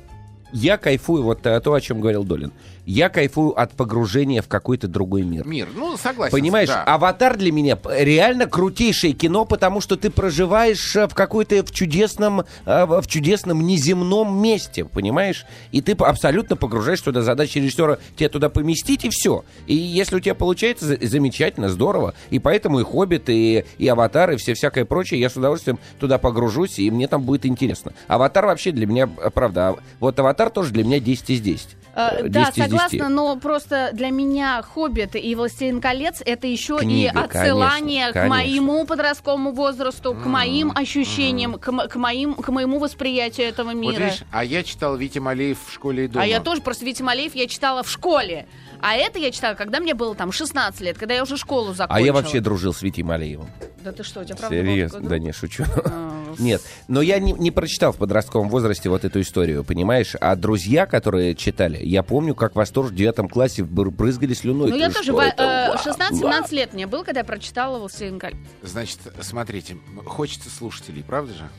я 0.54 0.78
кайфую, 0.78 1.24
вот 1.24 1.42
то, 1.42 1.74
о 1.74 1.82
чем 1.82 2.02
говорил 2.02 2.24
Долин. 2.24 2.52
Я 2.94 3.08
кайфую 3.08 3.58
от 3.58 3.72
погружения 3.72 4.42
в 4.42 4.50
какой-то 4.50 4.90
другой 4.90 5.22
мир. 5.22 5.48
Мир, 5.48 5.70
ну, 5.74 5.96
согласен. 5.96 6.32
Понимаешь, 6.38 6.68
да. 6.68 6.84
«Аватар» 6.84 7.38
для 7.38 7.50
меня 7.54 7.78
реально 7.90 8.48
крутейшее 8.48 9.14
кино, 9.14 9.46
потому 9.46 9.80
что 9.80 9.96
ты 9.96 10.10
проживаешь 10.10 10.94
э, 10.98 11.08
в 11.08 11.16
какой-то 11.16 11.64
в 11.64 11.72
чудесном, 11.72 12.42
э, 12.66 12.86
в 12.86 13.08
чудесном 13.08 13.66
неземном 13.66 14.42
месте, 14.42 14.84
понимаешь? 14.84 15.46
И 15.72 15.80
ты 15.80 15.94
абсолютно 15.94 16.58
погружаешь 16.58 17.00
туда. 17.00 17.22
Задача 17.22 17.60
режиссера 17.60 17.98
тебя 18.18 18.28
туда 18.28 18.50
поместить, 18.50 19.06
и 19.06 19.10
все. 19.10 19.46
И 19.68 19.74
если 19.76 20.18
у 20.18 20.20
тебя 20.20 20.36
получается, 20.36 20.86
за- 20.86 20.98
замечательно, 21.08 21.70
здорово. 21.70 22.14
И 22.30 22.40
поэтому 22.40 22.82
и 22.82 22.84
«Хоббит», 22.84 23.30
и, 23.30 23.64
и 23.78 23.88
«Аватар», 23.88 24.32
и 24.32 24.36
все 24.36 24.54
всякое 24.54 24.84
прочее, 24.84 25.22
я 25.22 25.30
с 25.30 25.38
удовольствием 25.38 25.80
туда 25.98 26.18
погружусь, 26.18 26.78
и 26.78 26.92
мне 26.92 27.08
там 27.08 27.22
будет 27.22 27.46
интересно. 27.46 27.94
«Аватар» 28.10 28.46
вообще 28.48 28.72
для 28.74 28.86
меня, 28.86 29.10
э, 29.24 29.30
правда, 29.30 29.70
а 29.70 29.76
вот 30.02 30.20
«Аватар» 30.20 30.50
тоже 30.50 30.74
для 30.74 30.84
меня 30.84 31.00
10 31.00 31.30
из 31.30 31.40
10. 31.40 31.68
Э, 31.70 31.78
Э, 31.94 32.28
Да, 32.30 32.46
10 32.46 32.58
из 32.58 32.72
10. 32.72 32.81
Согласна, 32.90 33.10
но 33.10 33.36
просто 33.38 33.90
для 33.94 34.10
меня 34.10 34.62
«Хоббит» 34.62 35.16
и 35.16 35.36
«Властелин 35.36 35.82
колец» 35.82 36.22
это 36.26 36.48
еще 36.48 36.80
и 36.82 37.06
отсылание 37.08 38.12
конечно, 38.12 38.22
к 38.22 38.30
моему 38.30 38.86
подростковому 38.86 39.52
возрасту, 39.52 40.14
к 40.14 40.26
моим 40.26 40.72
ощущениям, 40.76 41.54
к, 41.54 41.88
к 41.88 41.96
моим, 41.96 42.36
к 42.36 42.50
моему 42.50 42.80
восприятию 42.80 43.48
этого 43.48 43.70
Вот 43.70 43.76
мира. 43.76 44.04
видишь, 44.06 44.24
а 44.32 44.44
я 44.44 44.64
читал 44.64 44.96
Витя 44.96 45.20
Малеев 45.20 45.58
в 45.68 45.74
школе 45.74 46.06
и 46.06 46.08
дома. 46.08 46.24
а 46.24 46.28
я 46.28 46.40
тоже 46.40 46.62
просто 46.62 46.86
Витя 46.86 47.04
Малеев 47.04 47.36
я 47.36 47.48
читала 47.48 47.84
в 47.84 47.90
школе. 47.90 48.48
А 48.82 48.96
это 48.96 49.20
я 49.20 49.32
читала, 49.32 49.54
когда 49.56 49.80
мне 49.80 49.94
было 49.94 50.16
там 50.16 50.32
16 50.32 50.82
лет, 50.82 50.98
когда 50.98 51.14
я 51.14 51.24
уже 51.24 51.38
школу 51.38 51.74
закончила. 51.74 51.98
А 51.98 52.02
я 52.02 52.14
вообще 52.14 52.40
дружил 52.40 52.74
с 52.74 52.82
Витей 52.82 53.04
Малеевым. 53.04 53.48
Да 53.84 53.92
ты 53.92 54.04
что, 54.04 54.22
у 54.22 54.24
тебя 54.24 54.36
правда 54.36 54.56
Серьезно, 54.58 55.00
был 55.02 55.10
да 55.10 55.20
не 55.20 55.32
шучу. 55.32 55.64
А, 55.86 56.34
Нет, 56.40 56.62
но 56.88 57.02
я 57.02 57.20
не, 57.20 57.32
не 57.34 57.52
прочитал 57.52 57.92
в 57.92 57.98
подростковом 57.98 58.50
возрасте 58.50 58.90
вот 58.90 59.06
эту 59.06 59.22
историю, 59.22 59.64
понимаешь? 59.64 60.16
А 60.20 60.36
друзья, 60.36 60.86
которые 60.86 61.36
читали, 61.36 61.78
я 61.84 62.04
помню, 62.04 62.36
как 62.36 62.56
восторг 62.56 62.92
в 62.92 62.96
девятом 62.96 63.28
классе 63.30 63.64
бр- 63.64 63.90
брызгали 63.92 64.34
слюной. 64.34 64.70
Ну, 64.70 64.76
я 64.78 64.90
тоже 64.90 65.04
что, 65.04 65.14
во- 65.14 65.24
это? 65.26 65.44
э, 65.44 65.68
Вау, 65.70 66.12
16-17 66.12 66.22
вау. 66.22 66.44
лет 66.52 66.74
мне 66.74 66.88
было, 66.88 67.04
когда 67.04 67.20
я 67.22 67.26
прочитала 67.26 67.80
«Властелин 67.80 68.20
колец». 68.20 68.38
Значит, 68.62 69.00
смотрите, 69.22 69.78
хочется 70.06 70.50
слушателей, 70.50 71.04
правда 71.04 71.34
же? 71.34 71.50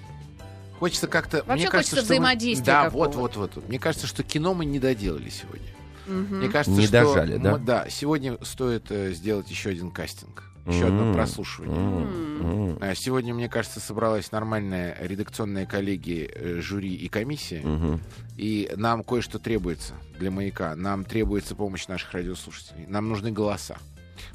Хочется 0.78 1.06
как-то... 1.06 1.38
Вообще 1.44 1.52
мне 1.64 1.70
кажется, 1.70 1.76
хочется 1.96 1.96
что 1.96 2.00
мы- 2.00 2.06
взаимодействия 2.26 2.66
Да, 2.66 2.84
какого-то. 2.86 3.18
вот, 3.18 3.36
вот, 3.36 3.56
вот. 3.56 3.68
Мне 3.68 3.78
кажется, 3.78 4.06
что 4.06 4.22
кино 4.24 4.54
мы 4.54 4.64
не 4.64 4.78
доделали 4.80 5.28
сегодня. 5.28 5.68
Мгм. 6.06 6.38
Мне 6.38 6.48
кажется, 6.48 6.78
Не 6.80 6.86
что... 6.86 6.92
дожали, 7.04 7.36
да? 7.36 7.52
мы- 7.52 7.58
да, 7.58 7.86
сегодня 7.88 8.36
стоит 8.42 8.86
э, 8.90 9.12
сделать 9.12 9.50
еще 9.50 9.70
один 9.70 9.90
кастинг. 9.90 10.44
Еще 10.64 10.86
одно 10.86 11.08
М. 11.08 11.12
прослушивание. 11.14 11.76
М, 11.76 12.70
м, 12.70 12.78
А 12.80 12.94
Сегодня, 12.94 13.34
мне 13.34 13.48
кажется, 13.48 13.80
собралась 13.80 14.30
нормальная 14.30 14.96
редакционная 15.00 15.66
коллегия, 15.66 16.30
э, 16.32 16.60
жюри 16.60 16.94
и 16.94 17.08
комиссия. 17.08 17.62
И 18.36 18.70
нам 18.76 19.02
кое-что 19.02 19.40
требуется 19.40 19.94
для 20.20 20.30
маяка. 20.30 20.76
Нам 20.76 21.04
требуется 21.04 21.56
помощь 21.56 21.88
наших 21.88 22.12
радиослушателей. 22.12 22.86
Нам 22.86 23.08
нужны 23.08 23.32
голоса. 23.32 23.76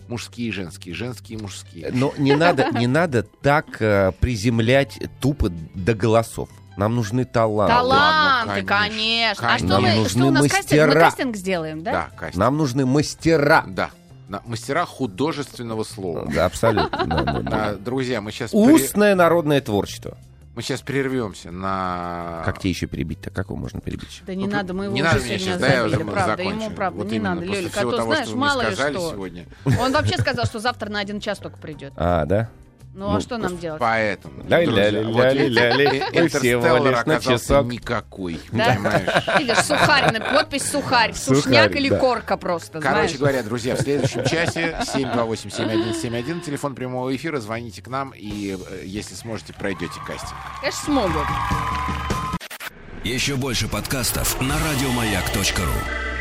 Мужские 0.10 0.50
и 0.50 0.52
женские, 0.52 0.94
женские 0.96 1.40
и 1.40 1.42
мужские. 1.42 1.92
Но 1.94 2.14
не 2.18 2.36
надо, 2.36 2.72
не 2.78 2.88
надо 2.88 3.24
так 3.24 3.82
э, 3.82 4.12
приземлять 4.20 5.00
тупо 5.22 5.50
до 5.50 5.94
голосов. 5.94 6.50
Нам 6.78 6.96
нужны 6.96 7.26
таланты. 7.26 7.74
Таланты, 7.74 8.50
ладно, 8.50 8.54
конечно. 8.54 8.78
конечно. 8.78 9.54
А 9.54 9.58
что, 9.58 9.68
Нам 9.68 9.82
мы, 9.84 9.96
нужны 9.96 10.10
что 10.10 10.26
у 10.28 10.32
нас 10.32 10.42
кастинг? 10.44 10.72
Мы 10.72 10.86
мастера. 10.88 11.00
кастинг 11.02 11.36
сделаем, 11.36 11.84
да? 11.84 11.92
Да, 11.92 12.10
кастинг. 12.16 12.36
Нам 12.38 12.58
нужны 12.58 12.86
мастера. 12.86 13.64
Да. 13.68 13.90
На- 14.30 14.42
мастера 14.46 14.86
художественного 14.86 15.84
слова. 15.84 16.30
Да, 16.34 16.46
абсолютно. 16.46 17.44
А, 17.52 17.76
друзья, 17.76 18.22
мы 18.22 18.32
сейчас, 18.32 18.52
Устное 18.54 19.16
народное 19.16 19.62
творчество. 19.62 20.18
мы 20.54 20.62
сейчас 20.62 20.82
прервемся 20.82 21.50
на... 21.50 22.42
Как 22.46 22.60
тебе 22.60 22.72
еще 22.72 22.88
перебить-то? 22.88 23.30
Как 23.32 23.46
его 23.48 23.56
можно 23.56 23.80
перебить? 23.80 24.22
Да 24.28 24.36
не 24.36 24.46
Ну, 24.46 24.52
надо, 24.52 24.74
мы 24.74 24.86
его 24.86 24.94
не 24.94 25.02
уже 25.02 25.14
надо 25.14 25.24
меня 25.26 25.38
сегодня 25.40 25.46
сейчас, 25.58 25.62
да, 25.62 25.68
я 25.68 25.82
забили, 25.90 25.96
уже 26.04 26.12
правда, 26.12 26.32
закончу. 26.44 26.50
ему 26.66 26.76
правда, 26.76 26.98
Вот 27.00 27.10
не 27.10 27.16
именно, 27.18 27.36
надо, 27.36 27.46
Лёлик, 27.48 27.78
а 27.78 27.82
то, 27.82 27.92
того, 27.92 28.14
знаешь, 28.14 28.30
мало 28.34 28.62
ли 28.70 28.76
что. 28.76 29.12
сегодня. 29.12 29.46
Он 29.80 29.92
вообще 29.94 30.18
сказал, 30.18 30.46
что 30.46 30.60
завтра 30.60 30.90
на 30.90 31.00
один 31.00 31.20
час 31.22 31.38
только 31.40 31.58
придет. 31.58 31.94
А, 31.96 32.26
да? 32.26 32.50
Ну, 32.98 33.16
а 33.16 33.22
что 33.22 33.38
нам 33.38 33.56
делать? 33.60 33.80
Поэтому, 33.80 34.44
Ля-ля-ля-ля-ля-ля. 34.50 35.04
друзья, 35.04 36.04
вот 36.04 36.14
Мы 36.16 36.28
всего 36.30 36.58
Интерстеллар 36.66 36.84
лишь 36.84 37.06
на 37.06 37.16
оказался 37.16 37.62
никакой, 37.62 38.40
понимаешь? 38.50 39.24
Или 39.40 39.54
сухарь, 39.54 40.20
подпись 40.34 40.72
сухарь, 40.72 41.14
сушняк 41.14 41.76
или 41.76 41.90
корка 41.90 42.38
просто, 42.38 42.82
Короче 42.82 43.20
говоря, 43.20 43.44
друзья, 43.44 43.76
в 43.76 43.82
следующем 43.82 44.24
часе 44.26 44.80
728-7171, 44.96 46.42
телефон 46.42 46.74
прямого 46.74 47.16
эфира, 47.16 47.40
звоните 47.40 47.84
к 47.84 47.88
нам, 47.88 48.14
и 48.16 48.58
э, 48.58 48.82
если 48.84 49.14
сможете, 49.14 49.54
пройдете 49.54 50.00
кастинг. 50.08 50.34
Конечно, 50.60 50.86
смогут. 50.86 51.28
Еще 53.04 53.36
больше 53.36 53.68
подкастов 53.68 54.42
на 54.42 54.56
радиомаяк.ру. 54.56 56.17